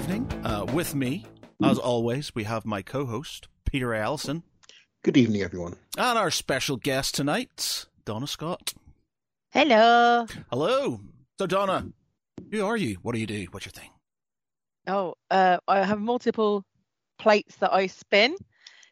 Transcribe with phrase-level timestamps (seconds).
[0.00, 0.26] evening.
[0.44, 1.26] Uh, with me,
[1.62, 4.42] as always, we have my co host, Peter Allison,
[5.02, 5.76] Good evening, everyone.
[5.98, 8.72] and our special guest tonight, Donna Scott.
[9.52, 10.26] Hello.
[10.50, 11.00] Hello.
[11.38, 11.86] So, Donna,
[12.50, 12.96] who are you?
[13.02, 13.46] What do you do?
[13.50, 13.90] What's your thing?
[14.86, 16.64] Oh, uh, I have multiple
[17.18, 18.36] plates that I spin.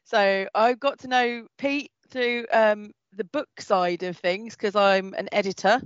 [0.05, 5.15] So I got to know Pete through um, the book side of things because I'm
[5.15, 5.81] an editor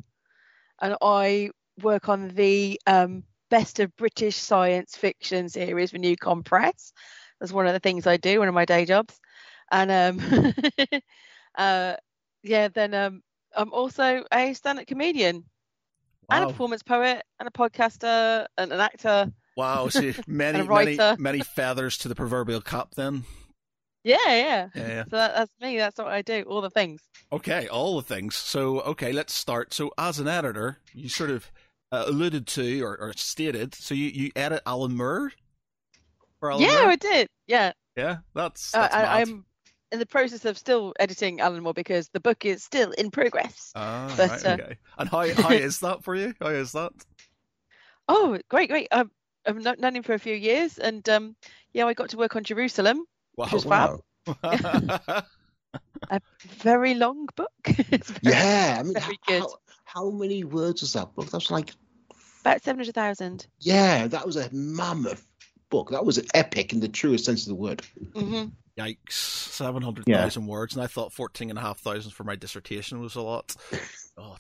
[0.81, 1.51] and I
[1.83, 6.95] work on the um, best of British science fiction series for NewCon Press.
[7.39, 9.21] That's one of the things I do, one of my day jobs.
[9.71, 10.55] And um,
[11.59, 11.97] uh,
[12.43, 13.23] yeah, then um,
[13.55, 15.45] I'm also a stand-up comedian
[16.31, 19.31] and a performance poet and a podcaster and an actor.
[19.55, 19.89] Wow.
[19.89, 23.25] So, many, many, many feathers to the proverbial cap, then.
[24.03, 24.69] Yeah, yeah.
[24.75, 25.05] Yeah, yeah.
[25.05, 25.77] So that, that's me.
[25.77, 26.43] That's what I do.
[26.49, 27.03] All the things.
[27.31, 28.35] Okay, all the things.
[28.35, 29.75] So, okay, let's start.
[29.75, 31.53] So, as an editor, you sort of
[31.93, 35.31] uh, alluded to or, or stated, so you, you edit Alan Moore?
[36.41, 36.91] For Alan yeah, Moore?
[36.91, 37.29] I did.
[37.47, 39.09] Yeah, Yeah, that's, uh, that's I, mad.
[39.29, 39.45] I'm
[39.93, 43.71] in the process of still editing Alan Moore because the book is still in progress.
[43.77, 44.77] Ah, but, right, uh, okay.
[44.99, 46.35] And how, how is that for you?
[46.41, 46.93] How is that?
[48.09, 48.89] Oh, great, great.
[48.91, 49.11] I've,
[49.47, 51.37] I've kno- known him for a few years, and um,
[51.73, 53.05] yeah, I got to work on Jerusalem.
[53.37, 53.49] Wow.
[53.53, 54.01] was fab.
[56.11, 56.21] A
[56.59, 57.51] very long book.
[57.67, 59.47] It's very- Yeah, I mean, Very how, good.
[59.85, 61.31] how many words was that book?
[61.31, 61.71] That's like,
[62.43, 63.47] About seven hundred thousand.
[63.61, 65.27] yeah, that was a mammoth
[65.71, 65.91] book.
[65.91, 67.83] That was epic in the truest sense of the word.
[68.13, 68.49] Mm-hmm.
[68.79, 73.55] Yikes, 700,000 words, and I thought 14,500 for my dissertation was a lot.
[74.17, 74.39] God.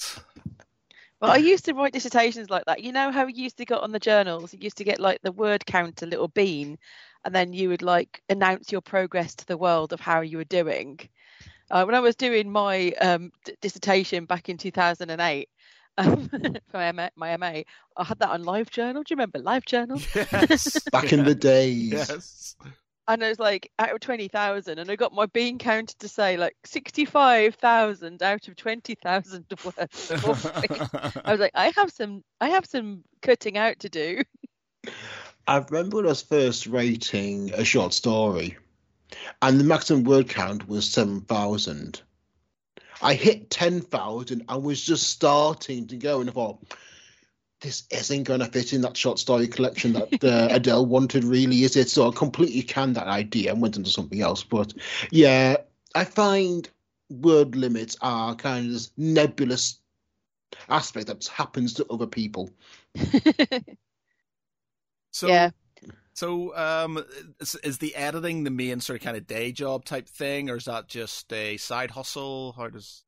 [1.21, 2.83] Well, I used to write dissertations like that.
[2.83, 4.53] You know how you used to get on the journals?
[4.53, 6.79] You used to get like the word count, a little bean,
[7.25, 10.45] and then you would like announce your progress to the world of how you were
[10.45, 10.99] doing.
[11.71, 15.49] Uh, when I was doing my um, d- dissertation back in 2008
[15.99, 17.63] um, for my MA, my MA,
[17.97, 19.05] I had that on LiveJournal.
[19.05, 20.49] Do you remember LiveJournal?
[20.51, 20.79] Yes.
[20.93, 21.93] Back in the days.
[21.93, 22.57] Yes.
[23.09, 26.37] And it was like out of 20,000, and I got my bean counted to say
[26.37, 30.13] like 65,000 out of 20,000 words.
[31.25, 34.23] I was like, I have some, I have some cutting out to do.
[35.49, 38.57] I remember when I was first writing a short story,
[39.43, 42.01] and the maximum word count was 7,000.
[43.03, 46.75] I hit 10,000 and was just starting to go, and I thought,
[47.61, 51.63] this isn't going to fit in that short story collection that uh, Adele wanted, really,
[51.63, 51.89] is it?
[51.89, 54.43] So I completely canned that idea and went into something else.
[54.43, 54.75] But
[55.11, 55.57] yeah,
[55.95, 56.69] I find
[57.09, 59.79] word limits are kind of this nebulous
[60.69, 62.51] aspect that happens to other people.
[65.13, 65.51] So, yeah.
[66.15, 67.03] So, um,
[67.41, 70.57] is, is the editing the main sort of kind of day job type thing, or
[70.57, 72.53] is that just a side hustle?
[72.57, 73.05] How does?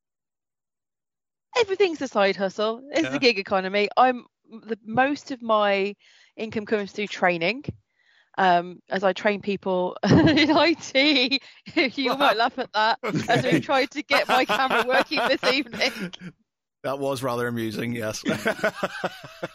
[1.58, 2.82] Everything's a side hustle.
[2.92, 3.10] It's Yeah.
[3.10, 3.88] the gig economy.
[3.96, 5.94] I'm the most of my
[6.36, 7.64] income comes through training.
[8.36, 11.42] Um, as I train people in IT,
[11.96, 12.98] you might laugh at that.
[13.28, 15.92] As we tried to get my camera working this evening.
[16.82, 17.94] That was rather amusing.
[17.94, 18.24] Yes.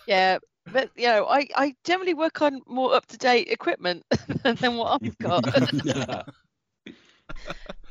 [0.07, 0.37] Yeah,
[0.71, 4.05] but you know, I, I generally work on more up to date equipment
[4.43, 5.45] than what I've got.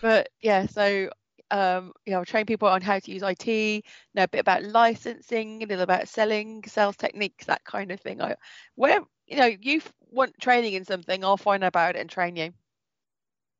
[0.00, 1.11] but yeah, so
[1.50, 3.84] um, you know, I train people on how to use IT,
[4.15, 8.21] know a bit about licensing, a little about selling, sales techniques, that kind of thing.
[8.21, 8.37] I,
[8.75, 12.37] where you know, you want training in something, I'll find out about it and train
[12.37, 12.53] you.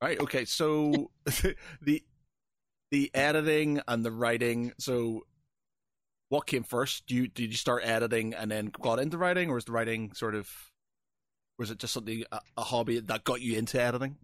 [0.03, 0.19] right.
[0.21, 0.45] Okay.
[0.45, 1.11] So
[1.81, 2.03] the
[2.91, 4.73] the editing and the writing.
[4.79, 5.27] So,
[6.29, 7.07] what came first?
[7.07, 10.13] Do you did you start editing and then got into writing, or was the writing
[10.15, 10.51] sort of
[11.59, 14.17] was it just something a, a hobby that got you into editing?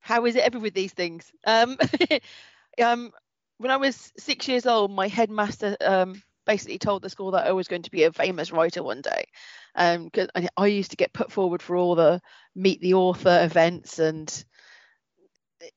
[0.00, 1.30] How is it ever with these things?
[1.46, 1.78] Um,
[2.82, 3.12] um,
[3.58, 7.52] when I was six years old, my headmaster um, basically told the school that I
[7.52, 9.26] was going to be a famous writer one day.
[9.74, 12.20] Because I, I used to get put forward for all the
[12.54, 14.44] meet the author events and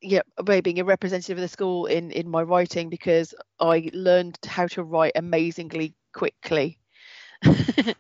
[0.02, 0.22] yeah,
[0.62, 4.84] being a representative of the school in in my writing because I learned how to
[4.84, 6.80] write amazingly quickly.
[7.44, 7.98] it,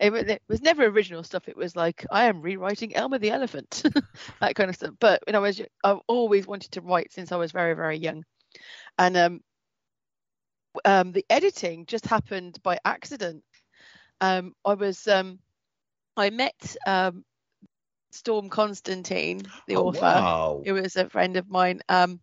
[0.00, 1.48] it was never original stuff.
[1.48, 3.82] It was like I am rewriting Elmer the Elephant,
[4.40, 4.94] that kind of stuff.
[4.98, 8.24] But when I was, I've always wanted to write since I was very very young,
[8.98, 9.40] and um,
[10.84, 13.42] um, the editing just happened by accident.
[14.20, 15.38] Um, I was um,
[16.16, 17.24] I met um,
[18.10, 20.62] Storm Constantine, the Oh, author Wow.
[20.64, 21.80] who was a friend of mine.
[21.88, 22.20] Um,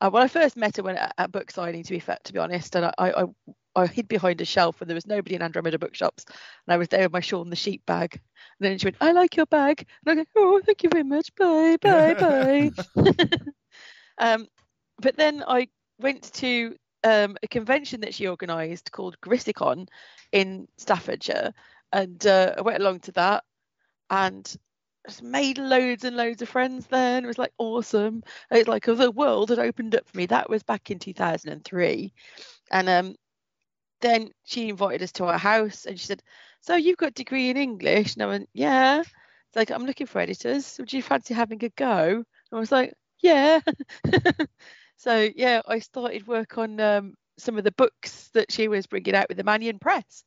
[0.00, 2.32] uh, when I first met her when at, at book signing, to be fair, to
[2.32, 3.24] be honest, and I, I,
[3.74, 6.88] I, hid behind a shelf when there was nobody in Andromeda bookshops, and I was
[6.88, 8.12] there with my shawl and the sheep bag.
[8.12, 8.20] And
[8.60, 11.34] then she went, "I like your bag," and I go, "Oh, thank you very much.
[11.34, 12.70] Bye, bye, bye."
[14.18, 14.46] um,
[15.00, 15.68] but then I
[15.98, 19.88] went to um, a convention that she organised called Grisicon
[20.32, 21.52] in Staffordshire,
[21.92, 23.44] and uh, I went along to that,
[24.10, 24.56] and
[25.06, 26.86] just made loads and loads of friends.
[26.86, 28.22] Then it was like awesome.
[28.50, 30.26] It's like the world had opened up for me.
[30.26, 32.12] That was back in 2003,
[32.70, 33.14] and um,
[34.00, 36.22] then she invited us to her house, and she said,
[36.60, 40.06] "So you've got a degree in English?" And I went, "Yeah." It's like I'm looking
[40.06, 40.76] for editors.
[40.78, 42.08] Would you fancy having a go?
[42.08, 43.60] And I was like, "Yeah."
[44.96, 49.14] so yeah, I started work on um, some of the books that she was bringing
[49.14, 50.24] out with the Immanion Press.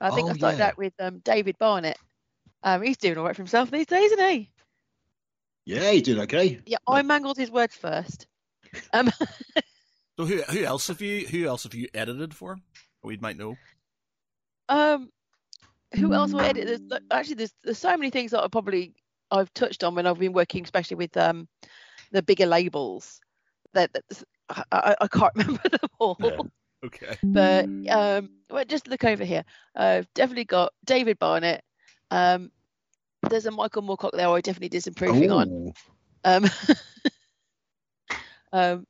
[0.00, 0.68] I think Oh, I started yeah.
[0.68, 1.98] out with um, David Barnett.
[2.62, 4.50] Um, he's doing all right for himself these days, isn't he?
[5.64, 6.60] Yeah, you did okay.
[6.66, 8.26] Yeah, I mangled his words first.
[8.92, 9.10] Um,
[10.18, 12.58] So who who else have you who else have you edited for?
[13.02, 13.56] We might know.
[14.68, 15.10] um,
[15.94, 16.66] who else will edit?
[16.66, 18.94] There's, actually, there's there's so many things that I probably
[19.30, 21.48] I've touched on when I've been working, especially with um
[22.12, 23.20] the bigger labels.
[23.72, 26.18] That, that I, I, I can't remember them all.
[26.20, 26.38] Yeah.
[26.84, 27.16] Okay.
[27.22, 29.44] but um well, just look over here
[29.76, 31.62] i've definitely got david barnett
[32.12, 32.50] um
[33.28, 35.72] there's a michael moorcock there i definitely did some proofing on
[36.24, 36.44] um
[38.52, 38.86] um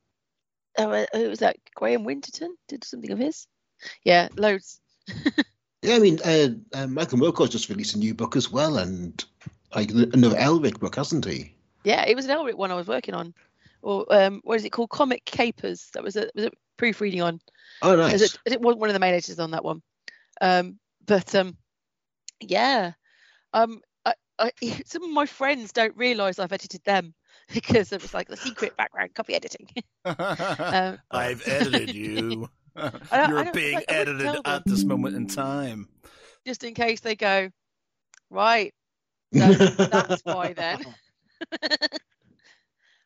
[0.78, 1.56] oh, uh, who was that?
[1.74, 3.46] Graham winterton did something of his?
[4.04, 4.80] Yeah loads.
[5.84, 9.24] Yeah, I mean, uh, uh, Michael Moorcock's just released a new book as well, and
[9.74, 11.56] like another Elric book, hasn't he?
[11.84, 13.34] yeah it was an elric one i was working on.
[13.82, 14.90] Or um what is it called?
[14.90, 15.90] Comic capers.
[15.94, 17.40] That was a was a proofreading on.
[17.82, 18.20] Oh, nice.
[18.20, 19.82] it, it was one of the main editors on that one.
[20.40, 21.56] Um, but um,
[22.40, 22.92] yeah,
[23.52, 24.52] um, I, I,
[24.86, 27.14] some of my friends don't realise I've edited them
[27.52, 29.68] because it was like the secret background copy editing.
[30.04, 32.48] um, I've edited you.
[32.76, 35.88] You're being I wouldn't edited at this moment in time.
[36.46, 37.50] just in case they go,
[38.30, 38.72] right,
[39.30, 40.80] that's, that's why then.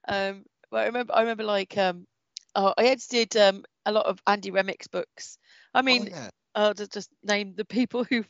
[0.06, 2.06] um, but I remember, I remember like um,
[2.54, 5.38] oh, I edited um a lot of Andy Remic's books.
[5.74, 6.30] I mean, oh, yeah.
[6.54, 8.28] I'll just, just name the people who've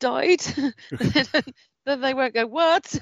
[0.00, 0.40] died.
[1.84, 2.98] then they won't go, what?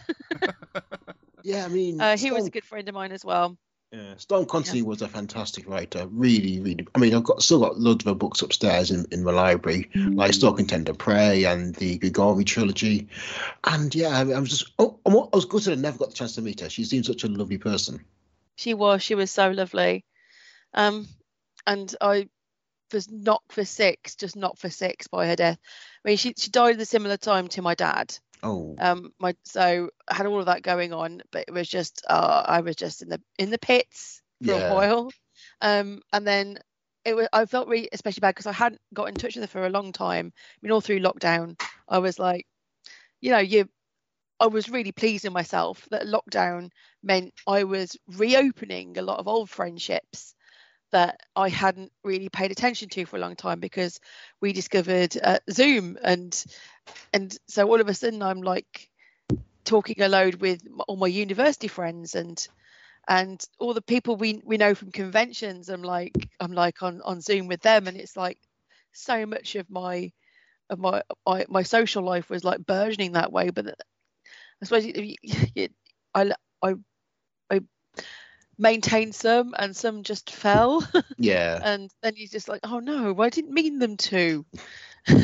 [1.42, 3.56] yeah, I mean, Uh, he was a good friend of mine as well.
[3.92, 6.06] yeah, Storm Constantine was a fantastic writer.
[6.10, 6.86] Really, really.
[6.94, 9.90] I mean, I've got still got loads of her books upstairs in, in my library,
[9.94, 13.08] like Stalking Tender Prey and the Grigori trilogy.
[13.64, 16.14] And yeah, I, I was just, oh, I'm, I was gutted I never got the
[16.14, 16.70] chance to meet her.
[16.70, 18.04] She seemed such a lovely person.
[18.56, 20.04] She was, she was so lovely.
[20.74, 21.08] Um,
[21.66, 22.28] and I
[22.92, 25.58] was knocked for six, just knocked for six by her death.
[26.04, 28.16] I mean, she, she died at a similar time to my dad.
[28.42, 32.04] Oh, Um, my so I had all of that going on, but it was just,
[32.08, 34.70] uh, I was just in the in the pits for Yeah.
[34.70, 35.10] a while.
[35.60, 36.58] Um, and then
[37.04, 39.48] it was, I felt really especially bad because I hadn't got in touch with her
[39.48, 40.32] for a long time.
[40.36, 42.46] I mean, all through lockdown, I was like,
[43.20, 43.68] you know, you,
[44.40, 46.70] I was really pleased in myself that lockdown
[47.02, 50.34] meant I was reopening a lot of old friendships
[50.92, 54.00] that I hadn't really paid attention to for a long time because
[54.40, 56.44] we discovered uh, Zoom and
[57.12, 58.88] and so all of a sudden I'm like
[59.64, 62.46] talking a load with all my university friends and
[63.08, 67.20] and all the people we we know from conventions I'm like I'm like on on
[67.20, 68.38] Zoom with them and it's like
[68.92, 70.12] so much of my
[70.70, 73.50] of my my, my social life was like burgeoning that way.
[73.50, 73.68] But
[74.62, 74.86] I suppose
[76.14, 76.32] I
[76.62, 76.74] I
[78.60, 80.86] maintained some and some just fell
[81.18, 81.60] yeah.
[81.62, 84.44] and then you're just like oh no I didn't mean them to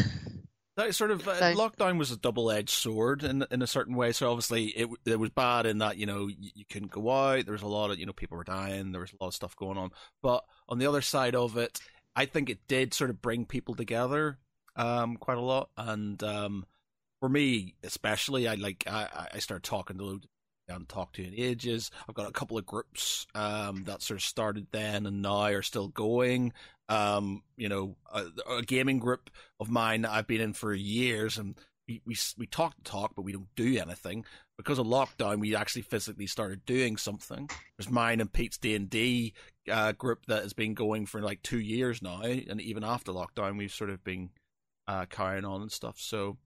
[0.76, 4.12] That sort of uh, So- lockdown was a double-edged sword in in a certain way.
[4.12, 7.46] So obviously it it was bad in that you know you, you couldn't go out.
[7.46, 8.92] There was a lot of you know people were dying.
[8.92, 9.90] There was a lot of stuff going on.
[10.22, 11.80] But on the other side of it,
[12.14, 14.38] I think it did sort of bring people together
[14.76, 15.70] um, quite a lot.
[15.78, 16.66] And um,
[17.20, 20.28] for me, especially, I like I, I started talking to loads I
[20.72, 21.90] haven't talked to in ages.
[22.08, 25.62] I've got a couple of groups um, that sort of started then and now are
[25.62, 26.52] still going.
[26.88, 31.38] Um, you know, a, a gaming group of mine that I've been in for years,
[31.38, 31.56] and
[31.88, 34.24] we we we talk the talk, but we don't do anything
[34.56, 35.40] because of lockdown.
[35.40, 37.48] We actually physically started doing something.
[37.76, 39.34] There's mine and Pete's D and D
[39.70, 43.58] uh, group that has been going for like two years now, and even after lockdown,
[43.58, 44.30] we've sort of been
[44.88, 45.96] uh, carrying on and stuff.
[45.98, 46.38] So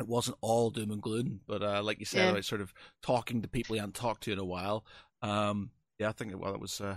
[0.00, 2.30] it wasn't all doom and gloom, but uh, like you said, Yeah.
[2.30, 2.72] about sort of
[3.02, 4.84] talking to people you hadn't talked to in a while.
[5.20, 6.96] Um, yeah, I think it, well, it was uh,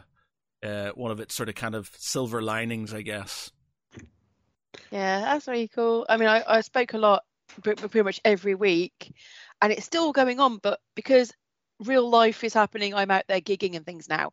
[0.64, 3.52] uh, one of its sort of kind of silver linings, I guess.
[4.92, 6.06] Yeah, that's really cool.
[6.08, 7.24] I mean, I, I spoke a lot
[7.64, 9.14] pretty much every week,
[9.62, 10.58] and it's still going on.
[10.58, 11.34] But because
[11.82, 14.32] real life is happening, I'm out there gigging and things now.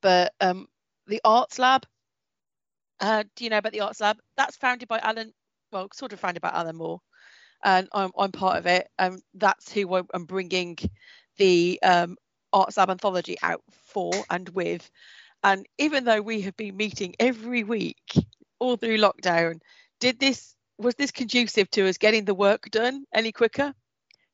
[0.00, 0.66] But um,
[1.06, 1.86] the Arts Lab,
[3.00, 4.18] uh, do you know about the Arts Lab?
[4.36, 5.32] That's founded by Alan,
[5.70, 7.00] well, sort of founded by Alan Moore,
[7.64, 8.88] and I'm I'm part of it.
[8.98, 10.76] And that's who I- I'm bringing
[11.36, 12.16] the um,
[12.52, 14.90] Arts Lab anthology out for and with.
[15.44, 18.14] And even though we have been meeting every week
[18.58, 19.60] all through lockdown,
[20.00, 23.74] did this was this conducive to us getting the work done any quicker?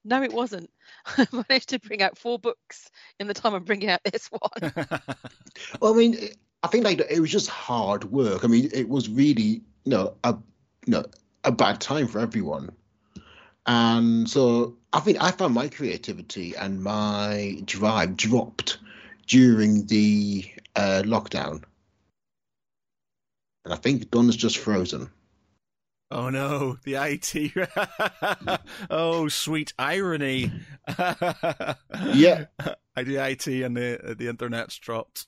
[0.04, 0.70] No, it wasn't.
[1.06, 4.72] I managed to bring out four books in the time I'm bringing out this one.
[5.80, 6.16] well, I mean,
[6.62, 8.44] I think like it was just hard work.
[8.44, 10.36] I mean, it was really you know a
[10.86, 11.04] you know
[11.44, 12.70] a bad time for everyone,
[13.68, 18.78] and so I think I found my creativity and my drive dropped
[19.26, 21.62] during the uh, lockdown,
[23.64, 25.10] and I think Don's just frozen.
[26.10, 27.52] Oh no, the IT.
[28.90, 30.50] oh, sweet irony.
[30.98, 32.46] yeah,
[32.96, 35.26] I do IT and the the internet's dropped.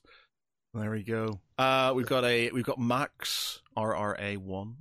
[0.72, 1.40] There we go.
[1.58, 4.76] Uh, we've got a we've got Max RRA one.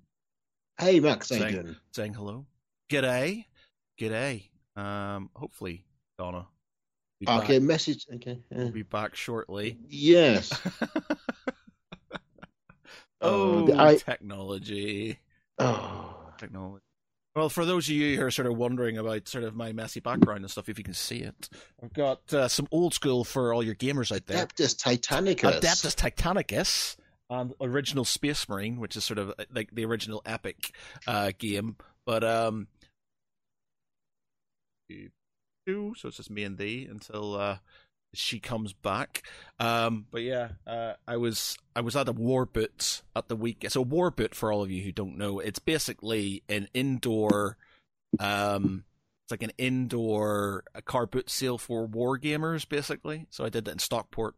[0.80, 1.76] Hey Max, saying, how you doing?
[1.92, 2.46] Saying hello.
[2.90, 3.46] G'day,
[4.00, 4.50] g'day.
[4.76, 5.86] Um, hopefully
[6.18, 6.48] Donna.
[7.28, 7.68] Okay, back.
[7.68, 8.08] message.
[8.16, 8.58] Okay, yeah.
[8.58, 9.78] we'll be back shortly.
[9.90, 10.52] Yes.
[13.22, 13.96] oh, uh, I...
[13.98, 15.20] technology.
[15.58, 16.84] Oh, technology.
[17.36, 20.00] Well, for those of you who are sort of wondering about sort of my messy
[20.00, 21.50] background and stuff, if you can see it,
[21.84, 24.46] I've got uh, some old school for all your gamers out there.
[24.46, 25.60] Adeptus Titanicus.
[25.60, 26.96] Adeptus Titanicus
[27.30, 30.74] and original Space Marine, which is sort of uh, like the original Epic
[31.06, 31.76] uh, game.
[32.06, 32.68] But um,
[35.96, 37.58] so it's just me and thee until uh,
[38.14, 39.24] she comes back.
[39.60, 43.64] Um, but yeah, uh, I was I was at a war boot at the week.
[43.64, 45.40] It's a war boot for all of you who don't know.
[45.40, 47.58] It's basically an indoor,
[48.20, 48.84] um,
[49.26, 53.28] it's like an indoor car boot sale for war gamers, basically.
[53.30, 54.36] So I did that in Stockport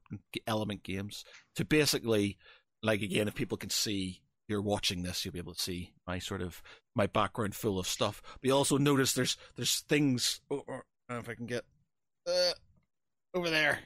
[0.48, 1.24] Element Games
[1.56, 2.38] to basically,
[2.84, 6.20] like again, if people can see you're watching this, you'll be able to see my
[6.20, 6.62] sort of
[6.96, 8.22] my background full of stuff.
[8.42, 10.42] But you also notice there's there's things.
[10.52, 11.64] Oh, oh, if I can get.
[12.28, 12.52] Uh,
[13.34, 13.80] over there.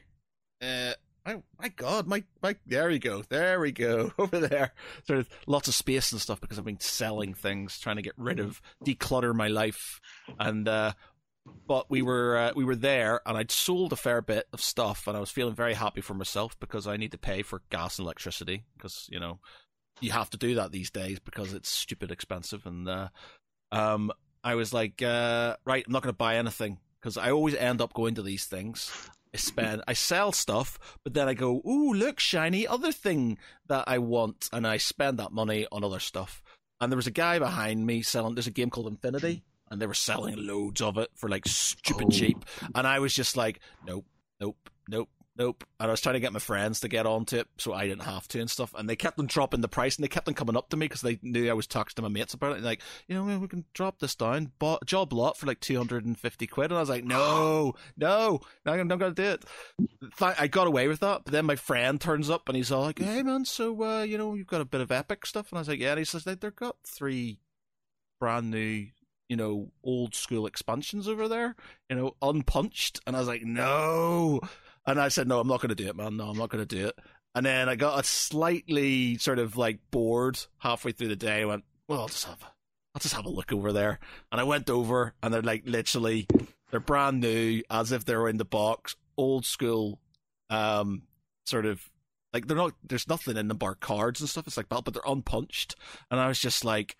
[0.61, 0.93] Uh,
[1.25, 4.73] oh my god, my my there we go, there we go, over there.
[5.07, 8.15] Sort of lots of space and stuff because I've been selling things, trying to get
[8.17, 10.01] rid of, declutter my life,
[10.39, 10.93] and uh,
[11.67, 15.07] but we were uh, we were there, and I'd sold a fair bit of stuff,
[15.07, 17.99] and I was feeling very happy for myself because I need to pay for gas
[17.99, 19.39] and electricity because you know
[20.01, 23.09] you have to do that these days because it's stupid expensive, and uh,
[23.71, 24.11] um,
[24.43, 27.81] I was like, uh, right, I'm not going to buy anything because I always end
[27.81, 28.91] up going to these things
[29.35, 33.37] I spend, I sell stuff, but then I go, ooh, look, shiny, other thing
[33.67, 36.41] that I want, and I spend that money on other stuff.
[36.79, 38.33] And there was a guy behind me selling.
[38.33, 42.07] There's a game called Infinity, and they were selling loads of it for like stupid
[42.07, 42.11] oh.
[42.11, 42.45] cheap.
[42.73, 44.05] And I was just like, nope,
[44.39, 45.63] nope, nope, nope.
[45.79, 48.03] And I was trying to get my friends to get onto it so I didn't
[48.03, 48.73] have to and stuff.
[48.77, 50.85] And they kept on dropping the price and they kept on coming up to me
[50.85, 52.57] because they knew I was talking to my mates about it.
[52.57, 54.51] And like, you know, we can drop this down.
[54.59, 56.71] Bought job lot for like 250 quid.
[56.71, 59.45] And I was like, no, no, I'm not going to do it.
[60.21, 61.23] I got away with that.
[61.25, 64.17] But then my friend turns up and he's all like, hey man, so, uh, you
[64.17, 65.51] know, you've got a bit of epic stuff.
[65.51, 65.91] And I was like, yeah.
[65.91, 67.39] And he says, they've got three
[68.19, 68.87] brand new
[69.27, 71.55] you know, old school expansions over there,
[71.89, 72.99] you know, unpunched.
[73.07, 74.39] And I was like, no.
[74.87, 76.17] And I said, no, I'm not going to do it, man.
[76.17, 76.99] No, I'm not going to do it.
[77.33, 81.41] And then I got a slightly sort of like bored halfway through the day.
[81.41, 82.41] I went, well, I'll just have,
[82.93, 83.99] I'll just have a look over there.
[84.31, 86.27] And I went over, and they're like literally,
[86.71, 89.99] they're brand new, as if they were in the box, old school,
[90.49, 91.03] um,
[91.45, 91.89] sort of
[92.33, 92.73] like they're not.
[92.83, 94.47] There's nothing in them bar cards and stuff.
[94.47, 95.75] It's like, but they're unpunched.
[96.11, 96.95] And I was just like,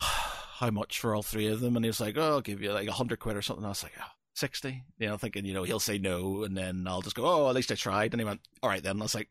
[0.00, 1.76] how much for all three of them?
[1.76, 3.64] And he was like, oh, I'll give you like a hundred quid or something.
[3.64, 6.86] I was like, oh, 60, you know, thinking, you know, he'll say no, and then
[6.86, 8.12] I'll just go, oh, at least I tried.
[8.12, 8.92] And he went, all right then.
[8.92, 9.28] And I was like,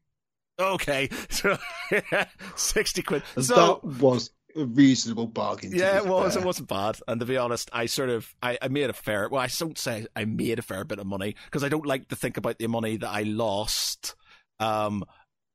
[0.60, 1.10] okay.
[1.30, 1.58] So,
[2.56, 3.24] 60 quid.
[3.40, 5.72] So, that was a reasonable bargain.
[5.74, 6.34] Yeah, it was.
[6.34, 6.44] Fair.
[6.44, 7.00] It wasn't bad.
[7.08, 9.78] And to be honest, I sort of, I, I made a fair, well, I don't
[9.78, 12.60] say I made a fair bit of money because I don't like to think about
[12.60, 14.16] the money that I lost
[14.60, 15.04] um,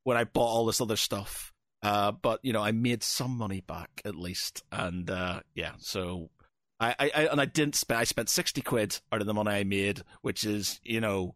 [0.03, 1.53] when I bought all this other stuff.
[1.83, 6.31] Uh, but you know, I made some money back at least, and uh, yeah, so
[6.79, 7.99] I, I, and I didn't spend.
[7.99, 11.35] I spent sixty quid out of the money I made, which is you know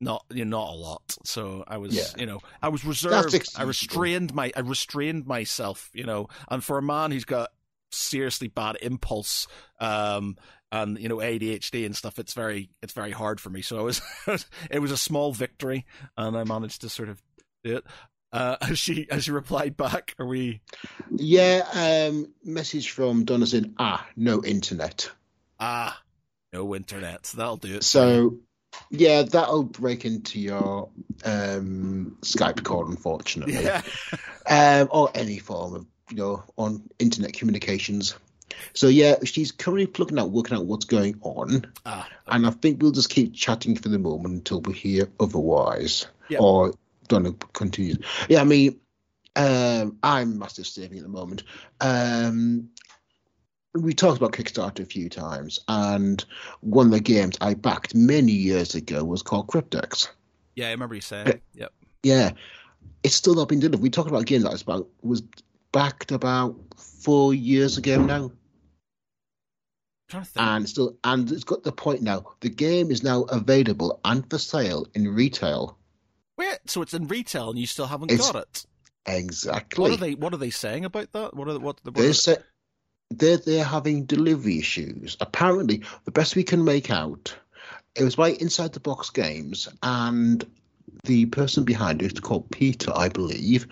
[0.00, 1.16] not you know, not a lot.
[1.24, 2.20] So I was yeah.
[2.20, 3.48] you know I was reserved.
[3.56, 5.90] I restrained my I restrained myself.
[5.92, 7.50] You know, and for a man who's got
[7.90, 9.46] seriously bad impulse
[9.80, 10.36] um
[10.70, 13.82] and you know ADHD and stuff it's very it's very hard for me so it
[13.82, 14.02] was
[14.70, 17.22] it was a small victory and I managed to sort of
[17.64, 17.84] do it
[18.32, 20.14] uh, has she has she replied back?
[20.18, 20.60] Are we?
[21.14, 22.08] Yeah.
[22.10, 25.10] Um, message from Donna saying, "Ah, no internet."
[25.60, 26.00] Ah,
[26.52, 27.22] no internet.
[27.36, 27.84] That'll do it.
[27.84, 28.38] So,
[28.90, 30.88] yeah, that'll break into your
[31.24, 33.54] um, Skype call, unfortunately.
[33.54, 33.82] Yeah.
[34.48, 38.14] um, or any form of you know on internet communications.
[38.74, 42.14] So yeah, she's currently plugging out, working out what's going on, ah, okay.
[42.28, 46.40] and I think we'll just keep chatting for the moment until we hear otherwise, yep.
[46.40, 46.74] or
[47.08, 47.96] Donna continue.
[48.28, 48.80] Yeah, I mean,
[49.36, 51.44] um, I'm massive saving at the moment.
[51.80, 52.70] Um,
[53.74, 56.24] we talked about Kickstarter a few times, and
[56.60, 60.08] one of the games I backed many years ago was called Cryptex.
[60.54, 61.40] Yeah, I remember you saying.
[61.54, 61.72] Yep.
[62.02, 62.30] Yeah,
[63.02, 63.82] it's still not been delivered.
[63.82, 65.22] We talked about a game that was about was
[65.72, 68.32] backed about four years ago now,
[70.08, 72.24] to and still and it's got the point now.
[72.40, 75.77] The game is now available and for sale in retail.
[76.38, 78.66] Wait, so it's in retail and you still haven't It's- got it?
[79.06, 79.82] Exactly.
[79.82, 80.14] What are they?
[80.14, 81.34] What are they saying about that?
[81.34, 81.80] What are what?
[81.82, 82.42] The, what are They're, the-
[83.10, 85.16] they're they're having delivery issues.
[85.20, 87.34] Apparently, the best we can make out,
[87.94, 90.44] it was by Inside the Box Games, and
[91.04, 93.66] the person behind it, called Peter, I believe,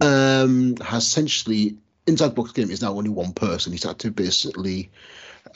[0.00, 3.72] um, has essentially Inside the Box Game is now only one person.
[3.72, 4.90] He's had to basically,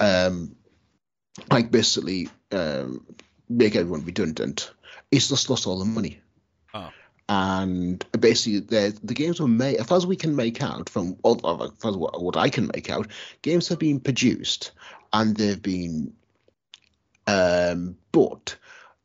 [0.00, 0.56] um,
[1.50, 3.06] like basically, um,
[3.48, 4.72] make everyone redundant.
[5.12, 6.20] He's just lost all the money.
[6.74, 6.90] Oh.
[7.28, 9.76] And basically, the games were made.
[9.76, 12.68] As far as we can make out from as far as what, what I can
[12.74, 13.06] make out,
[13.42, 14.72] games have been produced
[15.12, 16.12] and they've been,
[17.28, 17.96] um,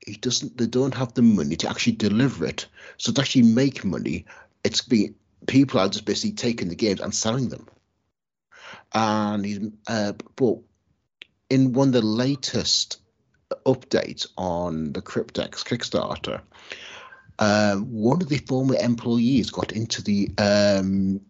[0.08, 0.58] it doesn't.
[0.58, 2.66] They don't have the money to actually deliver it.
[2.98, 4.26] So to actually make money,
[4.64, 7.68] it's been people are just basically taking the games and selling them.
[8.94, 10.60] And uh, but
[11.50, 13.00] in one of the latest
[13.66, 16.42] updates on the Cryptex Kickstarter,
[17.40, 21.22] um, one of the former employees got into the um,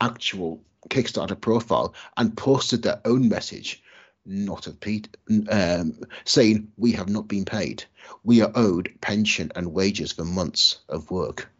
[0.00, 3.82] actual Kickstarter profile and posted their own message,
[4.26, 5.16] not of Pete,
[5.48, 7.84] um, saying, "We have not been paid.
[8.22, 11.50] We are owed pension and wages for months of work."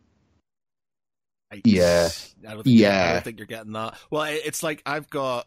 [1.53, 2.09] I- Yeah.
[2.47, 3.97] I don't think I don't think you're getting that.
[4.11, 5.47] Well, it's like I've got,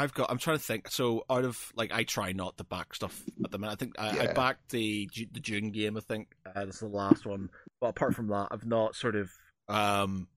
[0.00, 0.30] I've got.
[0.30, 0.90] I'm trying to think.
[0.90, 3.72] So out of like, I try not to back stuff at the minute.
[3.72, 5.96] I think I, I backed the the June game.
[5.96, 7.50] I think uh, this is the last one.
[7.80, 9.30] But apart from that, I've not sort of.
[9.68, 10.28] um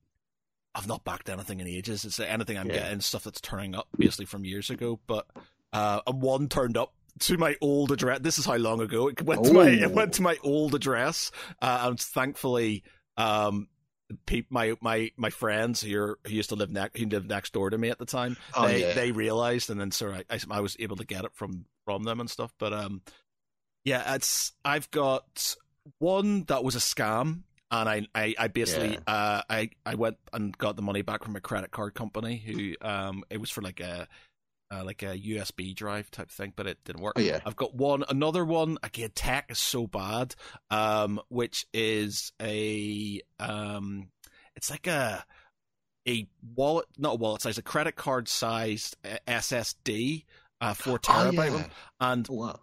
[0.76, 2.04] I've not backed anything in ages.
[2.04, 2.74] It's anything I'm Yeah.
[2.74, 5.00] getting stuff that's turning up basically from years ago.
[5.06, 5.28] But
[5.72, 8.20] uh, and one turned up to my old address.
[8.24, 11.30] This is how long ago it went to my it went to my old address.
[11.62, 12.84] Uh, and thankfully,
[13.18, 13.68] um,
[14.26, 17.70] pe- my my my friends here who used to live next who lived next door
[17.70, 18.94] to me at the time, Oh, they yeah.
[18.94, 22.04] they realized, and then so I, I I was able to get it from from
[22.04, 22.54] them and stuff.
[22.58, 23.02] But um,
[23.84, 25.56] yeah, it's I've got
[26.00, 27.44] one that was a scam.
[27.72, 31.36] And I, I, I basically, uh, I, I went and got the money back from
[31.36, 34.08] a credit card company who, um, it was for like a,
[34.74, 37.14] uh, like a USB drive type thing, but it didn't work.
[37.18, 37.40] Oh, yeah.
[37.46, 38.78] I've got one, another one.
[38.84, 40.36] Again, tech is so bad.
[40.72, 44.08] Um, which is a, um,
[44.56, 45.26] it's like a,
[46.08, 50.26] a wallet, not a wallet size, a credit card sized uh, SSD,
[50.62, 51.66] uh, four Oh, terabyte yeah.
[52.00, 52.60] And Oh, wow.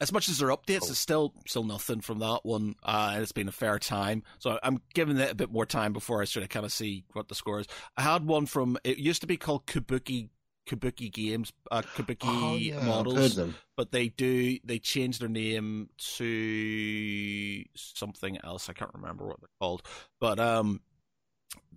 [0.00, 0.88] as much as there are updates, Cool.
[0.88, 4.22] there's still still nothing from that one, uh, and it's been a fair time.
[4.38, 7.04] So I'm giving it a bit more time before I sort of kind of see
[7.12, 7.66] what the score is.
[7.96, 10.28] I had one from it used to be called Kabuki
[10.66, 12.84] Kabuki Games, uh, Kabuki Oh, yeah.
[12.84, 13.38] Models,
[13.76, 18.68] but they do they change their name to something else.
[18.68, 19.82] I can't remember what they're called,
[20.20, 20.80] but um.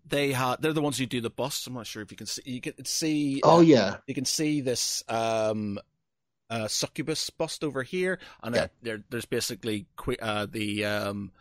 [0.08, 0.56] They had.
[0.60, 1.68] They're the ones who do the busts.
[1.68, 2.42] I'm not sure if you can see.
[2.44, 3.42] You can see.
[3.44, 3.98] Oh uh, yeah.
[4.08, 5.78] you can see this um
[6.50, 8.62] uh succubus bust over here and Yeah.
[8.64, 9.86] uh, there there's basically
[10.20, 11.32] uh the um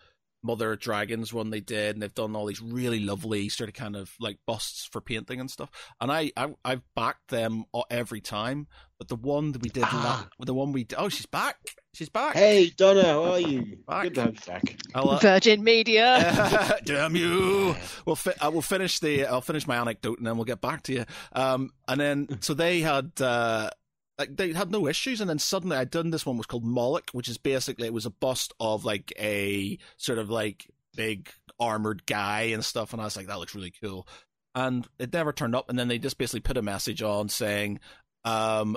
[0.42, 3.96] mother dragons one they did and they've done all these really lovely sort of kind
[3.96, 5.68] of like busts for painting and stuff
[6.01, 10.29] and i, I i've backed them every time but the one that we did Ah.
[10.38, 11.57] la- the one we oh she's back
[11.92, 13.79] she's back Hey Donna, how are you?
[13.87, 14.05] Back.
[14.05, 14.77] Good to have you back.
[14.94, 16.79] I'll, uh, Virgin Media.
[16.85, 17.74] damn you
[18.07, 20.83] we'll fi- I will finish the I'll finish my anecdote and then we'll get back
[20.85, 21.05] to you.
[21.33, 23.70] Um, and then so they had uh,
[24.18, 27.11] like they had no issues, and then suddenly I'd done this one was called Moloch,
[27.12, 32.04] which is basically it was a bust of like a sort of like big armored
[32.07, 34.07] guy and stuff, and I was like that looks really cool,
[34.54, 37.81] and it never turned up, and then they just basically put a message on saying,
[38.24, 38.76] um,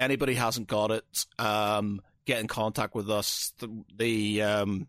[0.00, 3.52] anybody hasn't got it, um, get in contact with us.
[3.58, 4.88] The, the um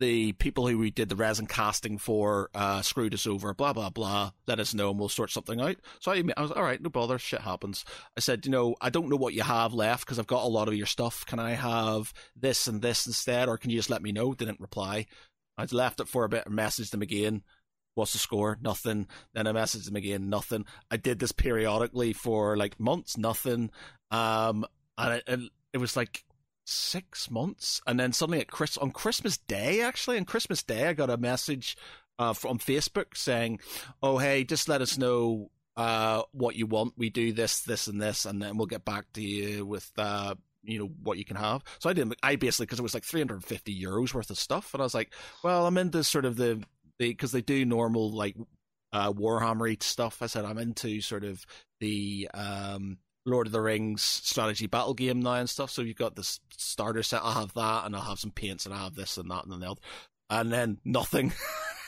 [0.00, 3.90] the people who we did the resin casting for uh, screwed us over, blah blah
[3.90, 4.32] blah.
[4.46, 5.76] Let us know and we'll sort something out.
[6.00, 7.84] So I, I was all right, no bother, shit happens.
[8.16, 10.48] I said, you know, I don't know what you have left because I've got a
[10.48, 11.26] lot of your stuff.
[11.26, 14.34] Can I have this and this instead, or can you just let me know?
[14.34, 15.06] Didn't reply.
[15.56, 17.42] I left it for a bit and messaged them again.
[17.94, 18.56] What's the score?
[18.60, 19.08] Nothing.
[19.34, 20.28] Then I messaged them again.
[20.28, 20.66] Nothing.
[20.88, 23.18] I did this periodically for like months.
[23.18, 23.70] Nothing.
[24.12, 24.64] Um,
[24.96, 26.24] and it, and it was like
[26.68, 30.92] six months, and then suddenly at Chris on Christmas Day, actually on Christmas Day, I
[30.92, 31.76] got a message
[32.18, 33.60] uh, from Facebook saying,
[34.02, 36.94] "Oh hey, just let us know uh, what you want.
[36.96, 40.34] We do this, this, and this, and then we'll get back to you with." Uh,
[40.64, 41.62] you know what you can have.
[41.78, 42.16] So I didn't.
[42.22, 45.14] I basically because it was like 350 euros worth of stuff, and I was like,
[45.42, 46.62] "Well, I'm into sort of the
[46.98, 48.36] the because they do normal like
[48.92, 50.20] uh, Warhammer stuff.
[50.20, 51.44] I said I'm into sort of
[51.80, 52.98] the um,
[53.28, 55.70] Lord of the Rings strategy battle game now and stuff.
[55.70, 57.22] So you've got this starter set.
[57.22, 59.62] I'll have that, and I'll have some paints, and I'll have this and that and
[59.62, 59.80] the other,
[60.30, 61.32] and then nothing.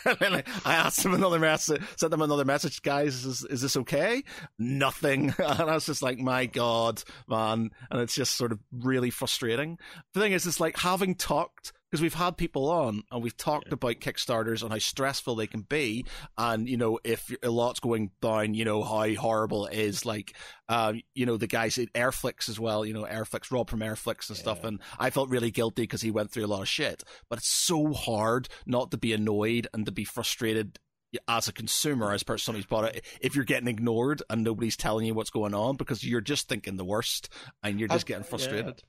[0.06, 4.22] I, asked them another message, sent them another message, guys, is, is this okay?
[4.58, 5.34] Nothing.
[5.40, 7.70] And I was just like, my God, man.
[7.90, 9.78] And it's just sort of really frustrating.
[10.14, 13.68] The thing is, it's like having talked because we've had people on and we've talked
[13.68, 13.74] yeah.
[13.74, 16.04] about Kickstarters and how stressful they can be,
[16.38, 20.06] and you know if a lot's going down, you know how horrible it is.
[20.06, 20.34] Like,
[20.68, 24.28] um, you know the guys at Airflix as well, you know Airflix, Rob from Airflix
[24.28, 24.42] and yeah.
[24.42, 27.02] stuff, and I felt really guilty because he went through a lot of shit.
[27.28, 30.78] But it's so hard not to be annoyed and to be frustrated
[31.26, 35.06] as a consumer, as per somebody's bought it, if you're getting ignored and nobody's telling
[35.06, 37.28] you what's going on because you're just thinking the worst
[37.62, 38.82] and you're just getting frustrated.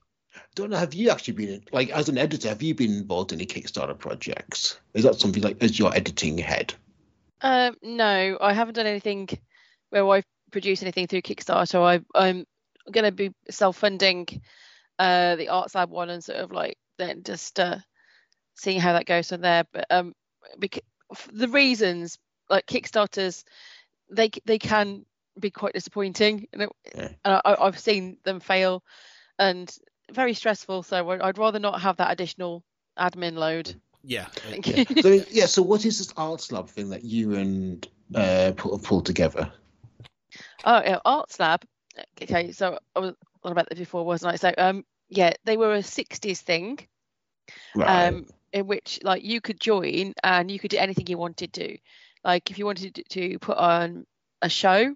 [0.54, 0.76] Don't know.
[0.76, 2.48] Have you actually been like as an editor?
[2.48, 4.78] Have you been involved in any Kickstarter projects?
[4.94, 6.74] Is that something like as your editing head?
[7.40, 9.28] Um, no, I haven't done anything
[9.90, 11.82] where I've produced anything through Kickstarter.
[11.82, 12.46] I, I'm
[12.90, 14.42] going to be self-funding
[14.98, 17.78] uh, the Arts Lab one and sort of like then just uh,
[18.54, 19.64] seeing how that goes from there.
[19.72, 20.14] But um,
[20.58, 20.82] because
[21.32, 22.18] the reasons
[22.48, 23.44] like Kickstarters,
[24.10, 25.04] they they can
[25.38, 27.08] be quite disappointing, and, it, yeah.
[27.24, 28.84] and I, I've seen them fail,
[29.38, 29.74] and
[30.12, 30.82] very stressful.
[30.82, 32.62] So I'd rather not have that additional
[32.98, 33.74] admin load.
[34.04, 34.26] Yeah.
[34.64, 34.84] yeah.
[35.00, 35.46] so, yeah.
[35.46, 39.52] So what is this Arts Lab thing that you and uh, pulled pull together?
[40.64, 41.64] Oh, yeah, Arts Lab.
[42.20, 44.36] Okay, so I was on about that before, wasn't I?
[44.36, 46.78] So um, yeah, they were a '60s thing.
[47.74, 48.08] Right.
[48.08, 51.78] Um, in which like you could join and you could do anything you wanted to.
[52.24, 54.06] Like if you wanted to put on
[54.42, 54.94] a show,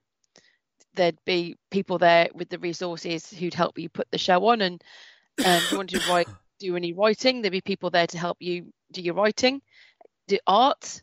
[0.97, 4.83] there'd be people there with the resources who'd help you put the show on and
[5.45, 6.29] um, if you wanted to write
[6.59, 9.61] do any writing there'd be people there to help you do your writing
[10.27, 11.03] do art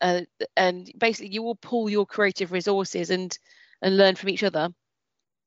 [0.00, 0.20] uh,
[0.56, 3.38] and basically you will pull your creative resources and
[3.82, 4.70] and learn from each other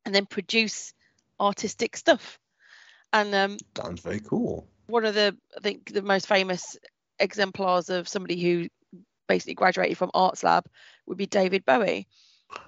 [0.06, 0.94] and then produce
[1.40, 2.40] artistic stuff.
[3.14, 4.70] And um sounds very cool.
[4.88, 6.78] one of the i think the most famous
[7.20, 8.68] exemplars of somebody who
[9.28, 10.66] basically graduated from arts lab
[11.06, 12.08] would be david bowie.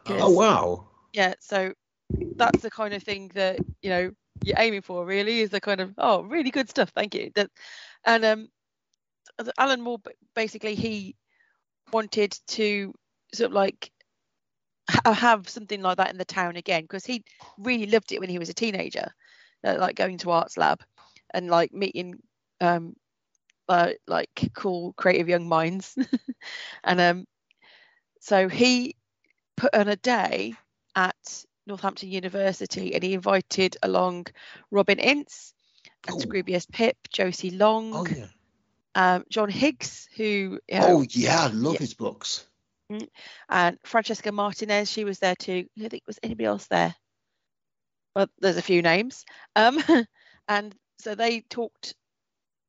[0.08, 1.74] Oh wow yeah so
[2.36, 4.12] that's the kind of thing that you know
[4.44, 7.32] you're aiming for really is the kind of oh really good stuff thank you.
[7.36, 7.50] That
[8.06, 8.48] and um
[9.58, 10.00] alan moore
[10.36, 11.16] basically he
[11.92, 12.94] wanted to
[13.34, 13.92] sort of like
[15.06, 17.24] have something like that in the town again because he
[17.58, 19.12] really loved it when he was a teenager
[19.64, 20.84] uh, like going to arts lab
[21.34, 22.16] and like meeting
[22.62, 22.96] um
[23.70, 25.98] uh, like cool creative young minds.
[26.84, 27.26] And um
[28.20, 28.96] so he
[29.56, 30.54] put on a day
[31.66, 34.28] Northampton University, and he invited along
[34.72, 35.54] Robin Ince
[36.08, 38.28] and Scroobius Pip, Josie Long, oh, yeah.
[38.96, 41.80] um, John Higgs, who you know, oh yeah, I love yeah.
[41.80, 42.48] his books,
[42.92, 43.08] mm,
[43.50, 45.66] and Francesca Martinez, she was there too.
[45.84, 46.94] I think was anybody else there.
[48.16, 49.82] Well, there's a few names, um,
[50.48, 51.96] and so they talked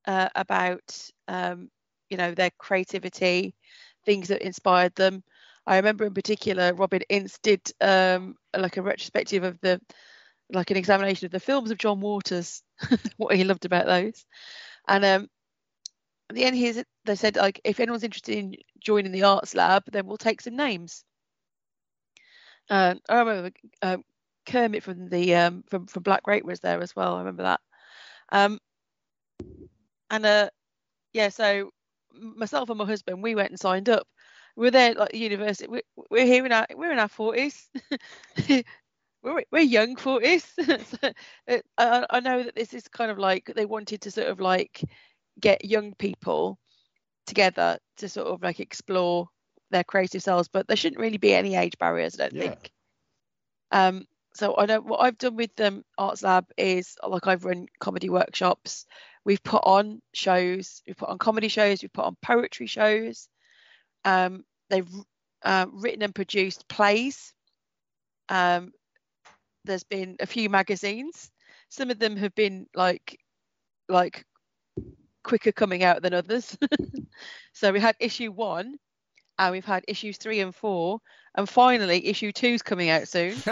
[0.06, 1.70] uh, about um,
[2.10, 3.54] you know their creativity,
[4.04, 5.22] things that inspired them.
[5.66, 9.80] I remember in particular Robin Ince did um, like a retrospective of the
[10.52, 12.62] like an examination of the films of John Waters,
[13.16, 14.26] what he loved about those.
[14.86, 15.28] And um,
[16.28, 19.84] at the end, he they said like if anyone's interested in joining the arts lab,
[19.90, 21.04] then we'll take some names.
[22.70, 23.50] Uh, I remember
[23.82, 24.02] um,
[24.46, 27.14] Kermit from the um, from from Black Grape was there as well.
[27.14, 27.60] I remember that.
[28.30, 28.58] Um,
[30.10, 30.50] and uh,
[31.12, 31.70] yeah, so
[32.12, 34.06] myself and my husband, we went and signed up
[34.56, 35.68] we're there like university.
[35.68, 37.68] We're, we're here in our we're in our forties.
[39.22, 40.46] we're we're young forties.
[40.64, 41.12] so,
[41.78, 44.82] I, I know that this is kind of like they wanted to sort of like
[45.40, 46.58] get young people
[47.26, 49.28] together to sort of like explore
[49.70, 52.14] their creative selves, but there shouldn't really be any age barriers.
[52.14, 52.42] I don't yeah.
[52.42, 52.72] think.
[53.72, 57.44] Um, so I know what I've done with the um, Arts Lab is like I've
[57.44, 58.86] run comedy workshops.
[59.24, 60.82] We've put on shows.
[60.86, 61.82] We've put on comedy shows.
[61.82, 63.28] We've put on poetry shows.
[64.04, 64.88] Um, they've
[65.44, 67.32] uh, written and produced plays.
[68.28, 68.72] Um,
[69.64, 71.30] there's been a few magazines.
[71.68, 73.18] Some of them have been like
[73.88, 74.24] like
[75.22, 76.56] quicker coming out than others.
[77.52, 78.76] so we had issue one,
[79.38, 81.00] and we've had issues three and four,
[81.34, 83.34] and finally issue two's coming out soon.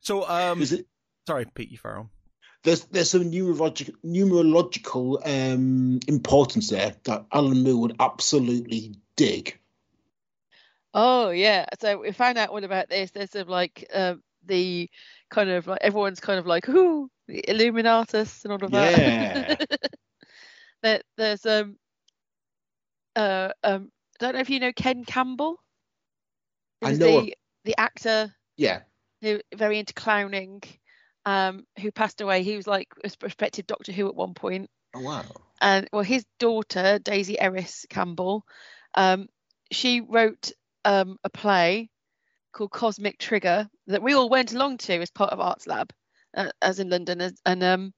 [0.00, 0.86] so um, is it?
[1.26, 2.10] Sorry, Pete, you Farrell
[2.66, 9.58] there's there's some numerological numerological um, importance there that Alan Moore would absolutely dig.
[10.92, 13.12] Oh yeah, so we found out all about this.
[13.12, 14.90] There's some like uh, the
[15.30, 18.98] kind of like everyone's kind of like ooh the Illuminatus and all of that.
[18.98, 19.56] Yeah.
[20.82, 21.76] there, there's um
[23.14, 25.56] uh, um, I don't know if you know Ken Campbell.
[26.82, 28.80] I know the the actor Yeah.
[29.22, 30.62] who very into clowning,
[31.26, 32.42] um, who passed away.
[32.42, 35.24] He was like a prospective Doctor Who at one point, Oh wow.
[35.60, 38.44] and well, his daughter Daisy Eris Campbell,
[38.94, 39.28] um,
[39.70, 40.52] she wrote
[40.84, 41.90] um, a play
[42.52, 45.92] called Cosmic Trigger that we all went along to as part of Arts Lab,
[46.36, 47.92] uh, as in London, as, and um,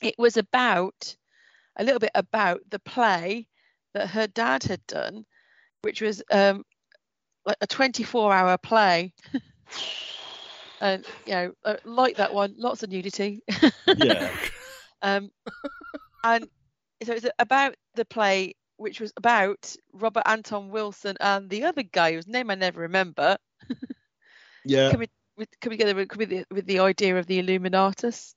[0.00, 1.16] it was about
[1.76, 3.48] a little bit about the play
[3.92, 5.26] that her dad had done,
[5.82, 6.62] which was um,
[7.44, 9.12] like a 24-hour play.
[10.80, 13.42] and you know, uh, like that one, lots of nudity.
[13.86, 14.30] Yeah.
[15.02, 15.30] Um,
[16.24, 16.46] and
[17.04, 22.12] so it's about the play, which was about Robert Anton Wilson and the other guy
[22.12, 23.36] whose name I never remember,
[24.64, 24.90] Yeah.
[24.90, 28.34] coming with coming together with, with, the, with the idea of the Illuminatus.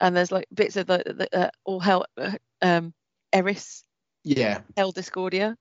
[0.00, 2.32] And there's like bits of the, the uh, all hell, uh,
[2.62, 2.94] um,
[3.32, 3.84] Eris,
[4.24, 4.62] Yeah.
[4.76, 5.56] Hell Discordia,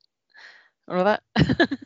[0.88, 1.21] all of that.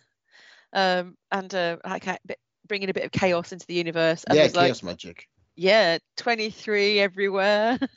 [0.74, 2.40] um, and uh, like a bit,
[2.72, 4.24] bringing a bit of chaos into the universe.
[4.24, 4.44] And Yeah.
[4.44, 5.28] there's like, Chaos magic.
[5.58, 7.78] yeah, 23 everywhere.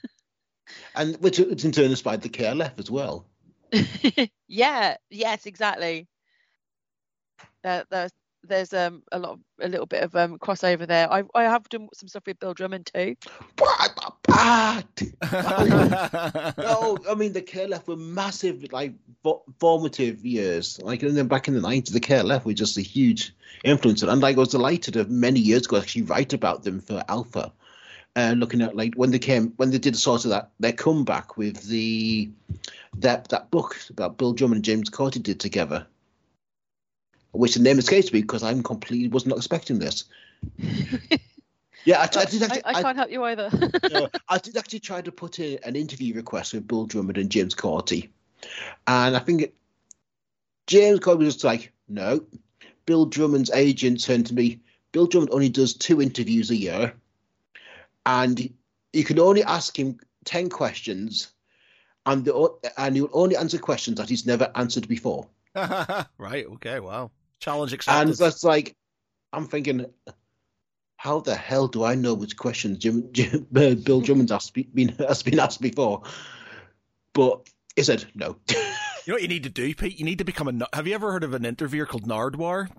[0.97, 3.27] And which it's in turn inspired the KLF as well.
[4.49, 6.09] yeah, yes, exactly.
[7.63, 8.11] There, there's
[8.49, 11.13] there's um a lot of, a little bit of um crossover there.
[11.13, 13.17] I I have done some stuff with Bill Drummond too.
[13.59, 14.15] What?
[14.29, 14.83] Ah,
[16.59, 20.81] no, I mean the KLF were massive, like fo- formative years.
[20.83, 24.21] Like in the, back in the nineties, the KLF were just a huge influence, and
[24.21, 27.53] like I was delighted of many years ago actually write about them for Alpha,
[28.17, 31.37] uh, looking at like when they came when they did sort of that their comeback
[31.37, 32.31] with the
[32.99, 35.87] that that book about Bill Drummond and James Cauty did together,
[37.35, 40.05] which the name escapes me because I'm completely was not expecting this.
[41.85, 42.63] Yeah, I, I did actually.
[42.65, 43.51] I can't help you either.
[43.93, 47.31] no, I did actually try to put in an interview request with Bill Drummond and
[47.31, 48.09] James Cauty,
[48.87, 49.55] and I think it,
[50.67, 52.25] James Cauty was just like, no.
[52.87, 54.61] Bill Drummond's agent turned to me.
[54.93, 56.95] Bill Drummond only does two interviews a year,
[58.07, 58.51] and
[58.93, 61.33] you can only ask him ten questions,
[62.07, 65.27] and the, and he will only answer questions that he's never answered before.
[65.55, 66.47] right.
[66.47, 66.81] Okay.
[66.81, 67.11] Wow.
[67.45, 68.75] Challenge And that's like,
[69.33, 69.87] I'm thinking,
[70.97, 74.89] how the hell do I know which questions Jim, Jim, uh, Bill Drummond's asked, been
[74.99, 76.03] has been asked before?
[77.13, 78.37] But he said no.
[79.07, 79.99] You know what you need to do, Pete?
[79.99, 80.53] You need to become a.
[80.53, 82.71] na- Have you ever heard of an interviewer called Nardwuar?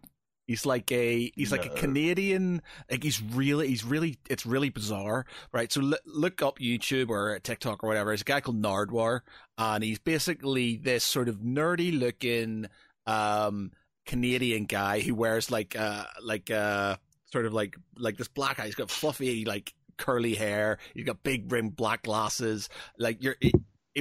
[0.47, 2.63] He's like a he's like a Canadian.
[2.89, 5.71] Like he's really he's really it's really bizarre, right?
[5.71, 8.09] So l- look up YouTube or TikTok or whatever.
[8.09, 9.19] There's a guy called Nardwuar,
[9.59, 12.69] and he's basically this sort of nerdy looking
[13.05, 13.71] um
[14.05, 16.95] Canadian guy who wears like uh like uh
[17.31, 18.65] sort of like like this black eye.
[18.65, 20.77] He's got fluffy like curly hair.
[20.93, 22.69] He's got big rimmed black glasses.
[22.97, 23.37] Like you're,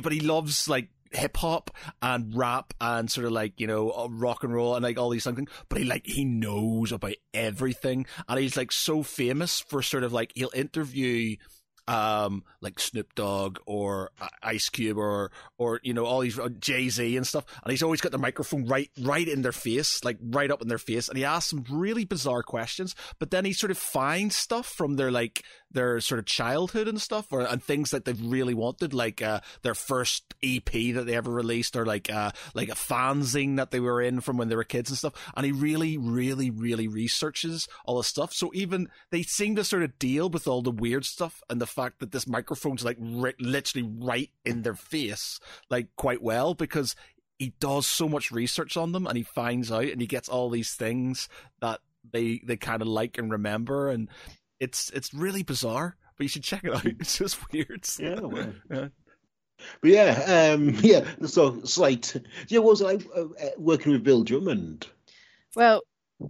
[0.02, 1.70] but he loves like hip hop
[2.02, 5.10] and rap and sort of like you know uh, rock and roll and like all
[5.10, 5.48] these things.
[5.68, 10.12] But he like he knows about everything, and he's like so famous for sort of
[10.12, 11.36] like he'll interview
[11.86, 16.88] um like Snoop Dogg or uh, Ice Cube or or you know all these Jay
[16.88, 20.18] Z and stuff, and he's always got the microphone right right in their face, like
[20.20, 22.94] right up in their face, and he asks them really bizarre questions.
[23.18, 25.44] But then he sort of finds stuff from their like
[25.74, 29.40] their sort of childhood and stuff, or and things that they've really wanted, like uh,
[29.62, 33.80] their first EP that they ever released, or like uh, like a fanzine that they
[33.80, 35.32] were in from when they were kids and stuff.
[35.36, 38.32] And he really, really, really researches all the stuff.
[38.32, 41.66] So even they seem to sort of deal with all the weird stuff and the
[41.66, 46.96] fact that this microphone's like ri- literally right in their face, like quite well because
[47.38, 50.50] he does so much research on them and he finds out and he gets all
[50.50, 51.28] these things
[51.60, 51.80] that
[52.12, 54.08] they they kind of like and remember and
[54.60, 58.52] it's it's really bizarre but you should check it out it's just weird Yeah, well.
[58.70, 58.88] Yeah.
[59.80, 61.04] But yeah, um, yeah.
[61.26, 62.14] So slight.
[62.48, 64.86] Yeah, what was it like uh, uh, working with Bill Drummond?
[65.56, 65.82] well,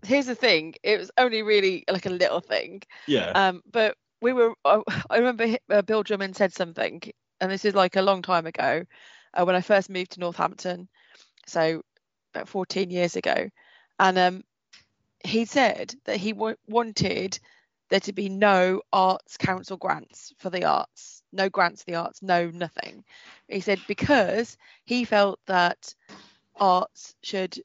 [0.05, 0.75] here's the thing.
[0.83, 2.83] It was only really like a little thing.
[3.07, 4.55] Yeah, Um, but we were.
[4.65, 7.01] I, I remember uh, Bill Drummond said something,
[7.41, 8.85] and this is like a long time ago,
[9.35, 10.89] uh, when I first moved to Northampton,
[11.47, 11.83] so
[12.35, 13.49] about 14 years ago,
[13.99, 14.45] and um,
[15.25, 17.39] he said that he w- wanted
[17.90, 22.23] there to be no arts council grants for the arts, no grants for the arts,
[22.23, 23.05] no nothing.
[23.49, 25.94] He said because he felt that
[26.59, 27.59] arts should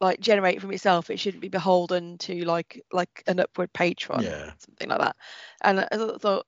[0.00, 4.52] like generate from itself it shouldn't be beholden to like like an upward patron yeah,
[4.58, 5.16] something like that.
[5.62, 6.46] And I thought-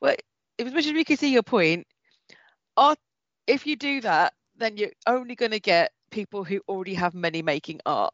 [0.00, 0.14] well,
[0.58, 1.86] if as much as we can see your point,
[2.76, 2.98] art,
[3.46, 7.42] if you do that, then you're only going to get people who already have money
[7.42, 8.12] making art.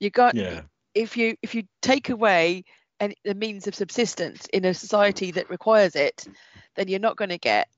[0.00, 0.62] You got yeah,
[0.98, 2.64] if you if you take away
[3.00, 6.26] any, the means of subsistence in a society that requires it,
[6.74, 7.68] then you're not going to get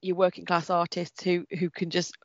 [0.00, 2.16] your working class artists who who can just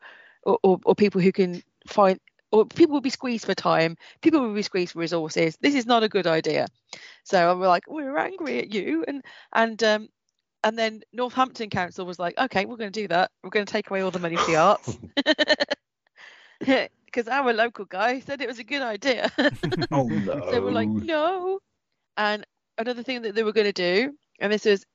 [0.44, 2.20] or, or, or people who can find
[2.52, 5.58] or people will be squeezed for time people will be squeezed for resources.
[5.60, 6.68] This is not a good idea.
[7.24, 9.04] So i'm like we're angry at you.
[9.08, 10.10] And and um
[10.64, 13.32] and then northampton council was like okay we're going to do that.
[13.44, 14.98] We're going to take away all the money for the arts
[17.14, 19.32] because our local guy said it was a good idea.
[19.92, 20.42] Oh no!
[20.52, 21.60] so we're like no.
[22.18, 22.46] And
[22.78, 24.86] another thing that they were going to do and this was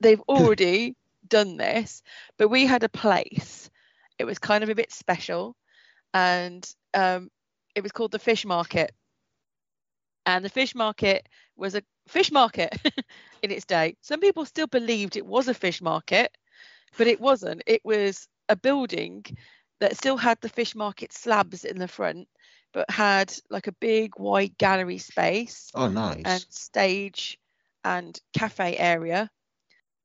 [0.00, 0.94] they've already
[1.26, 2.02] done this
[2.38, 3.70] but we had a place.
[4.18, 5.56] It was kind of a bit special
[6.12, 7.30] and um,
[7.74, 8.92] it was called the fish market.
[10.26, 12.74] And the fish market was a fish market
[13.42, 13.96] in its day.
[14.00, 16.30] Some people still believed it was a fish market
[16.96, 17.62] but it wasn't.
[17.66, 19.24] It was a building
[19.84, 22.26] that still had the fish market slabs in the front
[22.72, 26.22] but had like a big wide gallery space oh, nice.
[26.24, 27.38] and stage
[27.84, 29.30] and cafe area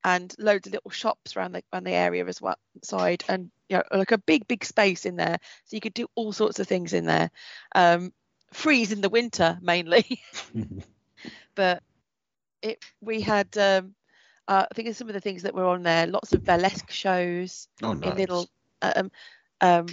[0.04, 3.78] and loads of little shops around the around the area as well side and you
[3.78, 6.68] know like a big big space in there so you could do all sorts of
[6.68, 7.32] things in there
[7.74, 8.12] um
[8.52, 10.20] freeze in the winter mainly
[11.56, 11.82] but
[12.62, 13.96] it we had um
[14.50, 16.92] uh, I think of some of the things that were on there lots of burlesque
[16.92, 18.12] shows oh, nice.
[18.12, 18.50] in little
[18.82, 19.12] um
[19.62, 19.86] um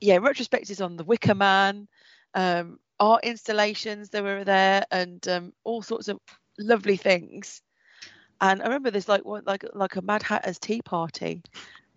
[0.00, 1.88] yeah retrospectives on the Wicker Man
[2.34, 6.18] um art installations that were there and um all sorts of
[6.58, 7.62] lovely things
[8.40, 11.42] and I remember there's like one like like a Mad Hatter's tea party,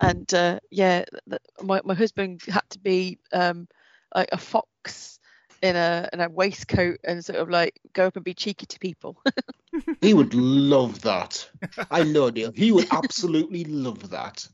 [0.02, 3.68] and uh, yeah, th- my my husband had to be um,
[4.14, 5.20] like a fox
[5.62, 8.80] in a in a waistcoat and sort of like go up and be cheeky to
[8.80, 9.18] people.
[10.02, 11.50] He would love that.
[11.90, 12.52] I know, Neil.
[12.54, 14.46] He would absolutely love that.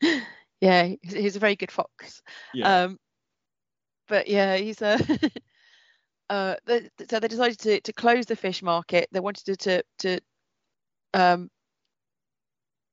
[0.60, 2.22] yeah, he's, he's a very good fox.
[2.84, 2.98] Um,
[4.08, 4.98] but yeah, he's a.
[6.30, 9.08] uh, they, so they decided to, to close the fish market.
[9.12, 10.20] They wanted to to, to
[11.14, 11.50] um,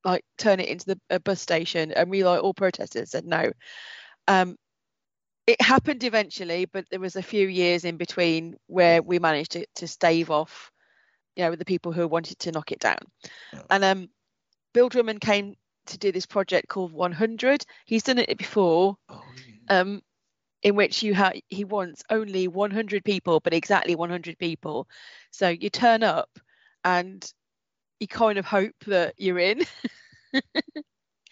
[0.04, 3.52] like turn it into the a bus station, and we like all protesters said no.
[4.28, 4.58] Um,
[5.47, 9.65] it happened eventually, but there was a few years in between where we managed to,
[9.76, 10.71] to stave off,
[11.36, 13.00] you know, the people who wanted to knock it down.
[13.52, 13.62] Yeah.
[13.69, 14.10] And um,
[14.74, 15.56] Bill Drummond came
[15.87, 17.65] to do this project called 100.
[17.85, 19.69] He's done it before, Oh, yeah.
[19.69, 20.01] um,
[20.63, 24.87] in which you have he wants only 100 people, but exactly 100 people.
[25.31, 26.29] So you turn up,
[26.83, 27.25] and
[27.99, 29.61] you kind of hope that you're in.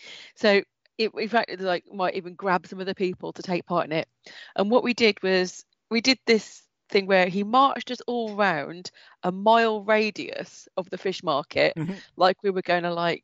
[0.36, 0.62] so
[0.98, 3.86] it, in fact, it, like might even grab some of the people to take part
[3.86, 4.08] in it.
[4.56, 8.92] And what we did was we did this thing where he marched us all round
[9.24, 12.00] a mile radius of the fish market, Mhm.
[12.18, 13.24] like we were going to like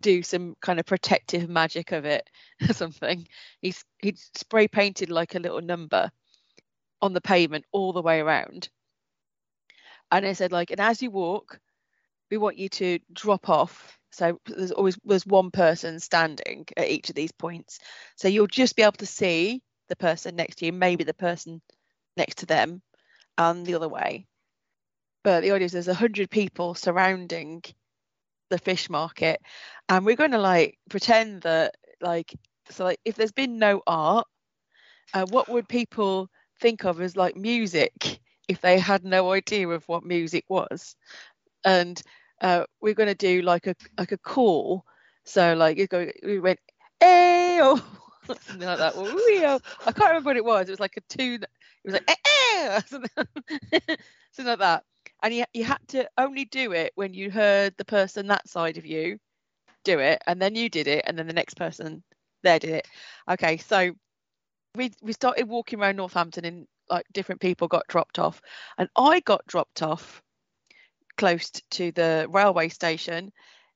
[0.00, 2.28] do some kind of protective magic of it
[2.68, 3.26] or something.
[3.60, 6.10] He's he spray painted like a little number
[7.02, 8.68] on the pavement all the way around.
[10.10, 11.60] And I said like, and as you walk,
[12.30, 13.98] we want you to drop off.
[14.12, 17.78] So there's always there's one person standing at each of these points.
[18.16, 21.60] So you'll just be able to see the person next to you, maybe the person
[22.16, 22.82] next to them,
[23.38, 24.26] and the other way.
[25.22, 27.62] But the is there's a hundred people surrounding
[28.50, 29.40] the fish market,
[29.88, 32.34] and we're going to like pretend that like
[32.70, 34.26] so like if there's been no art,
[35.14, 36.28] uh, what would people
[36.60, 40.96] think of as like music if they had no idea of what music was?
[41.64, 42.00] And
[42.40, 44.84] uh, we're going to do like a like a call.
[45.24, 46.58] So like you go, we went,
[47.00, 47.82] hey, oh,
[48.26, 48.96] something like that.
[48.96, 49.60] Wee-oh.
[49.86, 50.68] I can't remember what it was.
[50.68, 51.42] It was like a tune.
[51.42, 51.48] It
[51.84, 52.14] was like, eh,
[52.54, 53.26] eh, something,
[54.32, 54.84] something like that.
[55.22, 58.78] And you you had to only do it when you heard the person that side
[58.78, 59.18] of you
[59.84, 62.02] do it, and then you did it, and then the next person
[62.42, 62.88] there did it.
[63.28, 63.92] Okay, so
[64.74, 68.40] we we started walking around Northampton, and like different people got dropped off,
[68.78, 70.22] and I got dropped off
[71.16, 73.30] close to the railway station,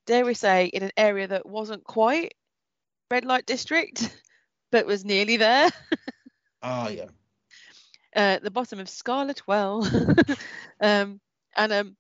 [0.07, 2.35] dare we say, in an area that wasn't quite
[3.11, 4.09] red light district,
[4.73, 5.71] but was nearly there.
[6.63, 7.07] Ah, yeah.
[8.17, 9.87] uh, the bottom of Scarlet Well.
[10.81, 11.21] um,
[11.57, 11.97] and um,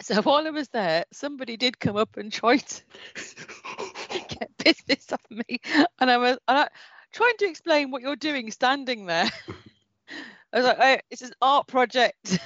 [0.00, 2.82] so while I was there, somebody did come up and try to
[4.28, 5.60] get business off me,
[6.00, 6.68] and I was and I,
[7.12, 9.28] trying to explain what you're doing standing there.
[10.52, 12.38] I was like, oh, "It's an art project."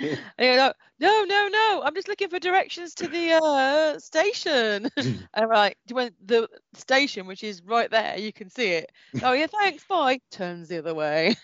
[0.00, 1.82] and like, "No, no, no!
[1.84, 6.14] I'm just looking for directions to the uh, station." and I'm like, "Do you want
[6.26, 8.18] the station, which is right there?
[8.18, 8.90] You can see it."
[9.22, 9.84] oh yeah, thanks.
[9.84, 10.20] Bye.
[10.32, 11.36] Turns the other way.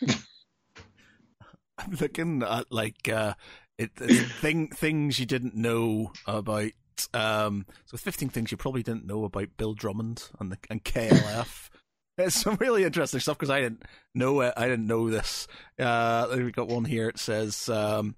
[1.79, 3.35] I'm looking at like uh,
[3.79, 6.71] it, thing things you didn't know about.
[7.13, 11.69] Um, so 15 things you probably didn't know about Bill Drummond and the and KLF.
[12.19, 13.83] it's some really interesting stuff because I didn't
[14.15, 14.55] know it.
[14.57, 15.49] I didn't know this.
[15.79, 17.09] Uh, we've got one here.
[17.09, 18.15] It says, um,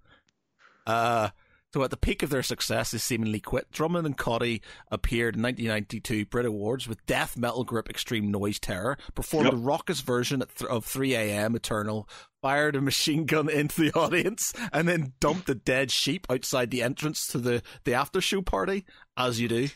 [0.86, 1.30] uh,
[1.72, 3.70] So at the peak of their success, they seemingly quit.
[3.72, 8.98] Drummond and Cauty appeared in 1992 Brit Awards with death metal group Extreme Noise Terror,
[9.14, 9.54] performed Yep.
[9.54, 11.56] a raucous version th- of 3 a.m.
[11.56, 12.08] Eternal,
[12.46, 16.80] fired a machine gun into the audience, and then dumped a dead sheep outside the
[16.80, 18.84] entrance to the, the after show party,
[19.16, 19.68] as you do.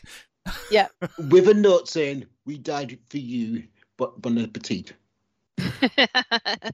[0.71, 0.87] Yeah.
[1.17, 3.63] With a note saying, "We died for you,
[3.97, 4.93] but bon appetit."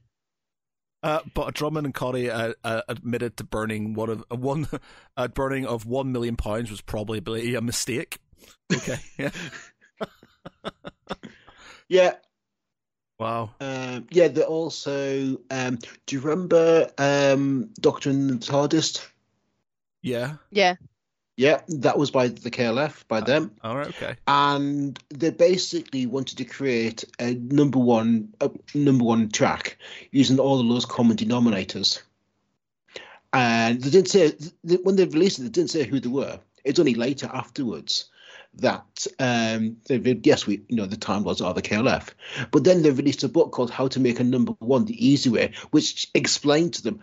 [1.03, 4.67] Uh, but Drummond and Cauty uh, uh, admitted to burning one of uh, one
[5.17, 8.17] uh, burning of one million pounds was probably a mistake.
[8.73, 9.29] Okay, yeah,
[11.87, 12.13] Yeah,
[13.19, 13.51] wow.
[13.59, 14.27] um, yeah.
[14.27, 15.37] They're also.
[15.49, 19.05] Um, do you remember um, Doctorin' the TARDIS?
[20.01, 20.35] Yeah.
[20.51, 20.75] yeah.
[21.37, 23.51] Yeah, that was by the KLF, by them.
[23.63, 23.89] All right.
[23.89, 24.15] Okay.
[24.27, 29.77] and they basically wanted to create a number one a number one track
[30.11, 32.01] using all of those common denominators.
[33.33, 36.39] And they didn't say th- when they released it, they didn't say who they were.
[36.63, 38.09] It's only later afterwards
[38.57, 42.09] that um, they yes, we you know the Time Lords are the KLF,
[42.51, 45.29] but then they released a book called How to Make a Number One the Easy
[45.29, 47.01] Way, which explained to them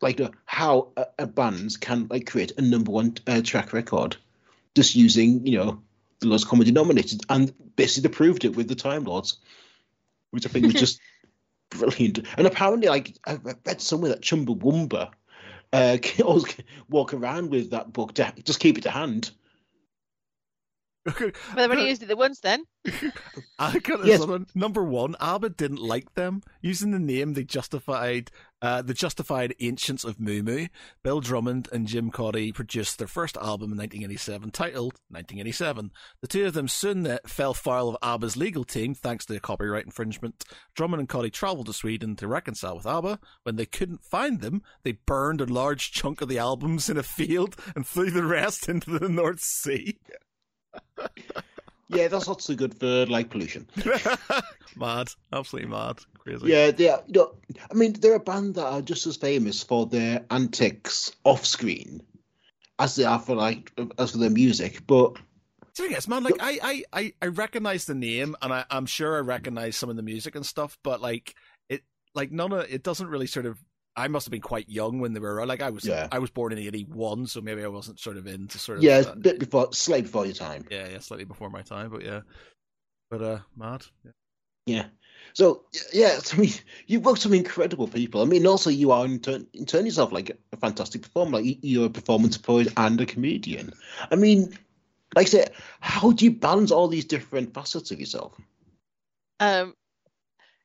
[0.00, 4.16] like uh, how a, a bands can like create a number one uh, track record
[4.74, 5.82] just using you know
[6.20, 9.38] the lowest common denominator, and basically they proved it with the Time Lords,
[10.30, 11.00] which I think was just
[11.70, 12.20] brilliant.
[12.36, 15.10] And apparently, like I read somewhere that Chumbawamba
[15.72, 16.56] uh, can always
[16.88, 19.30] walk around with that book to just keep it to hand.
[21.08, 21.32] Okay.
[21.54, 22.64] Well, they've only used it the once then.
[23.58, 24.26] I got this Yes.
[24.26, 24.46] one.
[24.54, 27.34] Number one, ABBA didn't like them using the name.
[27.34, 28.30] They justified
[28.62, 30.66] uh, the justified ancients of Mu Mu.
[31.02, 35.90] Bill Drummond and Jim Cauty produced their first album in 1987, titled 1987.
[36.22, 39.84] The two of them soon fell foul of ABBA's legal team thanks to a copyright
[39.84, 40.44] infringement.
[40.74, 43.18] Drummond and Cauty travelled to Sweden to reconcile with ABBA.
[43.42, 47.02] When they couldn't find them, they burned a large chunk of the albums in a
[47.02, 49.98] field and threw the rest into the North Sea.
[51.88, 53.68] Yeah, that's not so good for like pollution.
[54.76, 56.48] mad, absolutely mad, crazy.
[56.48, 57.02] Yeah, they are.
[57.06, 57.34] You know,
[57.70, 62.02] I mean, they're a band that are just as famous for their antics off screen
[62.78, 64.84] as they are for like as for their music.
[64.86, 65.16] But
[65.76, 69.20] thing man, like I, I, I, I recognize the name, and I, I'm sure I
[69.20, 71.34] recognize some of the music and stuff, but like
[71.68, 71.82] it,
[72.14, 73.58] like none of it doesn't really sort of.
[73.96, 75.44] I must have been quite young when they were.
[75.46, 76.08] Like I was, Yeah.
[76.12, 78.84] I was born in '81, so maybe I wasn't sort of into sort of.
[78.84, 80.66] yeah, that- a bit before, slightly before your time.
[80.70, 82.20] yeah, yeah, slightly before my time, but yeah,
[83.10, 83.84] but uh, mad.
[84.04, 84.12] Yeah.
[84.66, 84.86] Yeah.
[85.32, 86.50] So yeah, I mean,
[86.86, 88.20] you've worked with some incredible people.
[88.22, 91.38] I mean, also you are in turn, in turn yourself like a fantastic performer.
[91.38, 93.72] Like you- you're a performance poet and a comedian.
[94.10, 94.58] I mean,
[95.14, 98.34] like I said, how do you balance all these different facets of yourself?
[99.40, 99.74] Um,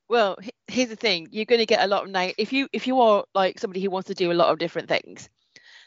[0.08, 2.34] well, he- here's the thing: you're going to get a lot of night.
[2.38, 4.88] If you if you are like somebody who wants to do a lot of different
[4.88, 5.28] things,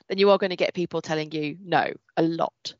[0.07, 2.75] then you are going to get people telling you no a lot.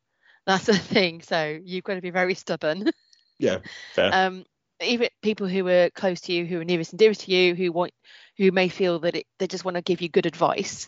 [0.45, 1.21] That's the thing.
[1.21, 2.91] So you've got to be very stubborn.
[3.37, 3.59] Yeah,
[3.93, 4.11] fair.
[4.13, 4.45] um,
[4.81, 7.69] even people who are close to you, who are nearest and dearest to you, who
[7.71, 7.91] want,
[8.37, 10.87] who may feel that it, they just want to give you good advice,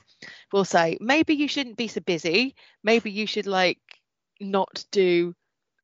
[0.54, 2.56] will say maybe you shouldn't be so busy.
[2.84, 3.80] Maybe you should like
[4.40, 5.36] not do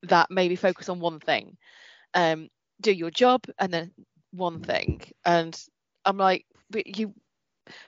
[0.03, 0.31] that.
[0.31, 1.57] Maybe focus on one thing.
[2.13, 2.47] Um,
[2.79, 3.91] do your job and then
[4.33, 5.01] one thing.
[5.23, 5.57] And
[6.05, 7.13] I'm like, but you,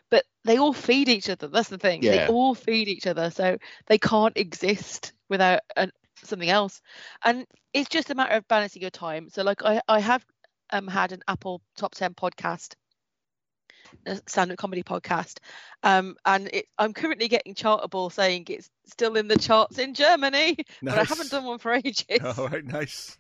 [0.10, 1.48] but they all feed each other.
[1.48, 2.04] That's the thing.
[2.04, 2.12] Yeah.
[2.12, 5.92] They all feed each other, so they can't exist without an,
[6.24, 6.82] something else.
[7.24, 9.30] And it's just a matter of balancing your time.
[9.30, 10.26] So like I, I have
[10.72, 12.76] um had an Apple top ten podcast,
[14.06, 15.40] a stand-up comedy podcast.
[15.84, 20.58] Um and it, I'm currently getting chartable saying it's still in the charts in Germany,
[20.82, 22.06] but I haven't done one for ages.
[22.38, 23.18] All right, nice.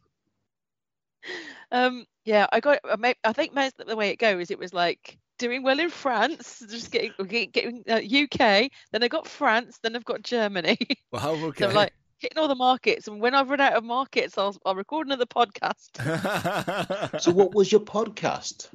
[1.71, 4.73] Um yeah, I got I may- I think most the way it goes, it was
[4.73, 9.79] like doing well in France, just getting getting, getting uh, UK, then I got France,
[9.83, 10.77] then I've got Germany.
[11.11, 11.63] Wow, okay.
[11.63, 14.55] so I'm like hitting all the markets, and when I've run out of markets, I'll
[14.65, 15.91] I'll record another podcast.
[17.21, 18.69] so what was your podcast?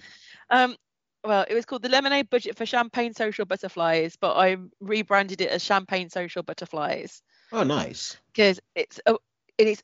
[0.50, 0.76] Um,
[1.24, 5.50] well, it was called the Lemonade Budget for Champagne Social Butterflies, but I rebranded it
[5.50, 7.22] as Champagne Social Butterflies
[7.52, 8.16] Oh, nice.
[8.32, 9.16] because it's a,
[9.58, 9.82] it is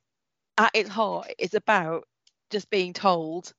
[0.58, 2.04] at its heart, it's about
[2.50, 3.52] just being told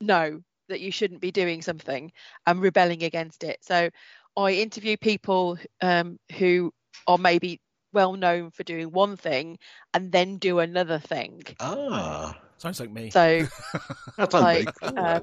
[0.00, 2.10] no that you shouldn't be doing something
[2.46, 3.58] and rebelling against it.
[3.62, 3.90] So
[4.36, 6.72] I interview people um, who
[7.06, 7.60] are maybe
[7.92, 9.58] well known for doing one thing
[9.92, 11.42] and then do another thing.
[11.60, 13.10] Ah, Sounds like me.
[13.10, 13.46] So
[14.16, 14.98] that sounds Like, cool.
[14.98, 15.22] um,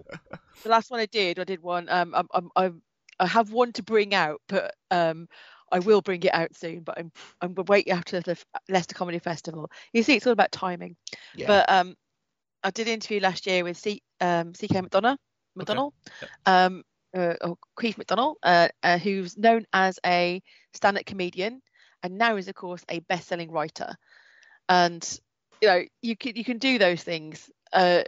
[0.63, 1.89] the last one I did, I did one.
[1.89, 2.81] Um, I'm, I'm, I'm,
[3.19, 5.27] I have one to bring out, but um,
[5.71, 6.81] I will bring it out soon.
[6.81, 8.37] But I'm, I'm waiting after the
[8.69, 9.71] Leicester Comedy Festival.
[9.93, 10.95] You see, it's all about timing.
[11.35, 11.47] yeah.
[11.47, 11.95] But um,
[12.63, 15.17] I did an interview last year with C, um, CK McDonough,
[15.55, 16.31] McDonald, Yep.
[16.45, 16.83] um,
[17.15, 20.41] uh, or Keith McDonald, uh, uh, who's known as a
[20.73, 21.61] stand-up comedian,
[22.03, 23.95] and now is of course a best-selling writer.
[24.69, 25.07] And
[25.61, 27.49] you know, you can you can do those things.
[27.73, 28.03] Uh,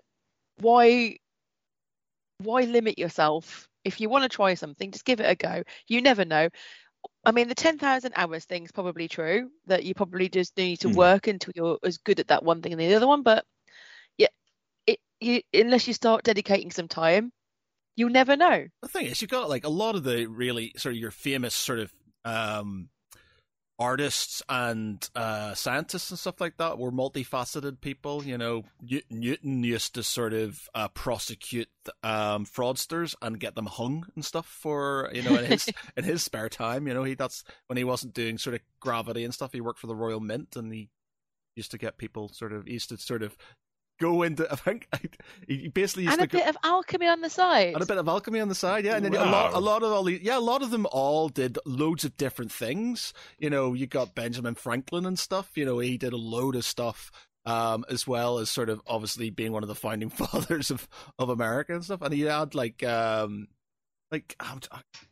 [0.59, 1.17] why
[2.39, 3.67] why limit yourself?
[3.83, 5.63] If you want to try something, just give it a go.
[5.87, 6.49] You never know.
[7.25, 10.97] I mean, the 10,000 hours thing's probably true that you probably just need to Hmm.
[10.97, 13.23] work until you're as good at that one thing and the other one.
[13.23, 13.45] But
[15.23, 17.31] you, unless you start dedicating some time,
[17.95, 18.65] you'll never know.
[18.81, 21.53] the thing is, you've got like a lot of the really sort of your famous
[21.53, 21.93] sort of
[22.25, 22.89] um,
[23.79, 28.23] artists and uh, scientists and stuff like that were multifaceted people.
[28.23, 28.63] You know,
[29.09, 31.69] Newton used to sort of uh, prosecute
[32.03, 36.23] um, fraudsters and get them hung and stuff for you know in his in his
[36.23, 36.87] spare time.
[36.87, 39.53] You know, he that's when he wasn't doing sort of gravity and stuff.
[39.53, 40.89] He worked for the Royal Mint and he
[41.55, 43.37] used to get people sort of he used to sort of
[44.03, 44.51] go into.
[44.51, 44.87] I think
[45.47, 47.73] he basically used And a to go, bit of alchemy on the side.
[47.73, 48.95] and a bit of alchemy on the side, yeah.
[48.95, 51.29] And then a lot, a lot of all the, yeah, a lot of them all
[51.29, 53.13] did loads of different things.
[53.39, 55.51] You know, you got Benjamin Franklin and stuff.
[55.55, 57.11] You know, he did a load of stuff,
[57.45, 60.87] um, as well as sort of obviously being one of the founding fathers of
[61.17, 62.01] of America and stuff.
[62.01, 63.47] And he had like, um,
[64.11, 64.59] like um,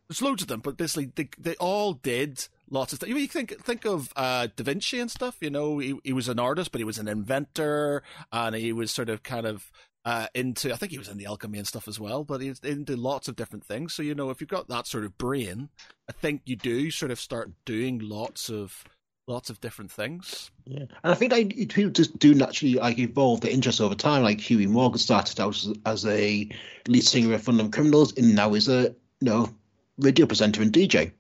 [0.10, 3.10] there's loads of them, but basically they they all did lots of stuff.
[3.10, 5.38] You think think of uh, Da Vinci and stuff.
[5.42, 8.02] You know, he he was an artist, but he was an inventor,
[8.32, 9.72] and he was sort of kind of
[10.06, 10.74] uh, into.
[10.74, 13.28] I think he was in the alchemy and stuff as well, but he's into lots
[13.28, 13.94] of different things.
[13.94, 15.70] So you know, if you've got that sort of brain,
[16.10, 18.84] I think you do sort of start doing lots of
[19.28, 20.50] lots of different things.
[20.66, 24.24] Yeah, and I think like people just do naturally like evolve their interests over time.
[24.24, 26.50] Like Huey Morgan started out as, as a
[26.88, 29.50] lead singer of Fun Loving Criminals, and now is a you know
[29.98, 31.12] radio presenter and DJ.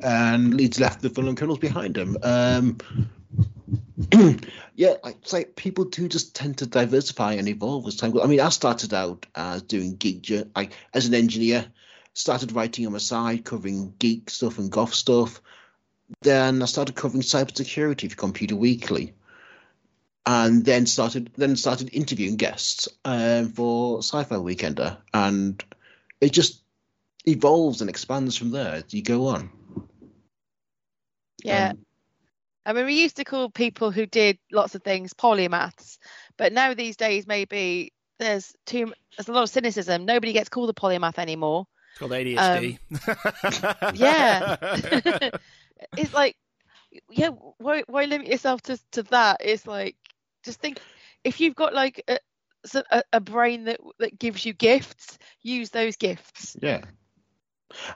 [0.00, 2.16] And leads left the Loving Criminals behind him.
[2.22, 2.78] Um,
[4.74, 8.22] yeah, it's like people do just tend to diversify and evolve as time goes.
[8.22, 11.66] I mean, I started out as doing geek, like as an engineer,
[12.14, 15.40] started writing on my side, covering geek stuff and goth stuff
[16.22, 19.14] then I started covering cybersecurity for Computer Weekly,
[20.24, 25.62] and then started then started interviewing guests um, for Sci-Fi Weekender, and
[26.20, 26.62] it just
[27.26, 29.50] evolves and expands from there you go on.
[31.42, 31.70] Yeah.
[31.70, 31.86] Um,
[32.66, 35.98] I mean, we used to call people who did lots of things polymaths,
[36.36, 40.04] but now these days maybe there's too there's a lot of cynicism.
[40.04, 41.66] Nobody gets called a polymath anymore.
[41.92, 42.78] It's called ADHD.
[43.98, 44.56] yeah.
[45.96, 46.36] it's like,
[47.10, 49.38] yeah, why why limit yourself to to that?
[49.40, 49.96] It's like
[50.44, 50.80] just think
[51.24, 52.18] if you've got like a
[52.90, 56.56] a, a brain that that gives you gifts, use those gifts.
[56.60, 56.82] Yeah.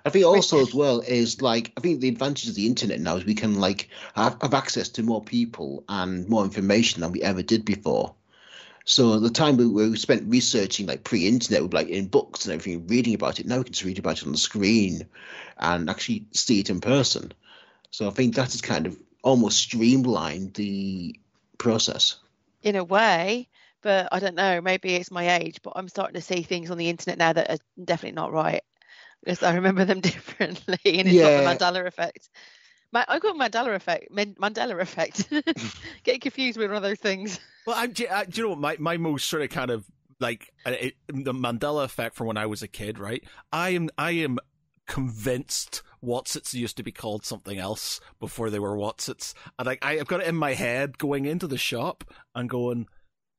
[0.04, 3.16] I think also as well is like I think the advantage of the internet now
[3.16, 7.22] is we can like have, have access to more people and more information than we
[7.22, 8.14] ever did before.
[8.84, 12.86] So the time we, we spent researching like pre-internet with like in books and everything,
[12.86, 15.06] reading about it, now we can just read about it on the screen
[15.58, 17.32] and actually see it in person.
[17.90, 21.18] So I think that has kind of almost streamlined the
[21.58, 22.16] process.
[22.62, 23.48] in a way,
[23.82, 24.60] but I don't know.
[24.60, 27.50] Maybe it's my age, but I'm starting to see things on the internet now that
[27.50, 28.62] are definitely not right
[29.24, 31.40] because I remember them differently, and it's Yeah.
[31.44, 32.28] not the Mandela effect.
[32.92, 34.12] My, I call it Mandela effect.
[34.14, 35.30] Mandela effect.
[36.04, 37.40] Getting confused with one of those things.
[37.66, 39.86] Well, I'm, do you- know what my my most sort of kind of
[40.20, 43.24] like uh, it, the Mandela effect from when I was a kid, right?
[43.52, 44.38] I am I am
[44.86, 49.98] convinced Wotsits used to be called something else before they were Wotsits, and like I,
[49.98, 52.04] I've got it in my head going into the shop
[52.34, 52.86] and going.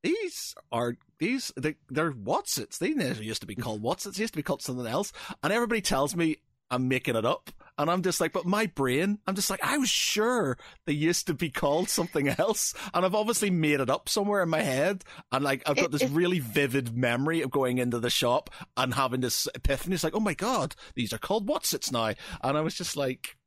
[0.03, 2.77] These are these they, they're Wotsits.
[2.77, 4.15] They never used to be called Wotsits.
[4.15, 5.13] They used to be called something else.
[5.41, 6.37] And everybody tells me
[6.69, 7.51] I'm making it up.
[7.77, 11.27] And I'm just like, but my brain, I'm just like, I was sure they used
[11.27, 12.73] to be called something else.
[12.93, 15.03] And I've obviously made it up somewhere in my head.
[15.31, 19.21] And like, I've got this really vivid memory of going into the shop and having
[19.21, 19.95] this epiphany.
[19.95, 22.13] It's like, oh my God, these are called Wotsits now.
[22.43, 23.37] And I was just like,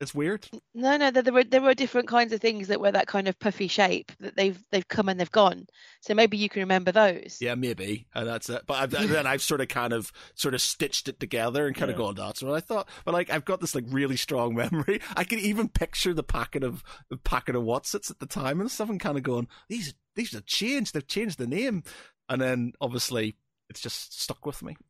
[0.00, 0.46] it's weird.
[0.74, 3.28] No, no, there, there were there were different kinds of things that were that kind
[3.28, 5.66] of puffy shape that they've they've come and they've gone.
[6.00, 7.38] So maybe you can remember those.
[7.40, 8.62] Yeah, maybe, and that's it.
[8.66, 11.90] But I've, then I've sort of kind of sort of stitched it together and kind
[11.90, 12.88] of gone, that's what I thought.
[13.04, 15.00] But like, I've got this like really strong memory.
[15.16, 18.70] I can even picture the packet of the packet of Wotsits at the time and
[18.70, 20.92] stuff, and kind of going, these these have changed.
[20.92, 21.84] They've changed the name,
[22.28, 23.36] and then obviously
[23.70, 24.76] it's just stuck with me.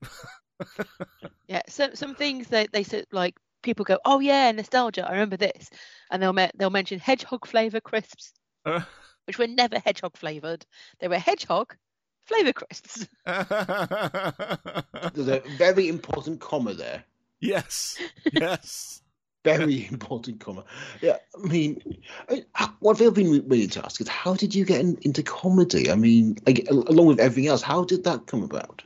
[1.48, 3.36] Yeah, some some things that they said like
[3.66, 5.06] people go, oh yeah, nostalgia.
[5.06, 5.68] I remember this,
[6.10, 8.32] and they'll me- they'll mention hedgehog flavor crisps,
[8.64, 8.80] Uh.
[9.26, 10.64] which were never hedgehog flavored.
[11.00, 11.76] They were hedgehog
[12.24, 13.06] flavor crisps.
[13.26, 13.46] There's
[15.28, 17.04] a very important comma there.
[17.40, 18.00] yes,
[18.32, 19.02] yes.
[19.44, 20.64] Very important comma.
[21.00, 21.80] Yeah, I mean,
[22.28, 25.22] I- how- what I've been meaning to ask is, how did you get in, into
[25.22, 25.88] comedy?
[25.88, 28.82] I mean, like, along with everything else, how did that come about?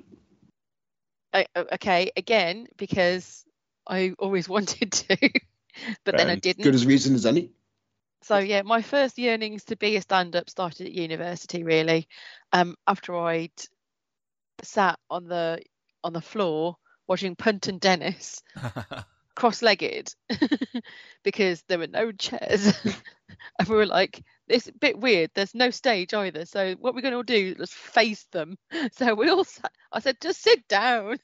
[1.32, 3.46] I, o- okay, again because
[3.86, 5.30] I always wanted to.
[6.04, 6.64] but then I didn't.
[6.64, 7.50] Good as reason as any.
[8.22, 11.62] So yeah, my first yearnings to be a stand-up started at university.
[11.62, 12.06] Really,
[12.52, 13.50] um, after I'd
[14.62, 15.62] sat on the
[16.04, 16.76] on the floor
[17.06, 18.42] watching Punt and Dennis
[19.34, 20.14] cross-legged
[21.24, 22.78] because there were no chairs,
[23.58, 25.30] and we were like, "It's a bit weird.
[25.34, 26.44] There's no stage either.
[26.44, 28.58] So what we're going to do is face them."
[28.92, 29.72] So we all sat.
[29.92, 31.16] I said, "Just sit down."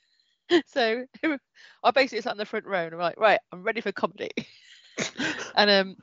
[0.66, 1.04] So
[1.82, 4.30] I basically sat in the front row and I'm like, "Right, I'm ready for comedy,"
[5.54, 5.96] and um,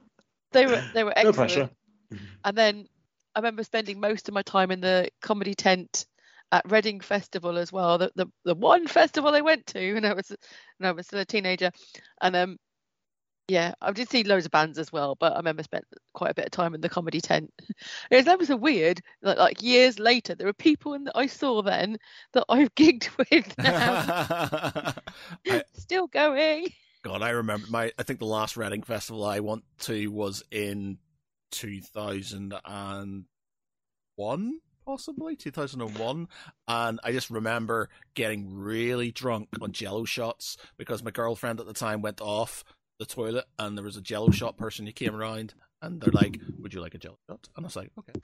[0.51, 1.23] they were they were excellent.
[1.23, 2.43] No pressure.
[2.43, 2.87] And then
[3.35, 6.05] I remember spending most of my time in the comedy tent
[6.51, 7.97] at Reading Festival as well.
[7.97, 10.29] The the, the one festival I went to when I was
[10.77, 11.71] when I was still a teenager.
[12.21, 12.57] And um
[13.47, 16.33] yeah, I did see loads of bands as well, but I remember spent quite a
[16.33, 17.51] bit of time in the comedy tent.
[18.11, 19.01] It was so weird.
[19.21, 21.97] Like, like years later, there were people in that I saw then
[22.33, 24.93] that I've gigged with now,
[25.47, 26.67] I, still going.
[27.03, 27.91] God, I remember my.
[27.97, 30.99] I think the last Reading festival I went to was in
[31.51, 33.25] two thousand and
[34.15, 36.27] one, possibly two thousand and one,
[36.67, 41.73] and I just remember getting really drunk on Jello shots because my girlfriend at the
[41.73, 42.63] time went off
[42.99, 46.39] the toilet and there was a Jello shot person who came around and they're like,
[46.59, 48.19] "Would you like a Jello shot?" And I was like, "Okay."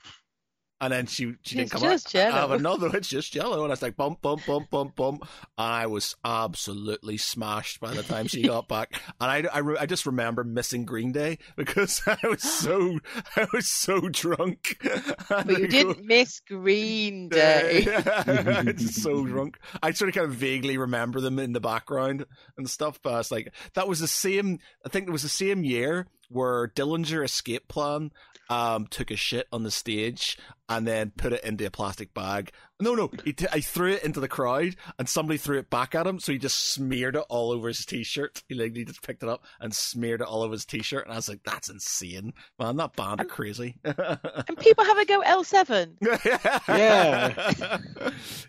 [0.82, 2.32] And then she she didn't It's come just out.
[2.32, 2.52] I have Jell-O.
[2.58, 2.96] another.
[2.96, 5.22] It's just Jello, and I was like, bump, bump, bump, bump, bump.
[5.58, 9.00] And I was absolutely smashed by the time she got back.
[9.20, 12.98] And I, I, re- I just remember missing Green Day because I was so
[13.36, 14.78] I was so drunk.
[14.82, 17.84] And But you go- didn't miss Green Day.
[17.86, 19.58] It's so drunk.
[19.82, 22.24] I sort of kind of vaguely remember them in the background
[22.56, 24.58] and stuff, but it's like that was the same.
[24.84, 28.10] I think it was the same year where Dillinger Escape Plan
[28.48, 30.36] um took a shit on the stage
[30.68, 32.50] and then put it into a plastic bag.
[32.80, 35.94] No, no, he t- I threw it into the crowd and somebody threw it back
[35.94, 38.42] at him, so he just smeared it all over his t-shirt.
[38.48, 41.12] He like he just picked it up and smeared it all over his t-shirt, and
[41.12, 42.76] I was like, "That's insane, man!
[42.76, 45.96] That band are crazy." And people have a go L7.
[46.68, 47.78] Yeah.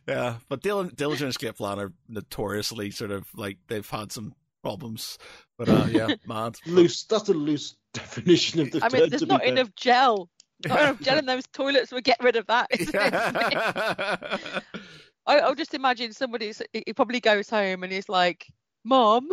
[0.08, 0.36] yeah.
[0.50, 5.18] But Dylan, Diligent Escape Plan are notoriously sort of like they've had some problems.
[5.58, 6.58] But uh, yeah, mad.
[6.66, 7.04] Loose.
[7.04, 9.00] That's a loose definition of the I term.
[9.02, 10.30] mean, there's to not enough gel.
[10.66, 11.92] Not enough gel in those toilets.
[11.92, 12.68] We'll get rid of that.
[12.72, 13.14] isn't it?
[13.14, 14.60] Yeah.
[15.28, 16.54] I, I'll just imagine somebody.
[16.74, 18.48] He probably goes home and he's like,
[18.84, 19.30] "Mom,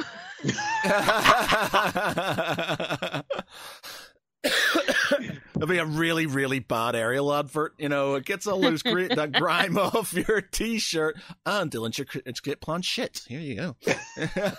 [5.58, 7.74] It'll be a really, really bad aerial advert.
[7.78, 12.06] You know, it gets all those gri- that grime off your t-shirt, and Dylan your
[12.26, 13.22] escape plan shit.
[13.26, 13.76] Here you go.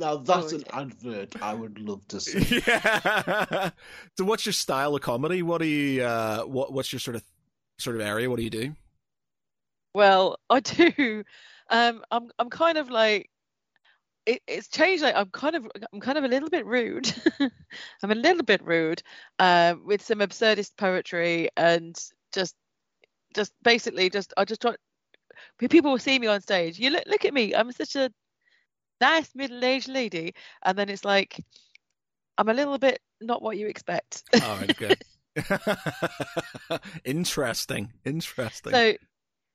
[0.00, 2.62] Now that's Oh, an advert I would love to see.
[2.66, 3.70] yeah.
[4.16, 5.42] So, what's your style of comedy?
[5.42, 6.02] What do you?
[6.04, 7.24] Uh, what What's your sort of
[7.78, 8.30] sort of area?
[8.30, 8.76] What do you do?
[9.94, 11.24] well, I do.
[11.70, 13.30] Um, I'm I'm kind of like
[14.28, 15.02] it, it's changed.
[15.02, 17.12] Like I'm kind of I'm kind of a little bit rude.
[18.02, 19.02] I'm a little bit rude
[19.38, 21.98] um, with some absurdist poetry and
[22.32, 22.54] just
[23.34, 24.74] just basically just I just try.
[25.58, 26.78] People will see me on stage.
[26.78, 27.54] You look look at me.
[27.54, 28.10] I'm such a
[29.00, 31.42] nice middle-aged lady, and then it's like
[32.36, 34.24] I'm a little bit not what you expect.
[34.42, 35.02] All right, good.
[37.04, 38.72] interesting, interesting.
[38.72, 38.92] So,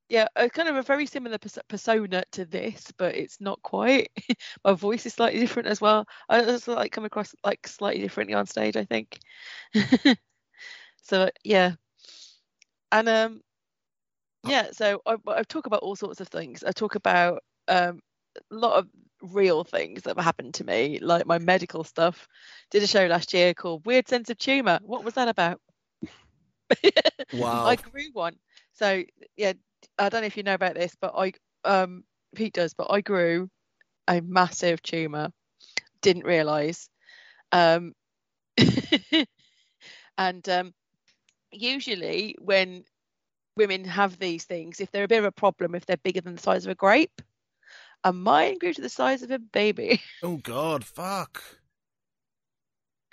[0.09, 4.11] yeah, a kind of a very similar pers- persona to this, but it's not quite.
[4.63, 6.05] My voice is slightly different as well.
[6.29, 9.19] I just like come across like slightly differently on stage, I think.
[11.01, 11.73] so yeah,
[12.91, 13.41] and um,
[14.45, 14.67] yeah.
[14.71, 16.63] So I, I talk about all sorts of things.
[16.63, 17.99] I talk about um
[18.51, 18.87] a lot of
[19.21, 22.27] real things that have happened to me, like my medical stuff.
[22.71, 24.79] Did a show last year called Weird Sense of Tumor.
[24.83, 25.61] What was that about?
[27.31, 27.65] wow.
[27.65, 28.35] I grew one.
[28.73, 29.03] So
[29.37, 29.53] yeah,
[29.97, 31.33] I don't know if you know about this, but I
[31.63, 32.03] um
[32.35, 33.49] Pete does, but I grew
[34.07, 35.29] a massive tumor.
[36.01, 36.89] Didn't realise.
[37.51, 37.93] Um
[40.17, 40.73] and um
[41.51, 42.83] usually when
[43.55, 46.35] women have these things, if they're a bit of a problem, if they're bigger than
[46.35, 47.21] the size of a grape,
[48.03, 50.01] and mine grew to the size of a baby.
[50.23, 51.41] oh God, fuck.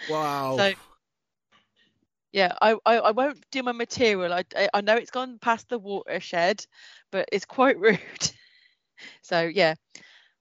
[0.09, 0.57] Wow.
[0.57, 0.75] So-
[2.33, 4.33] Yeah, I, I, I won't do my material.
[4.33, 6.65] I, I- I know it's gone past the watershed,
[7.11, 7.99] but it's quite rude.
[9.23, 9.75] so yeah,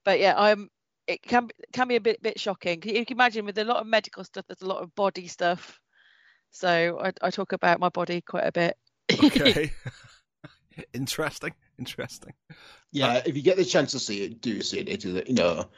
[0.05, 0.69] but yeah, I'm.
[1.07, 2.83] It can be- can be a bit bit shocking.
[2.85, 5.79] You can imagine with a lot of medical stuff, there's a lot of body stuff.
[6.51, 8.77] So I, I talk about my body quite a bit.
[9.23, 9.71] okay.
[10.93, 11.53] interesting.
[11.79, 12.33] Interesting.
[12.91, 14.89] Yeah, uh, if you get the chance to see it, do see it.
[14.89, 15.69] It is, you know,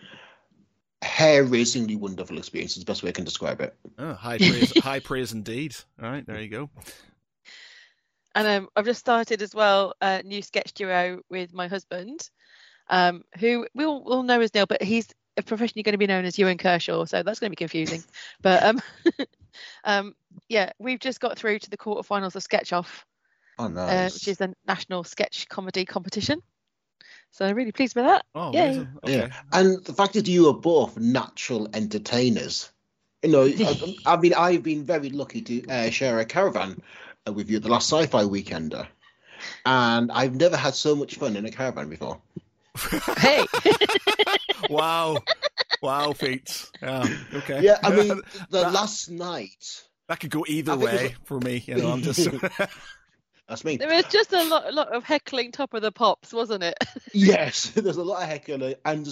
[1.01, 2.77] hair-raisingly wonderful experience.
[2.77, 3.75] Is the best way I can describe it.
[3.97, 4.77] Oh, high praise.
[4.83, 5.75] high praise indeed.
[6.01, 6.69] All right, there you go.
[8.35, 12.29] And um, I've just started as well a new sketch duo with my husband,
[12.89, 15.07] um, who we all, we'll know as Neil, but he's
[15.45, 18.03] professionally going to be known as Ewan Kershaw, so that's going to be confusing.
[18.41, 18.81] but um,
[19.83, 20.15] um,
[20.47, 23.05] yeah, we've just got through to the quarterfinals of Sketch Off,
[23.57, 26.41] Oh, uh, which is the national sketch comedy competition.
[27.31, 28.25] So I'm really pleased with that.
[28.35, 28.65] Oh, Yay.
[28.65, 28.87] amazing.
[29.03, 29.17] Okay.
[29.17, 29.27] Yeah.
[29.53, 32.69] And the fact that you are both natural entertainers.
[33.23, 36.81] You know, I, I mean, I've been very lucky to uh, share a caravan
[37.27, 38.85] uh, with you at the last sci-fi weekender,
[39.65, 42.19] and I've never had so much fun in a caravan before.
[43.17, 43.45] Hey,
[44.69, 45.17] wow.
[45.81, 46.69] Wow, Pete.
[46.81, 47.05] Yeah.
[47.33, 47.61] Okay.
[47.61, 49.83] Yeah, I mean, the That- last night.
[50.07, 51.63] that could go either I think it's way for me.
[51.67, 52.27] You know, I'm just.
[53.51, 53.75] That's me.
[53.75, 56.77] there was just a lot, a lot of heckling top of the pops, wasn't it?
[57.13, 59.05] Yes, there's a lot of heckling, and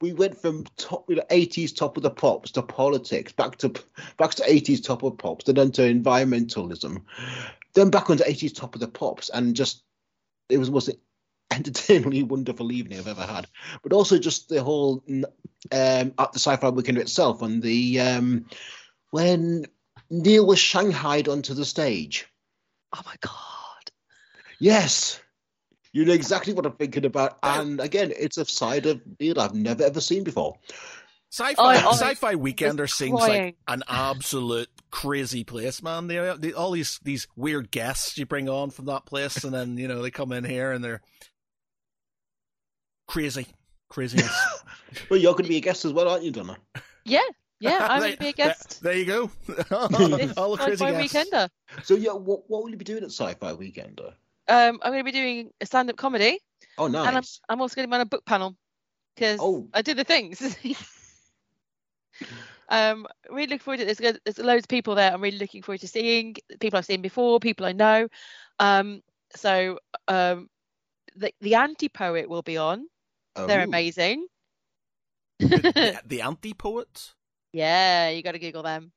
[0.00, 3.70] we went from top, you know, 80s top of the pops to politics, back to
[4.16, 7.02] back to 80s top of pops, then to environmentalism,
[7.74, 9.82] then back onto 80s top of the pops, and just
[10.48, 10.90] it was the most
[11.50, 13.48] entertainingly wonderful evening I've ever had.
[13.82, 15.24] But also just the whole um,
[15.72, 18.46] at the sci-fi weekend itself, and the um,
[19.10, 19.66] when
[20.10, 22.28] Neil was shanghaied onto the stage.
[22.96, 23.53] Oh my god.
[24.64, 25.20] Yes.
[25.92, 27.38] You know exactly what I'm thinking about.
[27.42, 30.54] And again, it's a side of Neil I've never ever seen before.
[31.30, 33.44] Sci-fi, oh, I- I sci-fi weekender seems crying.
[33.44, 36.06] like an absolute crazy place, man.
[36.06, 39.76] They, they all these these weird guests you bring on from that place, and then
[39.76, 41.02] you know they come in here and they're
[43.06, 43.46] crazy,
[43.90, 44.34] craziness.
[45.10, 46.56] Well, you're going to be a guest as well, aren't you, Donna?
[47.04, 47.18] Yeah,
[47.58, 48.80] yeah, I'm going to be a guest.
[48.80, 49.22] There, you go.
[49.72, 49.88] All
[50.56, 51.14] the crazy sci-fi guests.
[51.16, 51.48] weekender.
[51.82, 54.14] So, yeah, what, what will you be doing at Sci-Fi Weekender?
[54.48, 56.38] Um, I'm going to be doing a stand-up comedy,
[56.78, 57.06] Oh, nice.
[57.06, 57.22] and I'm.
[57.48, 58.56] I'm also going to be on a book panel
[59.14, 59.68] because Oh.
[59.72, 60.40] I did the things.
[62.68, 63.98] um, really looking forward to this.
[63.98, 65.12] There's there's loads of people there.
[65.12, 68.08] I'm really looking forward to seeing people I've seen before, people I know.
[68.58, 69.02] Um,
[69.34, 69.78] so
[70.08, 70.48] um,
[71.16, 72.86] the the anti poet will be on.
[73.46, 73.64] They're Oh.
[73.64, 74.26] amazing.
[75.38, 77.14] the, the anti poet.
[77.52, 78.92] Yeah, you got to Google them.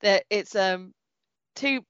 [0.00, 0.92] That it's um
[1.54, 1.80] two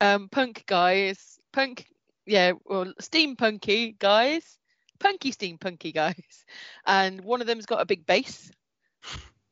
[0.00, 1.86] um punk guys, punk
[2.26, 4.58] yeah, well steampunky guys,
[5.00, 6.44] punky steampunky guys,
[6.86, 8.50] and one of them's got a big bass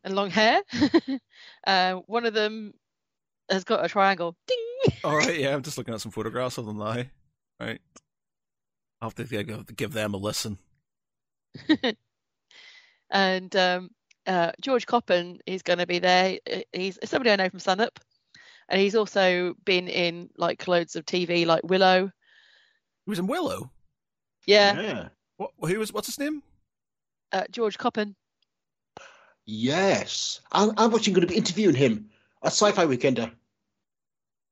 [0.04, 0.62] and long hair.
[1.66, 2.72] uh, one of them
[3.50, 4.36] has got a triangle.
[4.46, 4.94] Ding.
[5.04, 7.04] All right, yeah, I'm just looking at some photographs of them now.
[7.60, 7.80] Right,
[9.00, 10.58] I'll have to, yeah, go- give them a listen.
[13.10, 13.90] and um,
[14.26, 16.38] uh, George Coppin is going to be there.
[16.50, 17.98] Uh, He's somebody I know from Sunup,
[18.68, 22.10] and he's also been in like loads of TV, like Willow.
[23.10, 23.72] He was in Willow.
[24.46, 25.08] Yeah, Yeah.
[25.36, 25.50] What?
[25.68, 25.92] Who was?
[25.92, 26.44] What's his name?
[27.32, 28.14] uh, George Coppen.
[29.46, 30.40] Yes.
[30.52, 32.10] I'm, I'm actually going to be interviewing him
[32.44, 33.32] at Sci-Fi Weekender.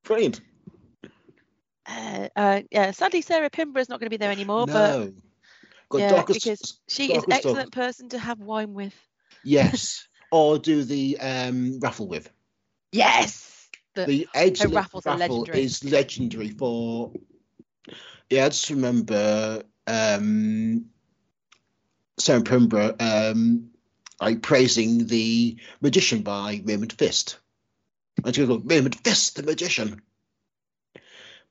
[0.03, 0.41] Brilliant.
[1.85, 5.13] Uh, uh, yeah, sadly Sarah Pinborough's not going to be there anymore, but no.
[5.87, 8.93] Got yeah, Darkest- because she is Darkest excellent Dark- person to have wine with.
[9.45, 10.05] Yes.
[10.33, 12.29] or do the um, raffle with.
[12.91, 13.69] Yes.
[13.95, 15.61] The- the edge her are raffle legendary.
[15.63, 17.13] is legendary for
[18.29, 20.85] yeah i just remember um
[22.17, 23.69] sarah Pinborough, um
[24.21, 27.37] like praising the magician by raymond Feist.
[28.23, 30.01] And she goes raymond fist the magician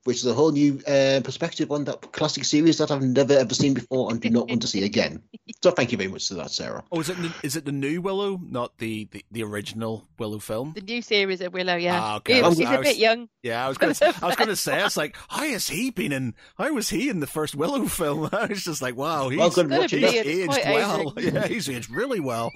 [0.05, 3.53] which is a whole new uh, perspective on that classic series that I've never ever
[3.53, 5.21] seen before and do not want to see again.
[5.61, 6.85] So thank you very much for that, Sarah.
[6.89, 7.17] Oh, is it?
[7.17, 10.71] The, is it the new Willow, not the the, the original Willow film?
[10.73, 11.99] the new series of Willow, yeah.
[12.01, 12.35] Ah, okay.
[12.35, 13.27] He- I was- he's I a was- bit young.
[13.43, 13.93] Yeah, I was gonna.
[14.21, 14.81] I was gonna say.
[14.85, 16.33] It's like, how has he been in?
[16.57, 18.29] How was he in the first Willow film?
[18.31, 21.13] I was just like, wow, he's, Well, good Gotta watching be, aged well.
[21.17, 21.35] aging.
[21.35, 22.51] Yeah, he's aged really well.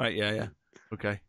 [0.00, 0.14] Right.
[0.16, 0.32] Yeah.
[0.32, 0.46] Yeah.
[0.94, 1.20] Okay.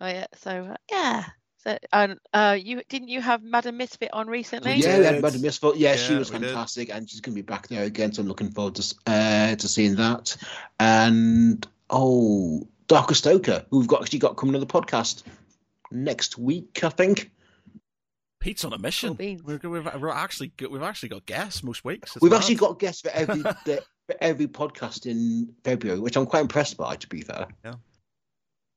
[0.00, 0.26] Oh yeah.
[0.36, 1.24] So uh, yeah.
[1.64, 4.74] So and uh, you didn't you have Madam Misfit on recently?
[4.74, 5.22] We Yeah, we had.
[5.22, 5.76] Madam Misfit.
[5.76, 6.48] Yeah, she was we did.
[6.48, 8.12] fantastic, and she's going to be back there again.
[8.12, 10.36] So I'm looking forward to uh, to seeing that.
[10.80, 15.22] And oh, Dacre Stoker, who we've got actually got coming on the podcast
[15.92, 17.30] next week, I think.
[18.40, 19.16] Pete's on a mission.
[19.16, 19.38] Cool.
[19.44, 22.16] We're, we've, we're actually got, we've actually got guests most weeks.
[22.20, 22.38] We've mad.
[22.38, 26.96] actually got guests for every for every podcast in February, which I'm quite impressed by.
[26.96, 27.46] To be fair,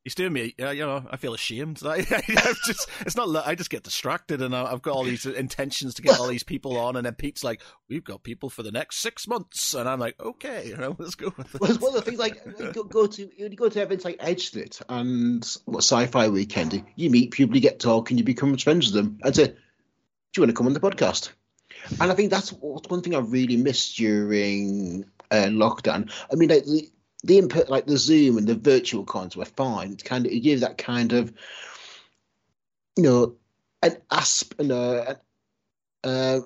[0.05, 0.53] He's doing me.
[0.59, 1.81] Yeah, you know, I feel ashamed.
[1.85, 3.35] I, just, it's not.
[3.47, 6.43] I just get distracted, and I- I've got all these intentions to get all these
[6.43, 9.89] people on, and then Pete's like, "We've got people for the next six months," and
[9.89, 12.19] I'm like, "Okay, you know, let's go with it." well, it's one of the things
[12.19, 12.39] like
[12.73, 16.85] go, go to you go to events like Edgelit and what Sci-Fi Weekend.
[16.95, 19.53] You meet people, you get talking, you become friends with them, and say, "Do
[20.37, 21.31] you want to come on the podcast?"
[21.99, 26.11] And I think that's one thing I really missed during uh, lockdown.
[26.31, 26.91] I mean, like the
[27.25, 29.93] the input, like the Zoom and the virtual cons were fine.
[29.93, 31.33] It's kind of it gives that kind of,
[32.95, 33.35] you know,
[33.81, 35.19] an asp and a,
[36.03, 36.39] uh,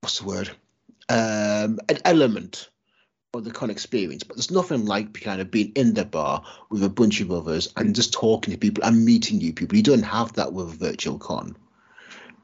[0.00, 0.50] what's the word?
[1.08, 2.70] Um, an element
[3.34, 6.82] of the con experience, but there's nothing like kind of being in the bar with
[6.84, 9.76] a bunch of others and just talking to people and meeting new people.
[9.76, 11.56] You don't have that with a virtual con,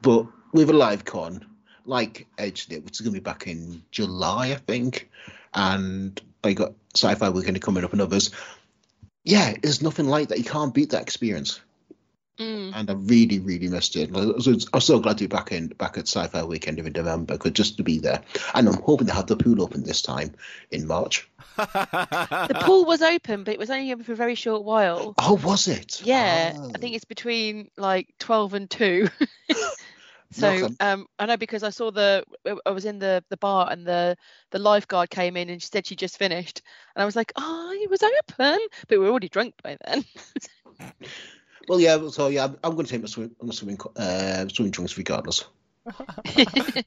[0.01, 1.45] but with a live con
[1.85, 5.09] like Edgelit, which is going to be back in July, I think,
[5.53, 8.31] and I got Sci-Fi Weekend coming up and others.
[9.23, 10.37] Yeah, there's nothing like that.
[10.37, 11.59] You can't beat that experience.
[12.39, 12.71] Mm.
[12.73, 14.09] And I really, really missed it.
[14.41, 17.75] So I'm so glad to be back in back at Sci-Fi Weekend in November, just
[17.77, 18.21] to be there.
[18.55, 20.33] And I'm hoping to have the pool open this time
[20.71, 21.27] in March.
[21.57, 25.13] The pool was open, but it was only open for a very short while.
[25.17, 26.01] Oh, was it?
[26.05, 26.71] Yeah, Oh.
[26.73, 29.09] I think it's between like 12 and 2.
[30.31, 30.77] so Nothing.
[30.79, 32.23] um, I know because I saw the
[32.65, 34.15] I was in the the bar and the
[34.51, 36.61] the lifeguard came in and she said she just finished
[36.95, 40.05] and I was like, oh, it was open, but we were already drunk by then.
[41.69, 42.09] Well, yeah.
[42.09, 45.45] So yeah, I'm, I'm going to take my swim, my swimming, uh, swimming trunks regardless.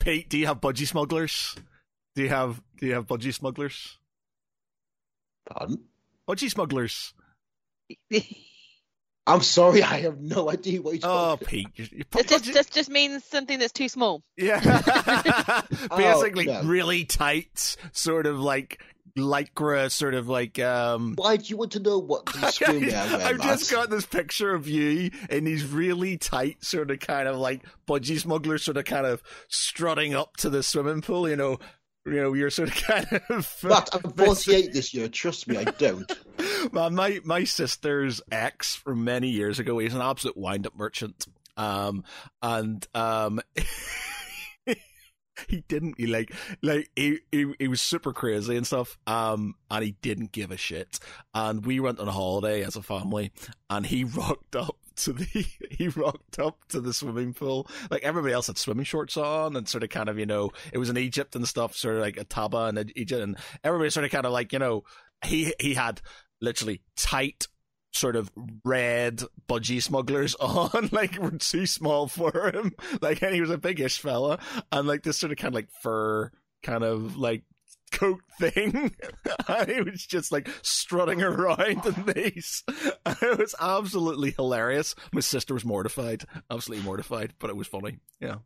[0.01, 1.55] Pete, do you have budgie smugglers?
[2.17, 3.99] Do you have do you have budgie smugglers?
[5.49, 5.85] Pardon?
[6.29, 7.15] Budgie smugglers.
[9.27, 11.47] I'm sorry, I have no idea what you're Oh, talking.
[11.47, 14.23] Pete, you, you That just budgie- that just means something that's too small.
[14.37, 14.61] yeah.
[15.91, 16.63] Oh, Basically, no.
[16.65, 18.83] really tight, sort of like
[19.17, 21.15] lycra, sort of like um.
[21.17, 23.81] Why do you want to know what the swimwear wear, I've just Matt?
[23.83, 28.19] got this picture of you in these really tight, sort of kind of like budgie
[28.21, 31.29] smugglers, sort of kind of strutting up to the swimming pool.
[31.29, 31.59] You know,
[32.07, 33.57] you know, you're sort of kind of.
[33.63, 35.09] But I'm 48 this year.
[35.09, 36.11] Trust me, I don't.
[36.73, 39.79] My my sister's ex from many years ago.
[39.79, 41.27] He's an absolute wind up merchant.
[41.57, 42.05] Um,
[42.43, 43.41] and um.
[45.49, 45.95] He didn't.
[45.99, 46.33] He like,
[46.63, 48.99] like he, he he was super crazy and stuff.
[49.07, 50.99] Um, and he didn't give a shit.
[51.35, 53.33] And we went on a holiday as a family,
[53.71, 57.69] and he rocked up to the he rocked up to the swimming pool.
[57.91, 60.79] Like everybody else had swimming shorts on, and sort of kind of you know it
[60.79, 64.05] was in Egypt and stuff, sort of like a Taba and Egypt, and everybody sort
[64.05, 64.85] of kind of like you know
[65.25, 66.01] he he had
[66.43, 67.47] literally tight
[67.93, 68.31] sort of
[68.65, 72.73] red budgie smugglers on like were too small for him.
[73.01, 74.39] Like and he was a biggish fella.
[74.71, 76.31] And like this sort of kind of like fur
[76.63, 77.45] kind of like
[77.93, 78.95] coat thing.
[79.49, 82.63] And he was just like strutting around in these.
[83.05, 84.95] And it was absolutely hilarious.
[85.13, 87.99] My sister was mortified absolutely mortified but it was funny.
[88.21, 88.37] Yeah.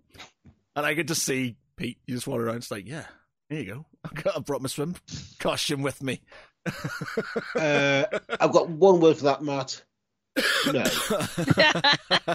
[0.74, 3.06] And i get to see pete you just wander around it's like yeah
[3.48, 3.86] there you go.
[4.34, 4.96] I brought my swim
[5.38, 6.20] costume with me
[7.54, 8.04] Uh,
[8.40, 9.82] I've got one word for that, Matt.
[10.72, 12.34] No.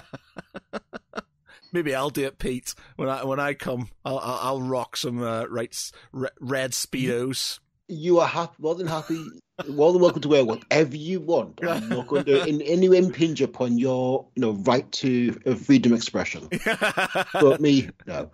[1.72, 2.74] Maybe I'll do it, Pete.
[2.96, 5.74] When I when I come, I'll I'll, rock some uh, right,
[6.12, 7.60] red speedos.
[7.88, 9.24] You are happy, more than happy,
[9.68, 11.60] more than welcome to wear whatever you want.
[11.62, 15.54] I'm not going to in any way impinge upon your, you know, right to uh,
[15.54, 16.48] freedom of expression.
[17.32, 18.30] But me, no.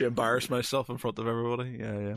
[0.00, 1.76] Embarrass myself in front of everybody.
[1.78, 2.16] Yeah, yeah.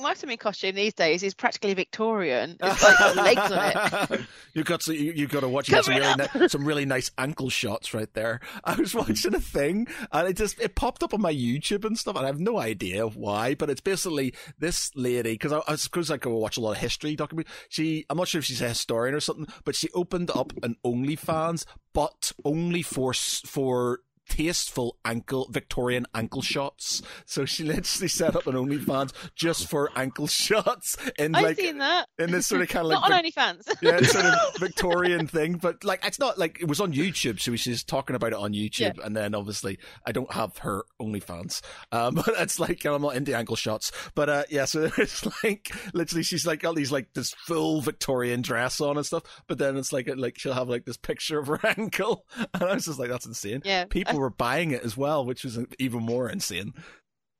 [0.00, 2.56] My swimming costume these days is practically Victorian.
[2.62, 4.20] It's like legs on it.
[4.54, 5.68] you got to you, you got to watch.
[5.68, 8.40] You got some really some really nice ankle shots right there.
[8.64, 11.98] I was watching a thing and it just it popped up on my YouTube and
[11.98, 15.76] stuff, and I have no idea why, but it's basically this lady because I, I
[15.76, 17.52] suppose I go watch a lot of history documentary.
[17.68, 20.76] She I'm not sure if she's a historian or something, but she opened up an
[20.84, 27.02] OnlyFans, but only for for tasteful ankle Victorian ankle shots.
[27.26, 31.78] So she literally set up an OnlyFans just for ankle shots in I've like seen
[31.78, 32.08] that.
[32.18, 33.74] in this sort of kind of like Not on Vic- OnlyFans.
[33.82, 37.54] yeah, sort of Victorian thing, but like it's not like it was on YouTube, so
[37.56, 41.60] she's talking about it on YouTube, and then obviously I don't have her OnlyFans,
[41.92, 45.70] um, but it's like I'm not into ankle shots, but uh, yeah, so it's like
[45.92, 49.76] literally she's like got these like this full Victorian dress on and stuff, but then
[49.76, 52.98] it's like like she'll have like this picture of her ankle, and I was just
[52.98, 53.62] like that's insane.
[53.64, 53.84] Yeah.
[53.84, 56.74] People were buying it as well, which was even more insane.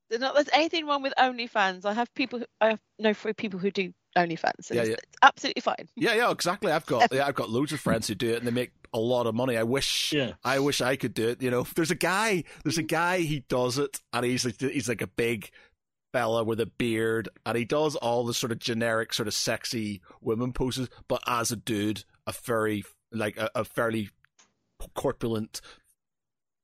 [0.09, 1.85] There's not there's anything wrong with OnlyFans.
[1.85, 4.69] I have people who, I have know three people who do OnlyFans.
[4.69, 4.95] And Yeah, it's, yeah.
[4.95, 5.89] it's absolutely fine.
[5.95, 6.71] Yeah, yeah, exactly.
[6.71, 8.99] I've got yeah, I've got loads of friends who do it, and they make a
[8.99, 9.57] lot of money.
[9.57, 10.33] I wish Yeah.
[10.43, 11.41] I wish I could do it.
[11.41, 14.87] You know, there's a guy, there's a guy, he does it, and he's like, he's
[14.87, 15.49] like a big
[16.13, 20.01] fella with a beard, and he does all the sort of generic, sort of sexy
[20.21, 24.09] women poses, but as a dude, a very like a, a fairly
[24.93, 25.61] corpulent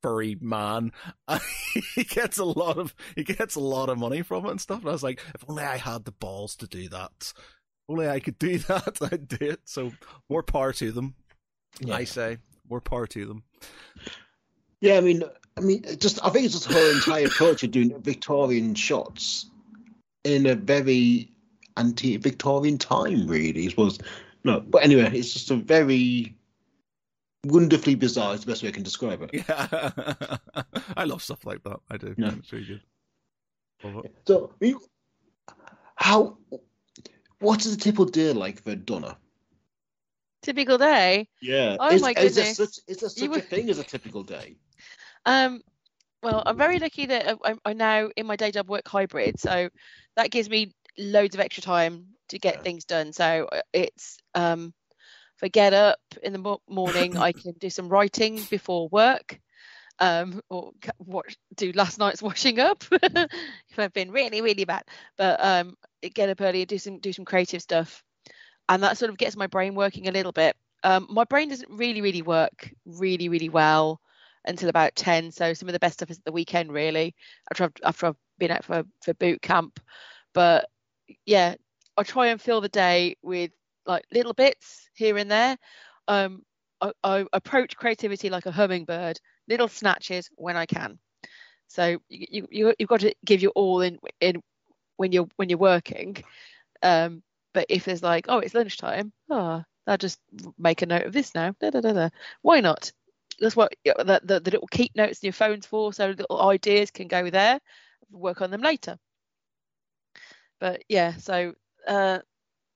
[0.02, 0.92] furry man.
[1.96, 4.80] he gets a lot of he gets a lot of money from it and stuff.
[4.80, 7.12] And I was like, if only I had the balls to do that.
[7.20, 7.34] If
[7.90, 9.62] only I could do that, I'd do it.
[9.66, 9.92] So
[10.30, 11.16] more power to them.
[11.80, 11.96] Yeah.
[11.96, 12.38] I say
[12.70, 13.44] more power to them.
[14.82, 15.24] Yeah, I mean,
[15.58, 19.46] I mean, just I think it's just her entire culture doing Victorian shots
[20.24, 21.32] in a very
[21.78, 23.68] anti-Victorian time, really.
[23.68, 24.00] It was
[24.44, 26.36] No, but anyway, it's just a very
[27.46, 28.34] wonderfully bizarre.
[28.34, 29.30] Is the best way I can describe it.
[29.34, 29.90] Yeah,
[30.98, 31.80] I love stuff like that.
[31.90, 32.14] I do.
[32.18, 32.34] Yeah.
[32.40, 32.82] It's really good.
[33.84, 34.16] Love it.
[34.28, 34.76] So, I mean,
[35.96, 36.38] how
[37.40, 39.18] What is a typical day like for Donna?
[40.44, 41.28] Typical day.
[41.42, 41.78] Yeah.
[41.80, 42.58] Oh is, my is there goodness.
[42.58, 44.58] such, is there such You a were- thing as a typical day?
[45.26, 45.62] Um,
[46.24, 49.70] well, I'm very lucky that I- I'm, now in my day job work hybrid, so
[50.16, 52.62] that gives me loads of extra time to get Yeah.
[52.62, 53.14] things done.
[53.14, 54.74] So uh, it's um,
[55.42, 59.40] if I get up in the mo- morning, I can do some writing before work,
[59.98, 64.84] um, or watch, do last night's washing up if I've been really really bad.
[65.18, 65.78] But um,
[66.14, 68.04] get up early do some do some creative stuff,
[68.70, 70.56] and that sort of gets my brain working a little bit.
[70.84, 74.00] Um, my brain doesn't really really work really really well
[74.46, 77.14] until about 10 so some of the best stuff is at the weekend really
[77.52, 79.80] after I've, after I've been out for, for boot camp
[80.34, 80.68] but
[81.28, 81.54] yeah
[81.96, 83.52] I try and fill the day with
[83.86, 85.58] like little bits here and there.
[86.08, 86.44] Um
[86.82, 91.00] I, I approach creativity like a hummingbird little snatches when I can.
[91.68, 94.42] So you, you you- you've got to give your all in in
[94.98, 96.18] when you're when you're working.
[96.84, 97.24] Um
[97.54, 100.20] but if there's like oh it's lunchtime oh I'll just
[100.58, 102.10] make a note of this now da, da, da, da.
[102.42, 102.92] why not?
[103.40, 106.92] That's what the, the, the little keep notes in your phones for so little ideas
[106.92, 107.60] can go there.
[108.12, 108.98] Work on them later.
[110.60, 111.54] But yeah so
[111.88, 112.20] uh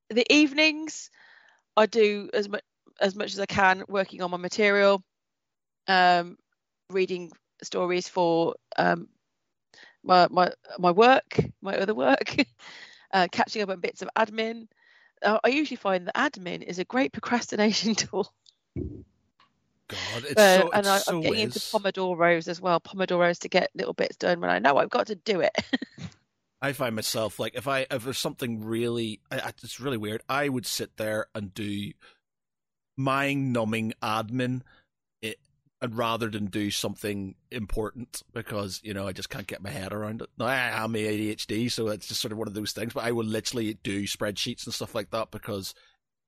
[0.10, 1.10] the evenings
[1.78, 2.62] i do as much
[3.02, 5.04] as much as i can working on my material
[5.88, 6.38] um
[6.90, 7.32] reading
[7.64, 9.08] stories for um
[10.04, 12.36] my my my work my other work
[13.14, 14.68] uh, catching up on bits of admin
[15.24, 18.32] uh, i usually find that admin is a great procrastination tool
[19.88, 21.60] God, it's uh, so, and I, so I'm getting into.
[21.60, 22.80] Pomodoros as well.
[22.80, 25.56] Pomodoros to get little bits done when I know I've got to do it.
[26.66, 30.24] I find myself like if I if there's something really, I, it's really weird.
[30.28, 31.92] I would sit there and do
[32.98, 34.62] mind numbing admin,
[35.22, 35.38] it,
[35.80, 39.94] and rather than do something important because you know I just can't get my head
[39.94, 40.30] around it.
[40.40, 42.94] Now I am ADHD, so it's just sort of one of those things.
[42.94, 45.76] But I will literally do spreadsheets and stuff like that because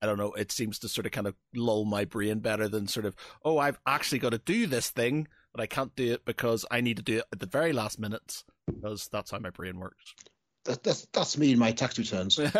[0.00, 0.34] I don't know.
[0.34, 3.58] It seems to sort of kind of lull my brain better than sort of oh
[3.58, 6.98] I've actually got to do this thing, but I can't do it because I need
[6.98, 8.44] to do it at the very last minute
[8.74, 10.14] because that's how my brain works.
[10.64, 12.38] That, that's that's me in my tax returns.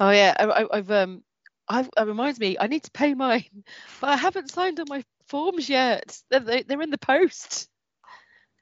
[0.00, 1.22] oh yeah, I, I, I've um,
[1.68, 3.64] I've, it reminds me I need to pay mine,
[4.00, 6.18] but I haven't signed all my forms yet.
[6.30, 7.68] They're they, they're in the post.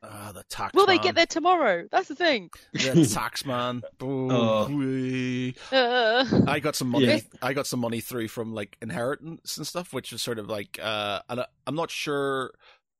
[0.02, 0.74] Ah, the tax.
[0.74, 1.88] Will they get there tomorrow?
[1.90, 2.50] That's the thing.
[2.72, 3.82] The tax man.
[4.00, 5.76] Oh, Oh.
[5.76, 7.06] Uh, I got some money.
[7.06, 7.20] Yeah.
[7.42, 10.78] I got some money through from like inheritance and stuff, which is sort of like,
[10.80, 12.52] uh, and I, I'm not sure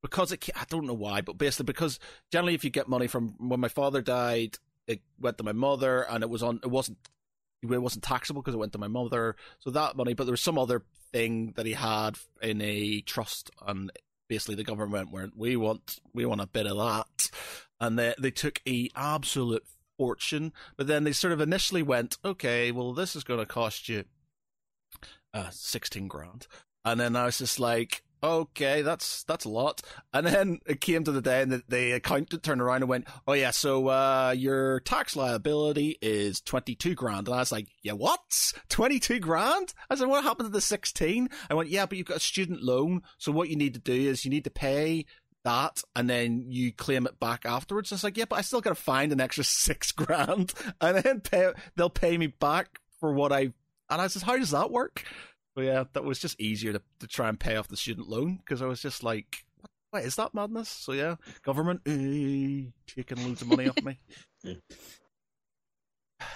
[0.03, 0.49] because it.
[0.55, 1.99] I don't know why, but basically because
[2.31, 6.03] generally, if you get money from when my father died, it went to my mother,
[6.03, 6.61] and it was on.
[6.63, 6.99] It wasn't.
[7.63, 9.35] It wasn't taxable because it went to my mother.
[9.59, 13.51] So that money, but there was some other thing that he had in a trust,
[13.67, 13.91] and
[14.29, 17.31] basically the government went, "We want, we want a bit of that,"
[17.81, 19.65] and they they took a absolute
[19.97, 20.53] fortune.
[20.77, 24.05] But then they sort of initially went, "Okay, well, this is going to cost you
[25.35, 26.47] uh, sixteen grand,"
[26.85, 28.03] and then I was just like.
[28.23, 29.81] Okay, that's that's a lot.
[30.13, 33.07] And then it came to the day, and the, the accountant turned around and went,
[33.27, 37.69] "Oh yeah, so uh, your tax liability is twenty two grand." And I was like,
[37.83, 38.53] "Yeah, what?
[38.69, 41.29] Twenty two grand?" I said, "What happened to the 16?
[41.49, 43.93] I went, "Yeah, but you've got a student loan, so what you need to do
[43.93, 45.07] is you need to pay
[45.45, 47.93] that and then you claim it back afterwards.
[47.93, 51.21] It's like, yeah, but I still got to find an extra six grand and then
[51.21, 53.53] pay, they'll pay me back for what I.
[53.91, 55.05] And I said, how does that work?
[55.59, 58.37] But yeah, that was just easier to, to try and pay off the student loan
[58.37, 60.69] because I was just like, what, what is that madness?
[60.69, 63.99] So yeah, government eh, taking loads of money off me.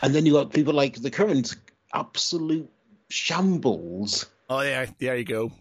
[0.03, 1.55] And then you got people like the current
[1.95, 2.69] absolute
[3.11, 4.27] shambles.
[4.51, 5.53] Oh yeah, there you go.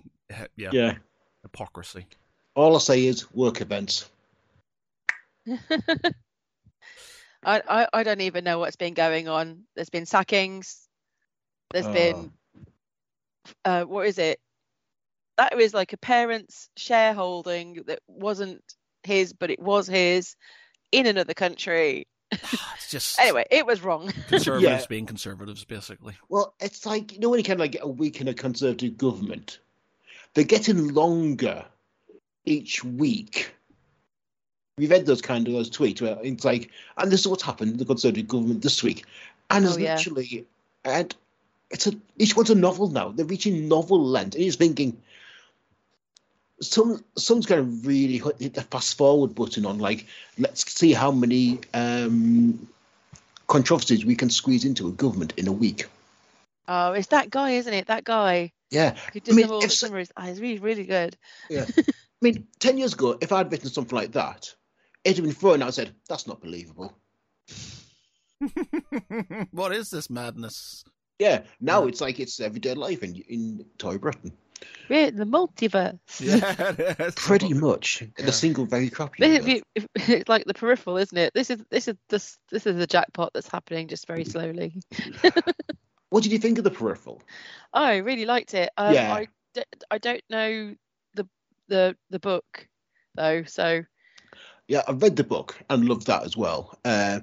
[0.57, 0.95] Yeah, Yeah.
[1.43, 2.07] hypocrisy.
[2.55, 4.09] All I say is work events.
[5.45, 6.15] I,
[7.45, 9.65] I I don't even know what's been going on.
[9.75, 10.87] There's been sackings.
[11.71, 11.93] There's Oh.
[11.93, 12.31] been
[13.65, 14.39] uh, what is it?
[15.37, 18.61] That was like a parent's shareholding that wasn't
[19.03, 20.35] his, but it was his
[20.91, 22.07] in another country.
[22.75, 24.11] It's just Anyway, it was wrong.
[24.27, 24.85] conservatives Yeah.
[24.87, 26.15] being conservatives, basically.
[26.29, 28.33] Well, it's like you know when you kind of like get a week in a
[28.33, 29.59] conservative government,
[30.33, 31.65] they're getting longer
[32.45, 33.53] each week.
[34.77, 37.71] We've read those kind of those tweets where it's like, and this is what's happened
[37.73, 39.05] in the conservative government this week,
[39.49, 39.95] and it's Oh, yeah.
[39.97, 40.47] literally,
[40.85, 41.15] and
[41.71, 43.09] it's a each one's a novel now.
[43.09, 44.97] They're reaching novel length, and you're thinking.
[46.61, 50.05] Some someone's going to really hit hit the fast forward button on like
[50.37, 52.67] let's see how many um,
[53.47, 55.87] controversies we can squeeze into a government in a week.
[56.67, 57.87] Oh, it's that guy, isn't it?
[57.87, 60.11] That guy Yeah, who does mean, all if the so- summaries.
[60.15, 61.17] Oh, he's really, really good.
[61.49, 61.65] Yeah.
[61.77, 61.83] I
[62.21, 64.53] mean, 10 years ago, if I'd written something like that,
[65.03, 66.93] it'd have been thrown out and said, that's not believable.
[69.51, 70.83] what is this madness?
[71.21, 71.89] Yeah, now Yeah.
[71.89, 74.31] it's like it's everyday life in in Tory Britain.
[74.89, 75.99] We're in the multiverse.
[76.19, 77.15] Yeah, it is.
[77.15, 78.27] Pretty much in Yeah.
[78.27, 79.17] a single very crappy.
[79.19, 79.61] This- universe.
[79.75, 81.31] if- if- It's like the peripheral, isn't it?
[81.35, 84.81] This is this is this this is the jackpot that's happening just very slowly.
[86.09, 87.21] What did you think of the peripheral?
[87.71, 88.69] I really liked it.
[88.77, 89.13] Um, Yeah.
[89.13, 90.75] I, d- I don't know
[91.13, 91.25] the
[91.69, 92.67] the the book
[93.15, 93.83] though, so
[94.67, 96.77] Yeah, I read the book and loved that as well.
[96.83, 97.19] Uh,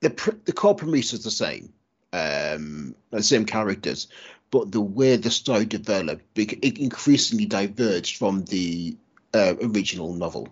[0.00, 1.72] the pr- the core premise is the same,
[2.14, 4.06] um, the same characters,
[4.50, 8.96] but the way the story developed, it increasingly diverged from the
[9.34, 10.48] uh, original novel.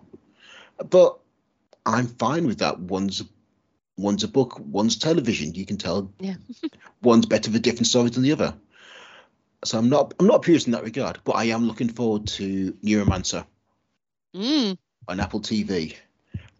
[0.89, 1.19] But
[1.85, 2.79] I'm fine with that.
[2.79, 3.23] One's
[3.97, 5.55] one's a book, one's television.
[5.55, 6.35] You can tell Yeah.
[7.01, 8.55] one's better for different stories than the other.
[9.63, 12.73] So I'm not I'm not purist in that regard, but I am looking forward to
[12.83, 13.45] Neuromancer
[14.35, 15.95] mm, on Apple TV,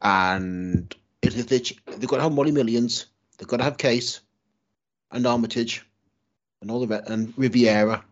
[0.01, 1.59] and if they,
[1.97, 4.21] they've got to have Molly Millions, they've got to have Case,
[5.13, 5.85] and Armitage,
[6.61, 8.03] and all of it, and Riviera.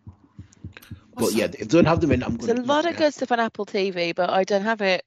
[1.14, 3.12] But What's yeah, if they don't have them in, I'm there's a lot of good
[3.12, 5.04] stuff on Apple TV, but I don't have it.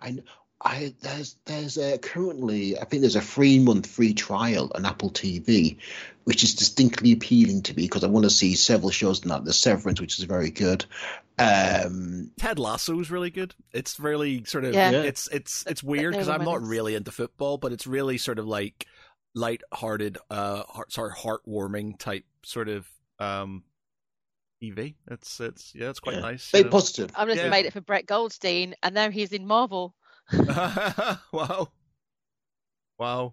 [0.00, 0.18] I,
[0.60, 5.10] I there's there's uh, currently I think there's a three month free trial on Apple
[5.10, 5.78] TV,
[6.24, 9.44] which is distinctly appealing to me because I want to see several shows on that.
[9.44, 10.84] There's Severance, which is very good.
[11.38, 13.54] Um, Ted Lasso is really good.
[13.72, 14.90] It's really sort of Yeah.
[14.90, 15.02] Yeah.
[15.02, 18.46] it's it's it's weird because I'm not really into football, but it's really sort of
[18.46, 18.86] like
[19.34, 23.64] light-hearted, uh, heart, sorry, heartwarming type sort of um
[24.62, 24.94] TV.
[25.10, 26.20] It's it's yeah, it's quite Yeah.
[26.22, 26.50] nice.
[26.50, 26.70] very you know.
[26.70, 27.10] positive.
[27.14, 27.48] I just Yeah.
[27.50, 29.94] made it for Brett Goldstein, and now he's in Marvel.
[31.32, 31.68] wow,
[32.98, 33.32] wow.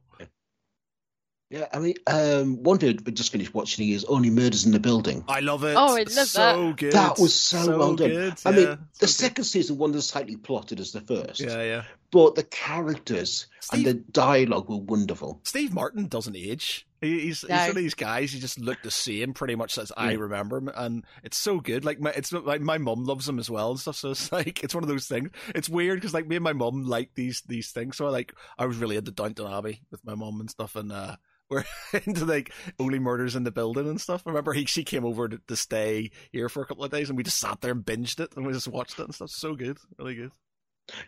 [1.52, 4.80] Yeah, I mean, um, one thing we just finished watching is Only Murders in the
[4.80, 5.24] Building.
[5.28, 5.76] I love it.
[5.78, 6.92] Oh, I love so good.
[6.94, 8.10] That was so well done.
[8.10, 8.34] Good.
[8.46, 9.10] I mean, yeah, the good.
[9.10, 11.84] second season wasn't as tightly plotted as the first, Yeah, yeah.
[12.12, 15.42] But the characters Steve, and the dialogue were wonderful.
[15.44, 16.88] Steve Martin doesn't age.
[17.02, 18.32] He, he's, he's one of these guys.
[18.32, 20.20] He just looked the same pretty much as I Mm.
[20.22, 21.84] remember him, and it's so good.
[21.86, 23.98] Like my, it's like my mum loves him as well and stuff.
[23.98, 25.30] So it's like it's one of those things.
[25.54, 27.98] It's weird because like me and my mum like these these things.
[27.98, 30.92] So I like I was really into Downton Abbey with my mum and stuff, and
[30.92, 31.16] uh
[31.50, 31.64] we're
[32.06, 34.24] into like only murders in the building and stuff.
[34.26, 37.10] I remember he she came over to, to stay here for a couple of days,
[37.10, 39.30] and we just sat there and binged it, and we just watched it and stuff.
[39.30, 40.32] So good, really good.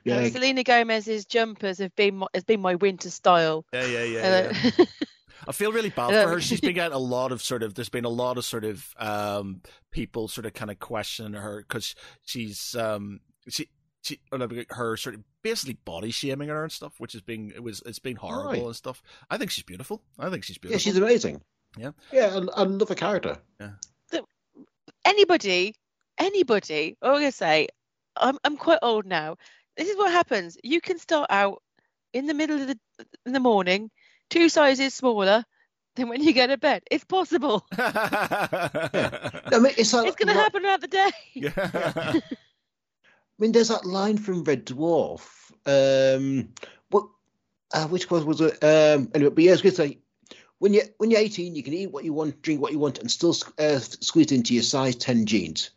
[0.04, 3.66] Yeah, Uh, Selena Gomez's jumpers have been my, has been my winter style.
[3.74, 4.52] Yeah, yeah, yeah.
[4.64, 4.72] yeah.
[4.80, 4.86] Uh,
[5.48, 6.42] I feel really bad for her.
[6.42, 7.76] She's been getting a lot of sort of.
[7.76, 9.62] There's been a lot of sort of um
[9.92, 13.70] people sort of kind of questioning her because she's um she
[14.02, 14.40] she or
[14.72, 18.00] her sort of basically body shaming her and stuff, which has been it was it's
[18.00, 18.62] been horrible Right.
[18.64, 19.02] and stuff.
[19.30, 20.02] I think she's beautiful.
[20.18, 20.74] I think she's beautiful.
[20.80, 21.42] yeah, she's amazing.
[21.78, 21.92] Yeah.
[22.12, 23.38] yeah, I, I love her character.
[25.06, 25.76] anybody,
[26.18, 26.98] anybody.
[27.02, 27.68] I'm gonna say,
[28.16, 29.38] I'm I'm quite old now.
[29.78, 30.58] This is what happens.
[30.64, 31.62] You can start out
[32.14, 32.78] in the middle of the
[33.26, 33.92] in the morning,
[34.30, 35.44] two sizes smaller
[35.96, 36.84] than when you go to bed.
[36.90, 37.66] It's possible.
[37.78, 41.12] I mean, it's like It's gonna happen throughout the day.
[41.34, 42.14] yeah.
[43.40, 45.52] I mean, there's that line from Red Dwarf.
[45.68, 46.50] Um,
[46.90, 47.08] what?
[47.74, 48.54] Uh, which was was it?
[48.64, 50.00] Um, anyway, but yeah, I was going to say,
[50.58, 52.98] when you when you're 18, you can eat what you want, drink what you want,
[52.98, 55.70] and still uh, squeeze into your size 10 jeans.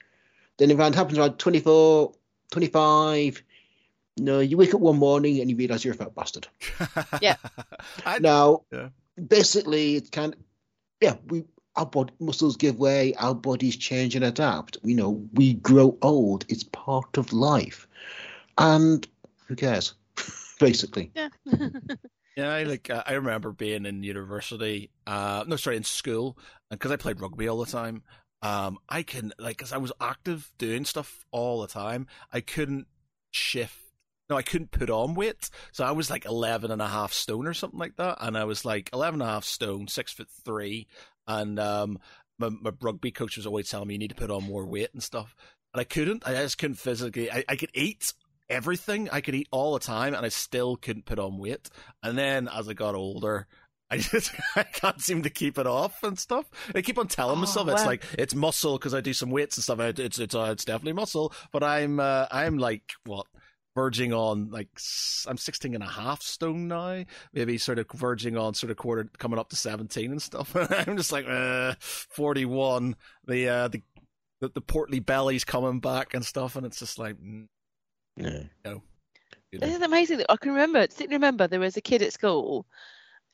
[0.56, 2.14] Then if that happens around 24,
[2.50, 3.42] 25,
[4.18, 6.46] no, you wake up one morning and you realise you're a fat bastard.
[7.22, 7.36] Yeah.
[8.04, 8.88] I, Now, Yeah.
[9.28, 10.40] basically, it's kind of
[11.00, 11.44] yeah, we
[11.76, 14.76] our body muscles give way, our bodies change and adapt.
[14.82, 16.44] You know, we grow old.
[16.48, 17.86] It's part of life,
[18.58, 19.06] and
[19.46, 19.94] who cares?
[20.60, 21.28] basically, Yeah.
[22.36, 22.88] Yeah, I like.
[22.88, 24.90] Uh, I remember being in university.
[25.06, 26.38] Uh, no, sorry, in school,
[26.70, 28.02] because I played rugby all the time.
[28.42, 32.06] Um, I can like, because I was active doing stuff all the time.
[32.32, 32.86] I couldn't
[33.30, 33.78] shift.
[34.30, 35.50] No, I couldn't put on weight.
[35.72, 38.18] So I was like 11 and a half stone or something like that.
[38.20, 40.86] And I was like 11 and a half stone, six foot three.
[41.26, 41.98] And um,
[42.38, 44.90] my, my rugby coach was always telling me you need to put on more weight
[44.94, 45.34] and stuff.
[45.74, 46.26] And I couldn't.
[46.26, 47.30] I just couldn't physically.
[47.30, 48.12] I, I could eat
[48.48, 49.08] everything.
[49.10, 51.68] I could eat all the time, and I still couldn't put on weight.
[52.02, 53.46] And then as I got older,
[53.90, 56.50] I just I can't seem to keep it off and stuff.
[56.74, 57.86] I keep on telling Oh, myself it's wow.
[57.86, 59.78] like it's muscle because I do some weights and stuff.
[59.78, 63.26] and It's it's uh, it's definitely muscle, but I'm uh, I'm like what
[63.80, 64.68] verging on like
[65.26, 69.08] I'm 16 and a half stone now maybe sort of verging on sort of quarter
[69.18, 70.54] coming up to 17 and stuff
[70.86, 72.94] i'm just like uh 41
[73.26, 73.82] the uh the
[74.40, 77.46] the, the portly belly's coming back and stuff and it's just like mm,
[78.16, 78.42] yeah.
[79.52, 79.76] you This know.
[79.76, 80.22] is amazing.
[80.28, 82.66] I can remember, distinctly remember, there was a kid at school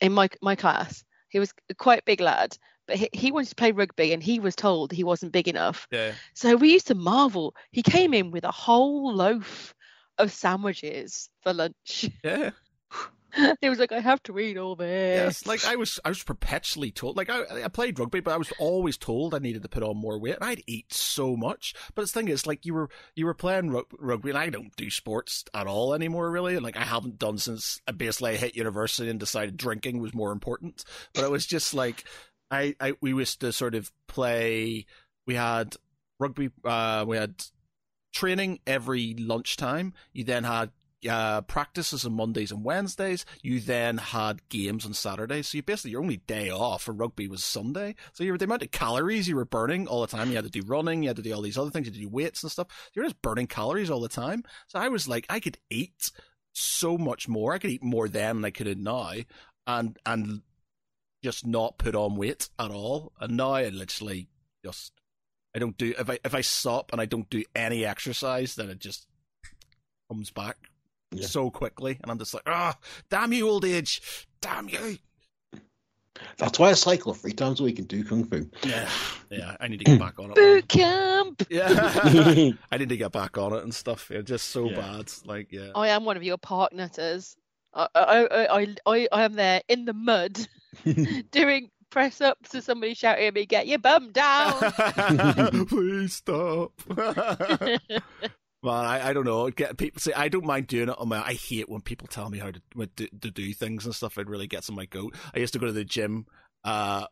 [0.01, 1.03] in my my class.
[1.29, 2.57] He was quite a big lad,
[2.87, 5.87] but he, he wanted to play rugby, and he was told he wasn't big enough.
[5.91, 7.55] yeah So we used to marvel.
[7.71, 9.75] He came in with a whole loaf
[10.17, 12.09] of sandwiches for lunch.
[12.23, 12.51] yeah
[13.59, 15.43] he was like, I have to eat all this.
[15.43, 17.17] Yes, like I was, I was perpetually told.
[17.17, 19.97] Like I, I played rugby, but I was always told I needed to put on
[19.97, 20.35] more weight.
[20.35, 23.69] And I'd eat so much, but the thing is, like you were, you were playing
[23.69, 26.55] ru- rugby, and I don't do sports at all anymore, really.
[26.55, 30.31] And like I haven't done since I basically hit university and decided drinking was more
[30.31, 30.83] important.
[31.13, 32.03] But it was just like
[32.49, 34.85] I, I we used to sort of play.
[35.25, 35.75] We had
[36.19, 36.49] rugby.
[36.63, 37.35] Uh, we had
[38.17, 39.93] training every lunchtime.
[40.11, 40.71] You then had
[41.07, 43.25] uh, practices on Mondays and Wednesdays.
[43.43, 45.49] You then had games on Saturdays.
[45.49, 47.93] So you basically your only day off for rugby was Sunday.
[48.13, 50.29] So you were the amount of calories you were burning all the time.
[50.29, 51.03] You had to do running.
[51.03, 51.85] You had to do all these other things.
[51.85, 52.67] You had to do weights and stuff.
[52.93, 54.43] You're just burning calories all the time.
[54.67, 56.11] So I was like, I could eat
[56.53, 57.53] so much more.
[57.53, 59.13] I could eat more then than I could now,
[59.67, 60.41] and and
[61.23, 63.13] just not put on weight at all.
[63.19, 64.29] And now I literally
[64.65, 64.91] just
[65.55, 68.69] I don't do if I if I stop and I don't do any exercise, then
[68.69, 69.07] it just
[70.09, 70.57] comes back
[71.11, 71.25] Yeah.
[71.27, 72.77] so quickly, and I'm just like, ah,
[73.09, 74.97] damn you, old age, damn you.
[76.37, 78.49] That's why I cycle three times a week and do kung fu.
[78.63, 78.89] Yeah,
[79.29, 80.35] yeah, I need to get back on it.
[80.35, 81.45] Boot camp.
[81.49, 81.67] Yeah,
[82.71, 84.09] I need to get back on it and stuff.
[84.09, 84.75] It's just so Yeah.
[84.81, 85.11] bad.
[85.25, 85.69] Like, yeah.
[85.75, 87.35] I am one of your park nutters.
[87.73, 90.39] I, I, I, I, I, I am there in the mud
[91.31, 94.53] doing press up to somebody shouting at me, "Get your bum down!"
[95.67, 96.73] Please stop.
[98.63, 99.49] Well, I, I don't know.
[99.51, 101.23] Get people say I don't mind doing it on my.
[101.23, 102.61] I hate when people tell me how to
[102.97, 104.17] to, to do things and stuff.
[104.17, 105.15] It really gets on my goat.
[105.33, 106.25] I used to go to the gym
[106.63, 107.05] uh,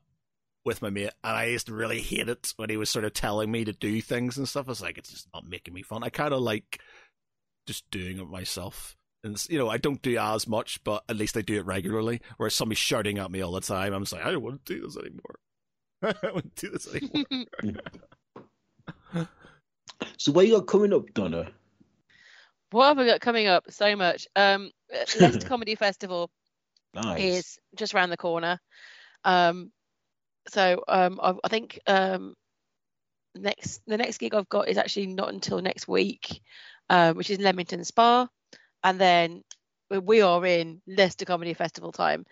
[0.65, 3.13] with my mate, and I used to really hate it when he was sort of
[3.13, 4.67] telling me to do things and stuff.
[4.67, 6.03] I was like, it's just not making me fun.
[6.03, 6.79] I kind of like
[7.67, 8.97] just doing it myself.
[9.25, 12.21] And you know, I don't do as much, but at least I do it regularly.
[12.37, 14.75] Whereas somebody's shouting at me all the time, I'm just like, I don't want to
[14.75, 15.39] do this anymore.
[16.03, 17.81] I don't want to do this anymore.
[20.17, 21.47] so what you got coming up, Donna?
[22.69, 23.63] what have I got coming up?
[23.71, 24.27] So much.
[24.35, 24.69] Um,
[25.19, 26.29] Leicester Comedy Festival
[26.93, 27.19] Nice.
[27.19, 28.59] is just around the corner.
[29.23, 29.71] Um,
[30.49, 32.35] so um, I, I think um,
[33.33, 36.41] next the next gig I've got is actually not until next week,
[36.91, 38.27] um, which is Leamington Spa,
[38.85, 39.43] and then
[39.89, 42.25] we- are in Leicester Comedy Festival time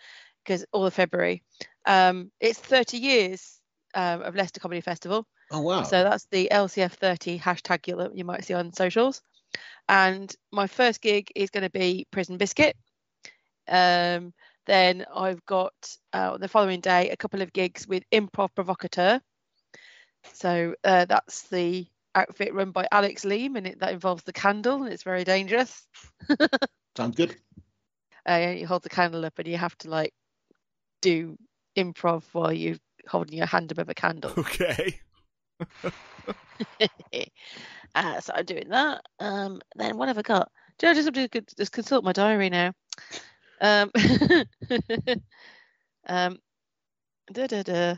[0.44, 1.44] because all of February.
[1.86, 3.60] Um, it's 30 years
[3.96, 5.26] um, of Leicester Comedy Festival.
[5.52, 5.84] Oh wow.
[5.84, 9.22] So that's the LCF30 hashtag you, you might see on socials.
[9.90, 12.76] And my first gig is going to be Prison Biscuit.
[13.68, 14.34] Um,
[14.66, 15.74] then I've got
[16.14, 19.20] uh, the following day a couple of gigs with Improv Provocateur.
[20.34, 24.84] So uh, that's the outfit run by Alex Leam, and it, that involves the candle,
[24.84, 25.88] and it's very dangerous.
[26.98, 27.36] Sounds good.
[28.28, 30.14] Uh, you hold the candle up, and you have to like
[31.02, 31.38] do
[31.76, 32.78] improv while you're
[33.08, 34.32] holding your hand above a candle.
[34.38, 35.00] okay.
[37.96, 39.02] uh, so I'm doing that.
[39.20, 40.52] Um, then what have I got?
[40.78, 42.74] Do I just have to co- just consult my diary now?
[43.62, 43.92] Um,
[46.08, 46.38] um,
[47.32, 47.96] da, da, da.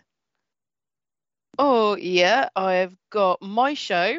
[1.58, 4.18] Oh yeah, I've got my show.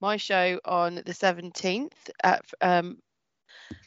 [0.00, 1.92] My show on the 17th
[2.22, 2.98] at um,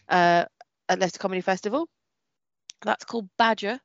[0.10, 0.46] uh,
[0.90, 1.88] at Leicester Comedy Festival.
[2.84, 3.80] That's called Badger.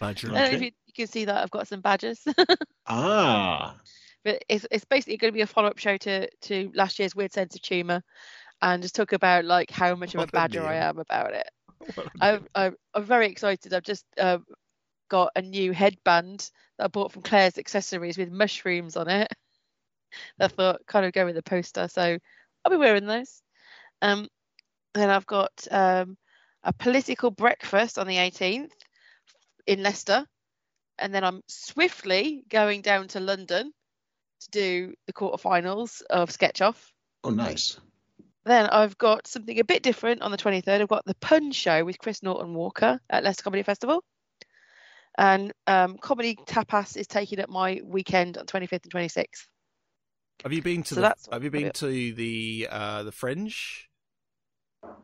[0.00, 0.28] Badger.
[0.30, 2.20] I don't know if you, you can see that I've got some badgers.
[2.86, 3.76] Ah.
[4.24, 7.16] but it's it's basically going to be a follow up show to to last year's
[7.16, 8.02] Weird Sense of Humour,
[8.60, 11.48] and just talk about like how much of a badger I am about it.
[12.20, 13.72] I'm I'm, I'm very excited.
[13.72, 14.44] I've just um,
[15.08, 19.32] got a new headband that I bought from Claire's Accessories with mushrooms on it.
[20.40, 22.18] I thought kind of go with the poster, so
[22.64, 23.42] I'll be wearing those.
[24.02, 24.28] Um,
[24.94, 26.16] then I've got um,
[26.62, 28.70] a political breakfast on the 18th
[29.66, 30.26] in Leicester,
[30.98, 33.72] and then I'm swiftly going down to London
[34.40, 36.92] to do the quarterfinals of Sketch Off.
[37.24, 37.78] Oh nice.
[38.44, 40.82] Then I've got something a bit different on the 23rd.
[40.82, 44.04] I've got the Pun Show with Chris Norton Walker at Leicester Comedy Festival.
[45.16, 49.46] And um, Comedy Tapas is taking up my weekend on 25th and 26th.
[50.42, 53.88] Have you been to So the Have you been to the uh the Fringe?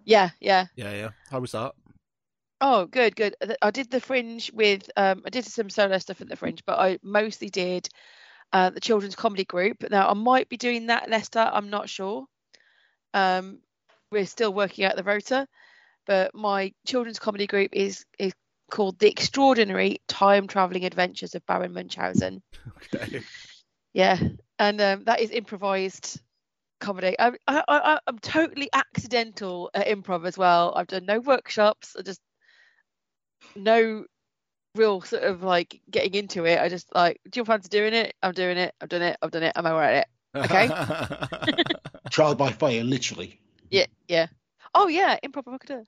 [0.04, 0.66] Yeah, yeah.
[0.76, 1.10] Yeah, yeah.
[1.30, 1.72] How was that?
[2.60, 3.34] Oh, good, good.
[3.62, 6.78] I did the Fringe with, um, I did some solo stuff at the Fringe, but
[6.78, 7.88] I mostly did
[8.52, 9.78] uh, the children's comedy group.
[9.90, 11.38] Now, I might be doing that at Leicester.
[11.50, 12.26] I'm not sure.
[13.14, 13.60] Um,
[14.12, 15.46] we're still working out the rota,
[16.06, 18.32] but my children's comedy group is is
[18.70, 22.42] called The Extraordinary Time Traveling Adventures of Baron Munchausen.
[22.94, 23.22] Okay.
[23.92, 24.18] Yeah,
[24.58, 26.20] and um, that is improvised
[26.80, 27.16] comedy.
[27.18, 30.72] I, I, I, I'm totally accidental at improv as well.
[30.76, 31.96] I've done no workshops.
[31.98, 32.20] I just
[33.56, 34.04] no
[34.76, 36.60] real sort of like getting into it.
[36.60, 38.14] I just like, do you fancy doing it?
[38.22, 38.74] I'm doing it.
[38.80, 39.16] I've done it.
[39.22, 39.52] I've done it.
[39.56, 40.08] I'm alright at it.
[40.44, 41.64] Okay.
[42.10, 43.40] Trial by fire, literally.
[43.70, 44.26] Yeah, yeah.
[44.74, 45.84] Oh yeah, improv provocateur.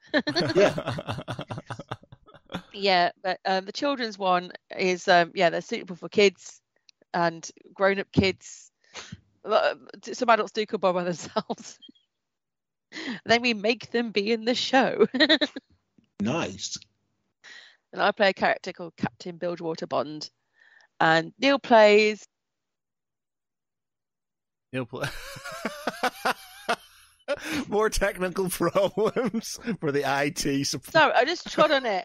[0.56, 1.22] Yeah.
[2.72, 6.60] yeah, but um, the children's one is um, yeah, they're suitable for kids
[7.14, 8.70] and grown-up kids.
[9.44, 11.78] Some adults do come by by themselves.
[13.26, 15.06] then we make them be in the show.
[16.20, 16.78] Nice.
[17.92, 20.30] and I play a character called Captain Bilgewater Bond,
[21.00, 22.24] and Neil plays.
[24.72, 25.02] Neil pl-
[27.68, 30.92] More technical problems for the IT support.
[30.92, 32.04] Sorry, I just trod on it.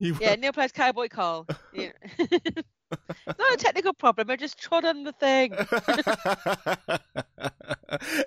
[0.00, 1.46] You- yeah, Neil plays Cowboy Carl.
[1.72, 1.90] Yeah.
[2.18, 2.68] it's
[3.26, 4.28] not a technical problem.
[4.28, 5.54] I just trod on the thing.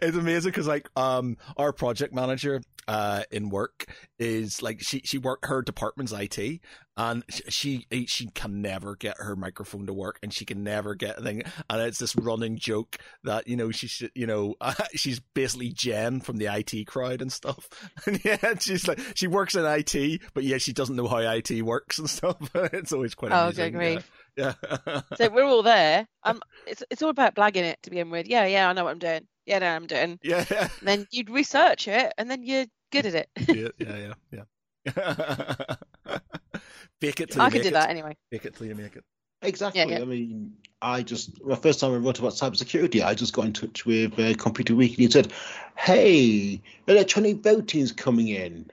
[0.02, 3.86] it's amazing because like um our project manager uh in work
[4.18, 6.62] is like she she work her department's IT
[6.98, 11.20] and she she can never get her microphone to work and she can never get
[11.20, 14.56] a thing and it's this running joke that you know she should you know
[14.96, 17.70] she's basically Jen from the IT crowd and stuff
[18.06, 21.62] and yeah she's like she works in IT but yeah she doesn't know how IT
[21.62, 24.12] works and stuff it's always quite Oh, amusing grief.
[24.36, 24.54] yeah,
[24.88, 25.02] yeah.
[25.18, 26.08] So we're all there.
[26.24, 28.28] Um, it's it's all about blagging it to begin with.
[28.28, 29.28] Yeah, yeah, I know what I'm doing.
[29.46, 30.20] Yeah, no, I'm doing.
[30.24, 33.30] yeah yeah And then you'd research it, and then you're good at it.
[33.48, 34.44] yeah, yeah, yeah,
[34.86, 36.18] yeah.
[37.02, 37.74] Fake it till I you can make do it.
[37.74, 38.16] that anyway.
[38.32, 39.04] Fake it till you make it.
[39.42, 39.82] Exactly.
[39.88, 40.00] yeah.
[40.00, 43.54] I mean, I just the first time I wrote about cybersecurity, I just got in
[43.54, 45.32] touch with uh, Computer Weekly and said,
[45.76, 48.70] "Hey, electronic voting's coming in.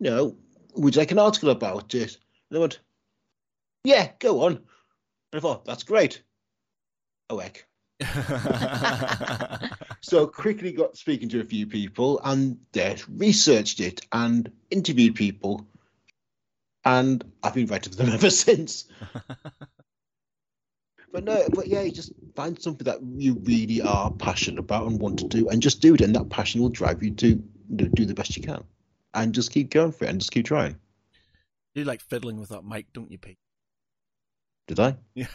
[0.00, 0.36] You know,
[0.74, 2.16] would you like an article about it?"
[2.50, 2.80] And they went,
[3.84, 4.60] "Yeah, go on." And
[5.34, 6.22] I thought, "That's great."
[7.28, 7.66] Oh heck.
[10.00, 15.66] So quickly got speaking to a few people and uh, researched it and interviewed people,
[16.86, 18.86] and I've been writing for them ever since.
[21.12, 25.00] But no, but yeah, you just find something that you really are passionate about and
[25.00, 27.36] want to do, and just do it, and that passion will drive you to
[27.74, 28.62] do the best you can,
[29.14, 30.76] and just keep going for it, and just keep trying.
[31.74, 33.38] you like fiddling with that mic, don't you, Pete?
[34.66, 34.96] Did I?
[35.14, 35.28] Yeah,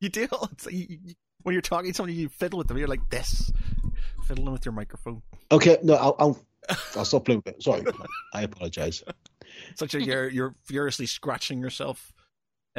[0.00, 0.28] You do.
[0.52, 2.78] It's like you, you- when you're talking to somebody, you fiddle with them.
[2.78, 3.50] You're like this,
[4.26, 5.20] fiddling with your microphone.
[5.50, 6.46] Okay, no, I'll I'll,
[6.94, 7.62] I'll stop playing with it.
[7.62, 7.82] Sorry,
[8.32, 9.02] I apologize.
[9.76, 12.12] Such a you're you're furiously scratching yourself.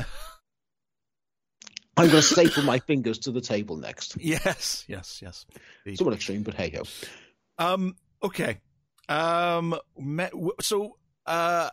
[1.97, 4.17] I'm going to staple my fingers to the table next.
[4.19, 5.45] Yes, yes, yes.
[5.95, 6.83] Somewhat extreme, but hey ho.
[7.57, 7.95] Um.
[8.21, 8.59] Okay.
[9.07, 9.75] Um.
[9.97, 10.97] me- w- So.
[11.25, 11.69] Uh.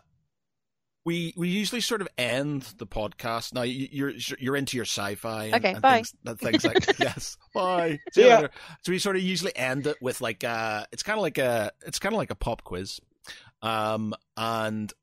[1.05, 3.53] We we usually sort of end the podcast.
[3.53, 5.45] Now you- you're you're into your sci-fi.
[5.47, 5.95] And, Okay, and bye.
[5.97, 7.99] Things, and things like yes, bye.
[8.13, 8.51] See you later.
[8.85, 11.73] So we sort of usually end it with like uh it's kind of like a
[11.85, 13.01] it's kind of like a pop quiz,
[13.63, 14.93] um and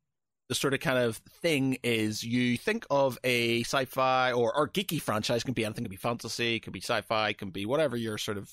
[0.48, 5.00] the sort of kind of thing is you think of a sci-fi or or geeky
[5.00, 8.38] franchise can be anything can be fantasy can be sci-fi can be whatever your sort
[8.38, 8.48] of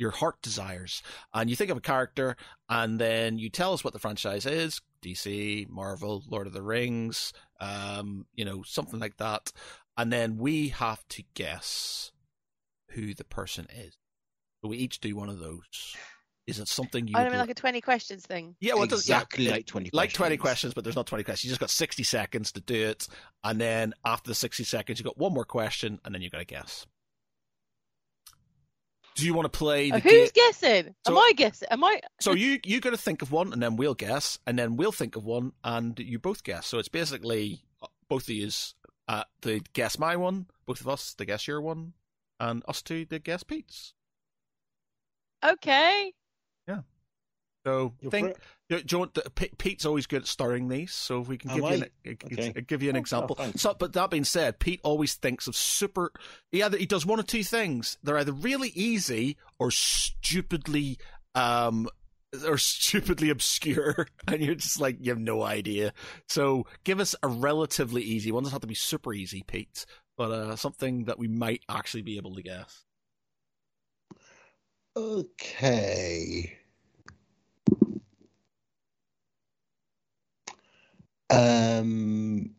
[0.00, 1.02] your heart desires.
[1.34, 2.36] And you think of a character
[2.70, 7.32] and then you tell us what the franchise is dc marvel lord of the rings
[7.60, 9.52] um you know something like that.
[9.96, 12.12] And then we have to guess
[12.90, 13.98] who the person is.
[14.62, 15.96] So we each do one of those
[16.46, 18.56] is it something you I mean like a 20 questions thing.
[18.60, 20.40] yeah, well, it does- yeah, exactly like 20 like 20 questions.
[20.40, 21.44] questions, but there's not 20 questions.
[21.44, 23.06] You just got 60 seconds to do it.
[23.44, 26.38] And then after the 60 seconds, you got one more question, and then you got
[26.38, 26.86] to guess.
[29.16, 30.20] Do you want to play the Uh, game?
[30.20, 30.94] who's guessing?
[31.06, 31.68] So- Am I guessing?
[31.70, 32.00] Am I?
[32.20, 34.92] So you you got to think of one, and then we'll guess, and then we'll
[34.92, 36.66] think of one, and you both guess.
[36.66, 38.74] So it's basically uh, both of yous
[39.08, 41.92] uh, to guess my one, both of us the guess your one,
[42.38, 43.94] and us two the guess Pete's.
[45.44, 46.12] Okay.
[47.66, 48.36] So You're think.
[48.36, 49.22] for Do you want the,
[49.58, 52.52] Pete's always good at starting these, so if we can Am give you an, Okay.
[52.62, 53.36] give you an Oh, example.
[53.38, 56.10] oh, so, but that being said, Pete always thinks of super.
[56.50, 57.98] He either he does one of two things.
[58.02, 60.96] They're either really easy or stupidly,
[61.34, 61.86] um,
[62.46, 65.92] or stupidly obscure, and you're just like you have no idea.
[66.28, 68.44] So give us a relatively easy one.
[68.44, 69.84] Doesn't have to be super easy, Pete,
[70.16, 72.86] but uh, something that we might actually be able to guess.
[74.96, 76.56] Okay.
[81.30, 82.50] Um,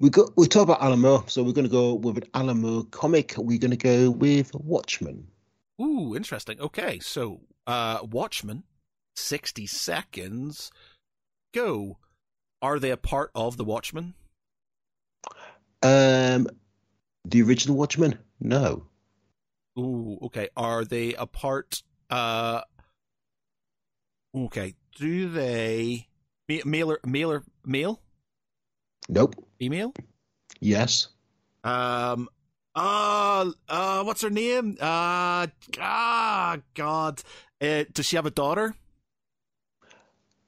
[0.00, 2.60] we got we talk about Alan Moore, so we're going to go with an Alan
[2.60, 3.34] Moore comic.
[3.38, 5.28] We're going to go with Watchmen.
[5.80, 6.60] Ooh, interesting.
[6.60, 8.64] Okay, so uh Watchmen,
[9.14, 10.70] 60 seconds.
[11.54, 11.98] Go.
[12.62, 14.14] Are they a part of the Watchmen?
[15.82, 16.48] Um,
[17.24, 18.18] the original Watchmen?
[18.40, 18.86] No.
[19.78, 20.48] Ooh, okay.
[20.56, 22.62] Are they a part uh
[24.34, 24.74] Okay.
[24.98, 26.08] Do they
[26.48, 28.00] male or male or male?
[29.08, 29.34] Nope.
[29.58, 29.92] Female?
[30.60, 31.08] Yes.
[31.64, 32.28] Um
[32.74, 34.76] Uh, uh, what's her name?
[34.78, 35.46] Uh,
[35.80, 37.22] ah, God.
[37.58, 38.74] Uh, does she have a daughter?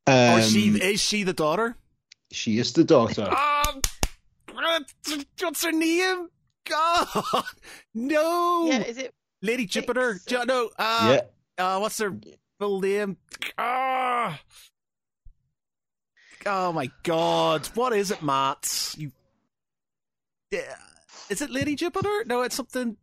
[0.06, 1.76] Um, or she is she the daughter?
[2.30, 3.28] she is the daughter.
[3.32, 3.80] Um,
[5.40, 6.28] what's her name?
[6.68, 7.06] God,
[7.94, 8.66] no.
[8.68, 9.14] Yeah, is it?
[9.42, 10.14] Lady Jupiter.
[10.14, 10.24] Vix.
[10.24, 10.70] Jo- no.
[10.78, 11.18] Uh,
[11.58, 12.16] yeah, uh, what's her
[12.58, 13.16] full name?
[13.56, 14.40] Ah.
[16.46, 17.66] Oh my God!
[17.74, 18.94] What is it, Matt?
[18.96, 19.12] You.
[20.50, 20.76] Yeah.
[21.28, 22.24] Is it Lady Jupiter?
[22.26, 22.96] No, it's something.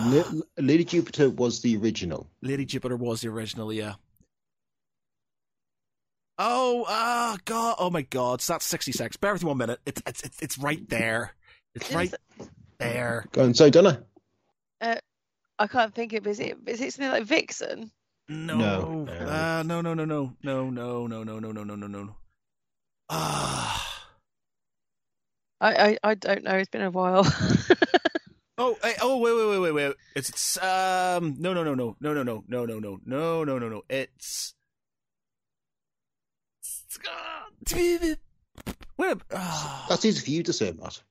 [0.00, 2.30] La- Lady Jupiter was the original.
[2.40, 3.94] Lady Jupiter was the original, yeah.
[6.38, 7.76] Oh, ah, God!
[7.78, 8.40] Oh my God!
[8.40, 9.18] So that's sixty seconds.
[9.18, 9.80] Bear with me one minute.
[9.84, 11.34] It's it's it's, it's right there.
[11.74, 12.14] It's right
[12.78, 13.26] there.
[13.32, 14.04] Go on, so Donna.
[15.62, 16.26] I can't think of.
[16.26, 16.58] Is it?
[16.66, 17.92] Is it something like Vixen?
[18.28, 18.56] No.
[18.56, 19.06] No.
[19.08, 22.16] Uh, no, no, no, no, no, no, no, no, no, no, no, no, no.
[23.08, 24.08] Ah.
[25.60, 26.56] I, I, I don't know.
[26.56, 27.24] It's been a while.
[28.58, 29.96] Oh, hey, oh, wait, wait, wait, wait, wait.
[30.14, 33.58] It's, it's um, no, no, no, no, no, no, no, no, no, no, no, no,
[33.58, 33.82] no, no.
[33.88, 34.54] It's.
[37.74, 38.16] Wait.
[39.00, 39.86] a- ah.
[39.88, 41.02] That's easy for you to say, Matt.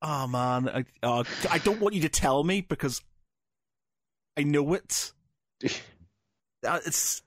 [0.00, 3.02] Oh man, I, uh, I don't want you to tell me because
[4.36, 5.12] I know it.
[6.66, 7.22] Uh, it's.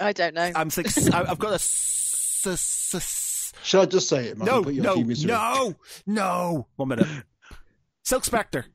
[0.00, 0.52] I don't know.
[0.54, 1.12] I'm thinking.
[1.14, 1.54] I've got a.
[1.54, 4.46] s- s- s- Should I just say it, Matt?
[4.46, 5.32] No, put you no, of your misery?
[5.32, 5.74] no,
[6.06, 6.66] no.
[6.76, 7.06] One minute.
[8.04, 8.66] Silk Spectre.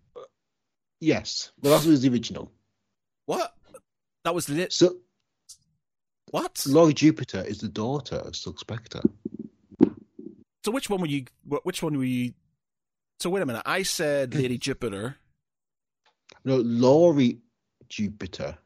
[1.00, 2.52] Yes, well, that was the original.
[3.26, 3.54] What?
[4.26, 4.74] That was lit.
[4.74, 4.96] So,
[6.32, 6.64] What?
[6.68, 9.02] Laurie Jupiter is the daughter of Silk Spectre.
[10.64, 11.26] So which one were you?
[11.64, 12.34] Which one were you?
[13.20, 13.64] So wait a minute.
[13.66, 15.18] I said Lady Jupiter.
[16.46, 17.40] No, Laurie
[17.90, 18.58] Jupiter,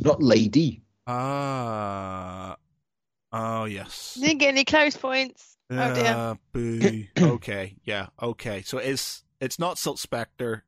[0.00, 0.82] not Lady.
[1.06, 2.56] Ah.
[3.32, 4.18] oh yes.
[4.20, 5.56] Didn't get any close points.
[5.70, 6.14] Oh dear.
[6.16, 7.04] Ah, boo.
[7.20, 7.76] okay.
[7.84, 8.06] Yeah.
[8.22, 8.62] Okay.
[8.62, 10.64] So it's it's not Silk Spectre.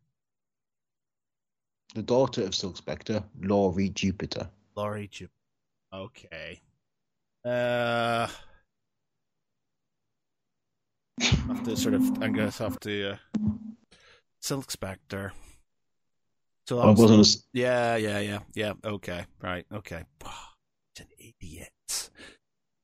[1.95, 4.51] The daughter of Silk Spectre, Laurie Jupiter.
[4.77, 5.33] Laurie Jupiter.
[5.93, 6.61] Okay.
[7.45, 8.27] Uh.
[11.20, 12.23] Have to sort of.
[12.23, 13.12] I guess have to.
[13.12, 13.16] Uh,
[14.41, 15.32] Silk Spectre.
[16.66, 18.73] So that I was- wasn't as Yeah, yeah, yeah, yeah.
[18.85, 20.05] Okay, right, okay.
[20.20, 22.11] It's an idiot.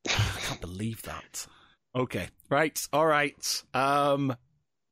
[0.08, 1.46] I can't believe that.
[1.94, 3.62] Okay, right, all right.
[3.74, 4.34] Um,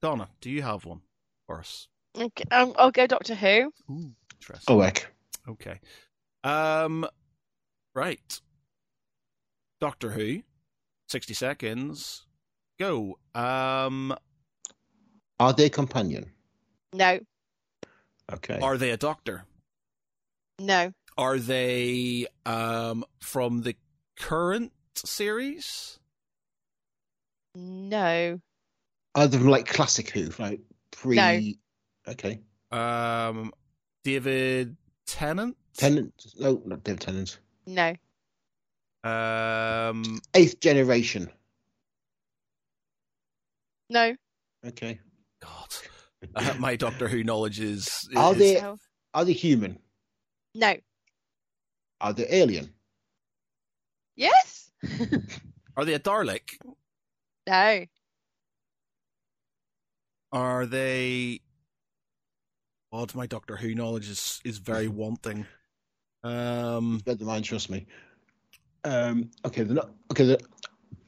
[0.02, 1.01] Donna, do you have one
[1.47, 1.89] for us?
[2.16, 3.73] Okay, um, I'll go Doctor Who.
[3.90, 4.65] Ooh, interesting.
[4.77, 5.12] oh heck.
[5.48, 5.81] Okay.
[6.44, 7.06] Um,
[7.94, 8.40] right.
[9.81, 10.43] Doctor Who.
[11.09, 12.27] Sixty seconds.
[12.78, 13.18] Go.
[13.34, 14.14] Um,
[15.40, 16.30] Are they companion?
[16.92, 17.18] No,
[18.32, 18.59] Okay.
[18.60, 19.44] are they a doctor?
[20.60, 23.74] no, Are they um from the
[24.16, 25.98] current series?
[27.55, 28.40] no,
[29.14, 30.60] Are they like classic Who, like
[30.92, 31.16] pre?
[31.16, 32.12] No.
[32.12, 32.40] Okay.
[32.70, 33.52] Um,
[34.05, 34.76] David
[35.06, 35.56] Tennant.
[35.76, 36.14] Tennant?
[36.38, 37.38] No, not David Tennant.
[37.66, 37.94] no.
[39.05, 41.30] Um, Eighth generation.
[43.90, 44.15] No.
[44.66, 44.98] Okay.
[45.43, 45.74] God,
[46.35, 48.09] uh, my Doctor Who knowledge is.
[48.16, 48.77] Are they- No.
[49.15, 49.78] Are they human?
[50.55, 50.74] No.
[52.01, 52.73] Are they alien?
[54.16, 54.70] Yes.
[55.77, 56.51] Are they a Dalek?
[57.47, 57.85] no.
[60.32, 61.40] Are they?
[62.93, 65.47] God, my Doctor Who knowledge is is very wanting.
[66.23, 67.86] Um, Better than mine, trust me.
[68.85, 69.31] Um.
[69.44, 69.62] Okay.
[69.62, 69.90] They're not.
[70.12, 70.27] Okay.
[70.27, 70.39] They're,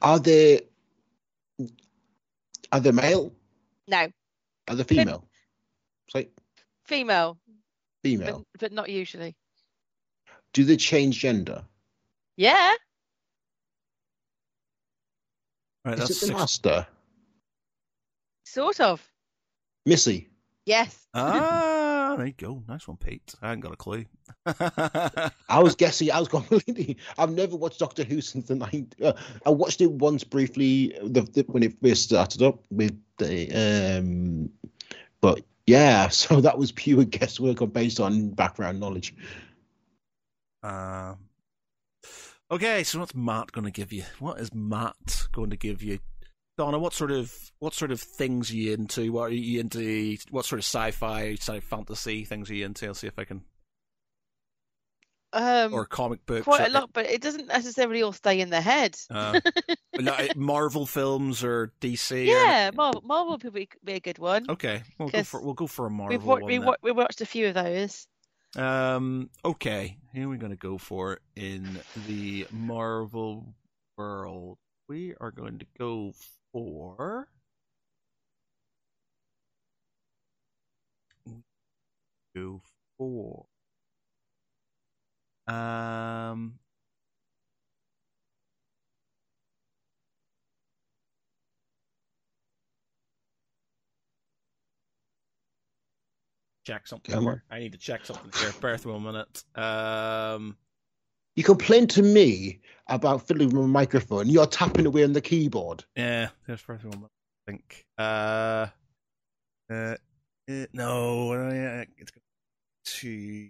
[0.03, 0.63] are they?
[2.73, 3.33] Are they male?
[3.89, 4.09] No.
[4.69, 5.27] Are they female?
[6.11, 6.29] Say
[6.85, 7.39] Female,
[8.03, 8.45] female.
[8.59, 9.37] but not usually.
[10.53, 11.65] Do they change gender?
[12.37, 12.75] Yeah.
[15.85, 16.31] right, Is it the six.
[16.33, 16.87] master?
[18.45, 19.07] Sort of.
[19.87, 20.29] Missy.
[20.67, 21.07] Yes.
[21.15, 21.29] Ah,
[22.17, 22.63] there you go.
[22.69, 23.35] Nice one, Pete.
[23.43, 24.05] I hadn't got a clue.
[24.47, 26.11] I was guessing.
[26.11, 26.97] I was completely.
[27.19, 28.95] I've never watched Doctor Who since the night.
[29.03, 29.13] Uh,
[29.45, 33.99] I watched it once briefly the, the, when it first started up with the.
[33.99, 34.51] Um,
[35.21, 39.15] but yeah, so that was pure guesswork or based on background knowledge.
[40.63, 41.17] Um,
[42.51, 44.05] okay, so what's Matt going to give you?
[44.19, 45.99] What is Matt going to give you?
[46.61, 49.11] Donna, what sort of what sort of things are you into?
[49.13, 50.19] What are you into?
[50.31, 52.87] What sort of sci-fi, sci fantasy things are you into?
[52.87, 53.41] I'll see if I can.
[55.33, 56.45] Um, Or comic books.
[56.45, 58.95] quite or- a lot, but it doesn't necessarily all stay in their head.
[59.11, 59.41] Uh,
[59.99, 62.13] like Marvel films or DC.
[62.13, 64.45] or- yeah, Marvel, Marvel would be, be a good one.
[64.51, 67.23] Okay, we'll go for we'll go for a Marvel We've wa- we, wa- we watched
[67.23, 68.07] a few of those.
[68.57, 69.31] Um.
[69.45, 69.97] Okay.
[70.13, 73.55] Here we're gonna go for in the Marvel
[73.97, 74.59] world.
[74.89, 76.13] we are going to go
[76.53, 77.29] for.
[82.35, 82.61] Go
[82.97, 83.47] for.
[85.49, 86.55] Um.
[96.67, 97.13] Check something.
[97.13, 97.43] Come on.
[97.51, 98.53] I need to check something here.
[98.61, 99.45] Bear with me one minute.
[99.57, 100.57] Um.
[101.35, 102.61] You complain to me
[102.91, 104.29] about fiddling with my microphone.
[104.29, 105.85] You're tapping away on the keyboard.
[105.97, 107.05] Yeah, there's first one.
[107.05, 107.87] I think.
[107.97, 108.67] Uh,
[109.71, 109.75] uh,
[110.51, 112.13] uh no, uh, it's
[112.85, 113.49] to.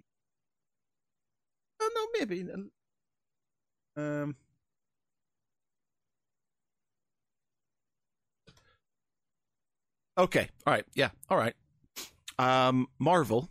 [1.81, 2.47] Oh no, maybe.
[3.97, 4.35] Um.
[10.17, 10.49] Okay.
[10.67, 10.85] All right.
[10.93, 11.09] Yeah.
[11.29, 11.55] All right.
[12.37, 13.49] Um, Marvel.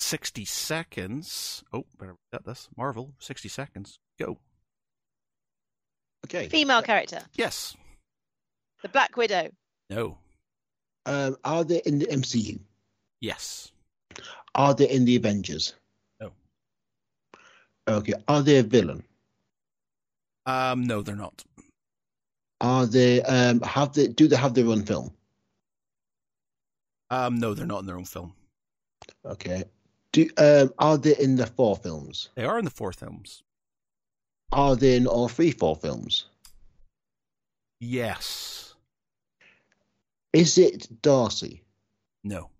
[0.00, 1.62] Sixty seconds.
[1.72, 2.68] Oh, better get this.
[2.76, 3.14] Marvel.
[3.18, 3.98] Sixty seconds.
[4.18, 4.38] Go.
[6.26, 6.48] Okay.
[6.48, 7.20] Female character.
[7.34, 7.76] Yes.
[8.82, 9.50] The Black Widow.
[9.90, 10.18] No.
[11.06, 12.58] Um, are they in the MCU?
[13.20, 13.72] Yes.
[14.54, 15.74] Are they in the Avengers?
[16.20, 16.32] No.
[17.88, 18.14] Okay.
[18.26, 19.02] Are they a villain?
[20.46, 21.44] Um, no, they're not.
[22.60, 25.12] Are they um have they do they have their own film?
[27.10, 28.34] Um, no, they're not in their own film.
[29.24, 29.64] Okay.
[30.12, 32.30] Do um are they in the Thor films?
[32.34, 33.42] They are in the Thor films.
[34.52, 36.24] Are they in all three Thor films?
[37.80, 38.74] Yes.
[40.32, 41.62] Is it Darcy?
[42.24, 42.50] No.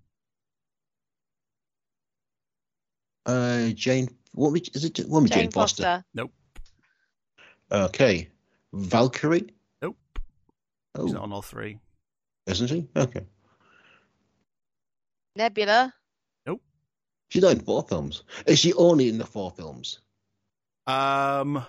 [3.27, 4.09] Uh, Jane.
[4.33, 5.01] What we- is it?
[5.09, 5.83] Woman Jane, Jane Foster.
[5.83, 6.05] Foster.
[6.15, 6.33] Nope.
[7.71, 8.31] Okay.
[8.73, 9.55] Valkyrie.
[9.83, 9.97] Nope.
[10.95, 11.79] Oh, She's not on all three.
[12.47, 12.89] isn't she?
[12.97, 13.27] Okay.
[15.37, 15.95] Nebula.
[16.47, 16.63] Nope.
[17.31, 18.23] She's not in Thor films.
[18.47, 20.01] Is she only in the Thor films?
[20.87, 21.65] Um,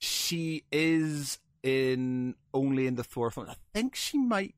[0.00, 3.48] she is in only in the Thor film.
[3.48, 4.54] I think she might.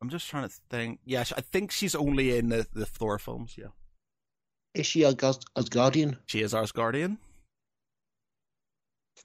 [0.00, 1.00] I'm just trying to think.
[1.04, 3.56] Yeah, I think she's only in the, the Thor films.
[3.58, 3.68] Yeah,
[4.74, 6.18] Is she Asgard- Asgardian?
[6.26, 7.18] she is Asgardian.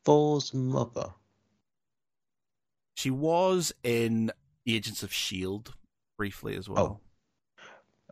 [0.05, 1.13] Thor's mother.
[2.95, 4.31] She was in
[4.67, 5.73] Agents of Shield
[6.17, 6.99] briefly as well.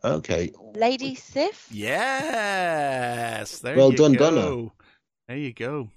[0.04, 0.08] Oh.
[0.16, 0.50] Okay.
[0.74, 1.68] Lady Sif.
[1.70, 4.30] Yes, there Well you done, go.
[4.30, 4.70] Donna.
[5.28, 5.88] There you go.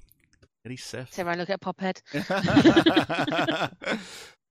[0.65, 1.13] Eddie Sif.
[1.13, 2.01] So I look at Pophead.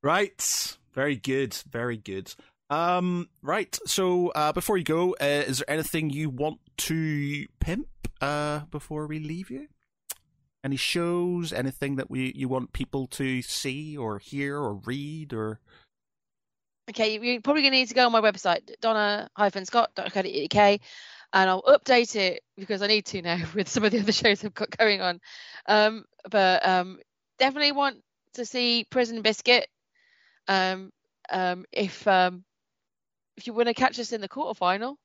[0.02, 0.76] right.
[0.94, 1.54] Very good.
[1.68, 2.34] Very good.
[2.70, 3.76] Um, right.
[3.84, 7.88] So, uh, before you go, uh, is there anything you want to pimp,
[8.20, 9.68] uh, before we leave you?
[10.62, 15.60] Any shows, anything that we, you want people to see or hear or read or?
[16.88, 20.80] Okay, you're probably going to need to go on my website, donna-scott.co.uk,
[21.34, 24.44] and I'll update it because I need to now with some of the other shows
[24.44, 25.20] I've got going on.
[25.66, 26.98] Um, but um,
[27.38, 27.96] definitely want
[28.34, 29.68] to see Prison Biscuit.
[30.48, 30.92] Um,
[31.30, 32.44] um, if um,
[33.36, 34.96] if you want to catch us in the quarterfinal,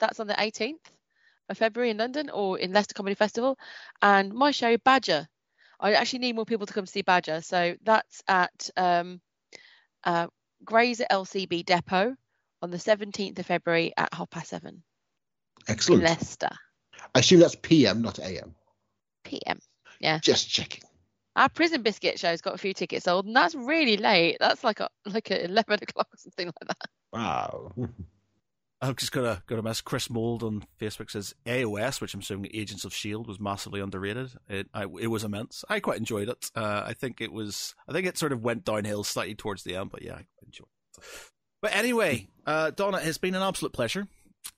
[0.00, 0.74] that's on the 18th
[1.48, 3.58] of February in London or in Leicester Comedy Festival,
[4.02, 5.28] and my show Badger.
[5.80, 9.20] I actually need more people to come see Badger, so that's at um,
[10.02, 10.26] uh,
[10.64, 12.16] Grays at LCB Depot
[12.60, 14.82] on the 17th of February at half past seven
[15.68, 16.02] in Excellent.
[16.02, 16.50] Leicester
[17.14, 18.54] I assume that's PM, not AM.
[19.24, 19.58] PM.
[20.18, 20.82] Just checking.
[21.36, 24.38] Our Prison Biscuit show's got a few tickets sold, and that's really late.
[24.40, 26.90] That's like a like at 11 o'clock or something like that.
[27.12, 27.72] Wow.
[28.80, 29.80] I've just got a got a mess.
[29.80, 34.30] Chris Mold on Facebook says AOS, which I'm assuming Agents of Shield was massively underrated.
[34.48, 35.64] It I, it was immense.
[35.68, 36.50] I quite enjoyed it.
[36.54, 37.74] Uh, I think it was.
[37.88, 40.68] I think it sort of went downhill slightly towards the end, but yeah, I enjoyed
[40.96, 41.04] it.
[41.60, 44.06] But anyway, uh, Donna, it's been an absolute pleasure.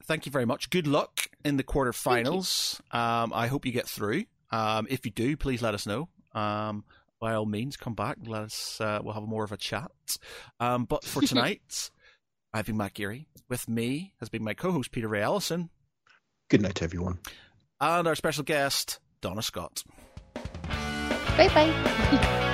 [0.04, 0.68] Thank you very much.
[0.68, 2.80] Good luck in the quarterfinals.
[2.94, 4.24] Um, I hope you get through.
[4.50, 6.08] Um, if you do, please let us know.
[6.32, 6.84] Um,
[7.20, 8.16] by all means, come back.
[8.18, 8.80] and Let us.
[8.80, 9.90] Uh, we'll have more of a chat.
[10.58, 11.90] Um, but for tonight.
[12.52, 13.28] I've been Matt Geary.
[13.48, 15.70] With me has been my co-host Peter Ray Allison
[16.48, 17.20] Good night, everyone.
[17.80, 19.84] and our special guest Donna Scott.
[20.34, 22.46] Bye bye.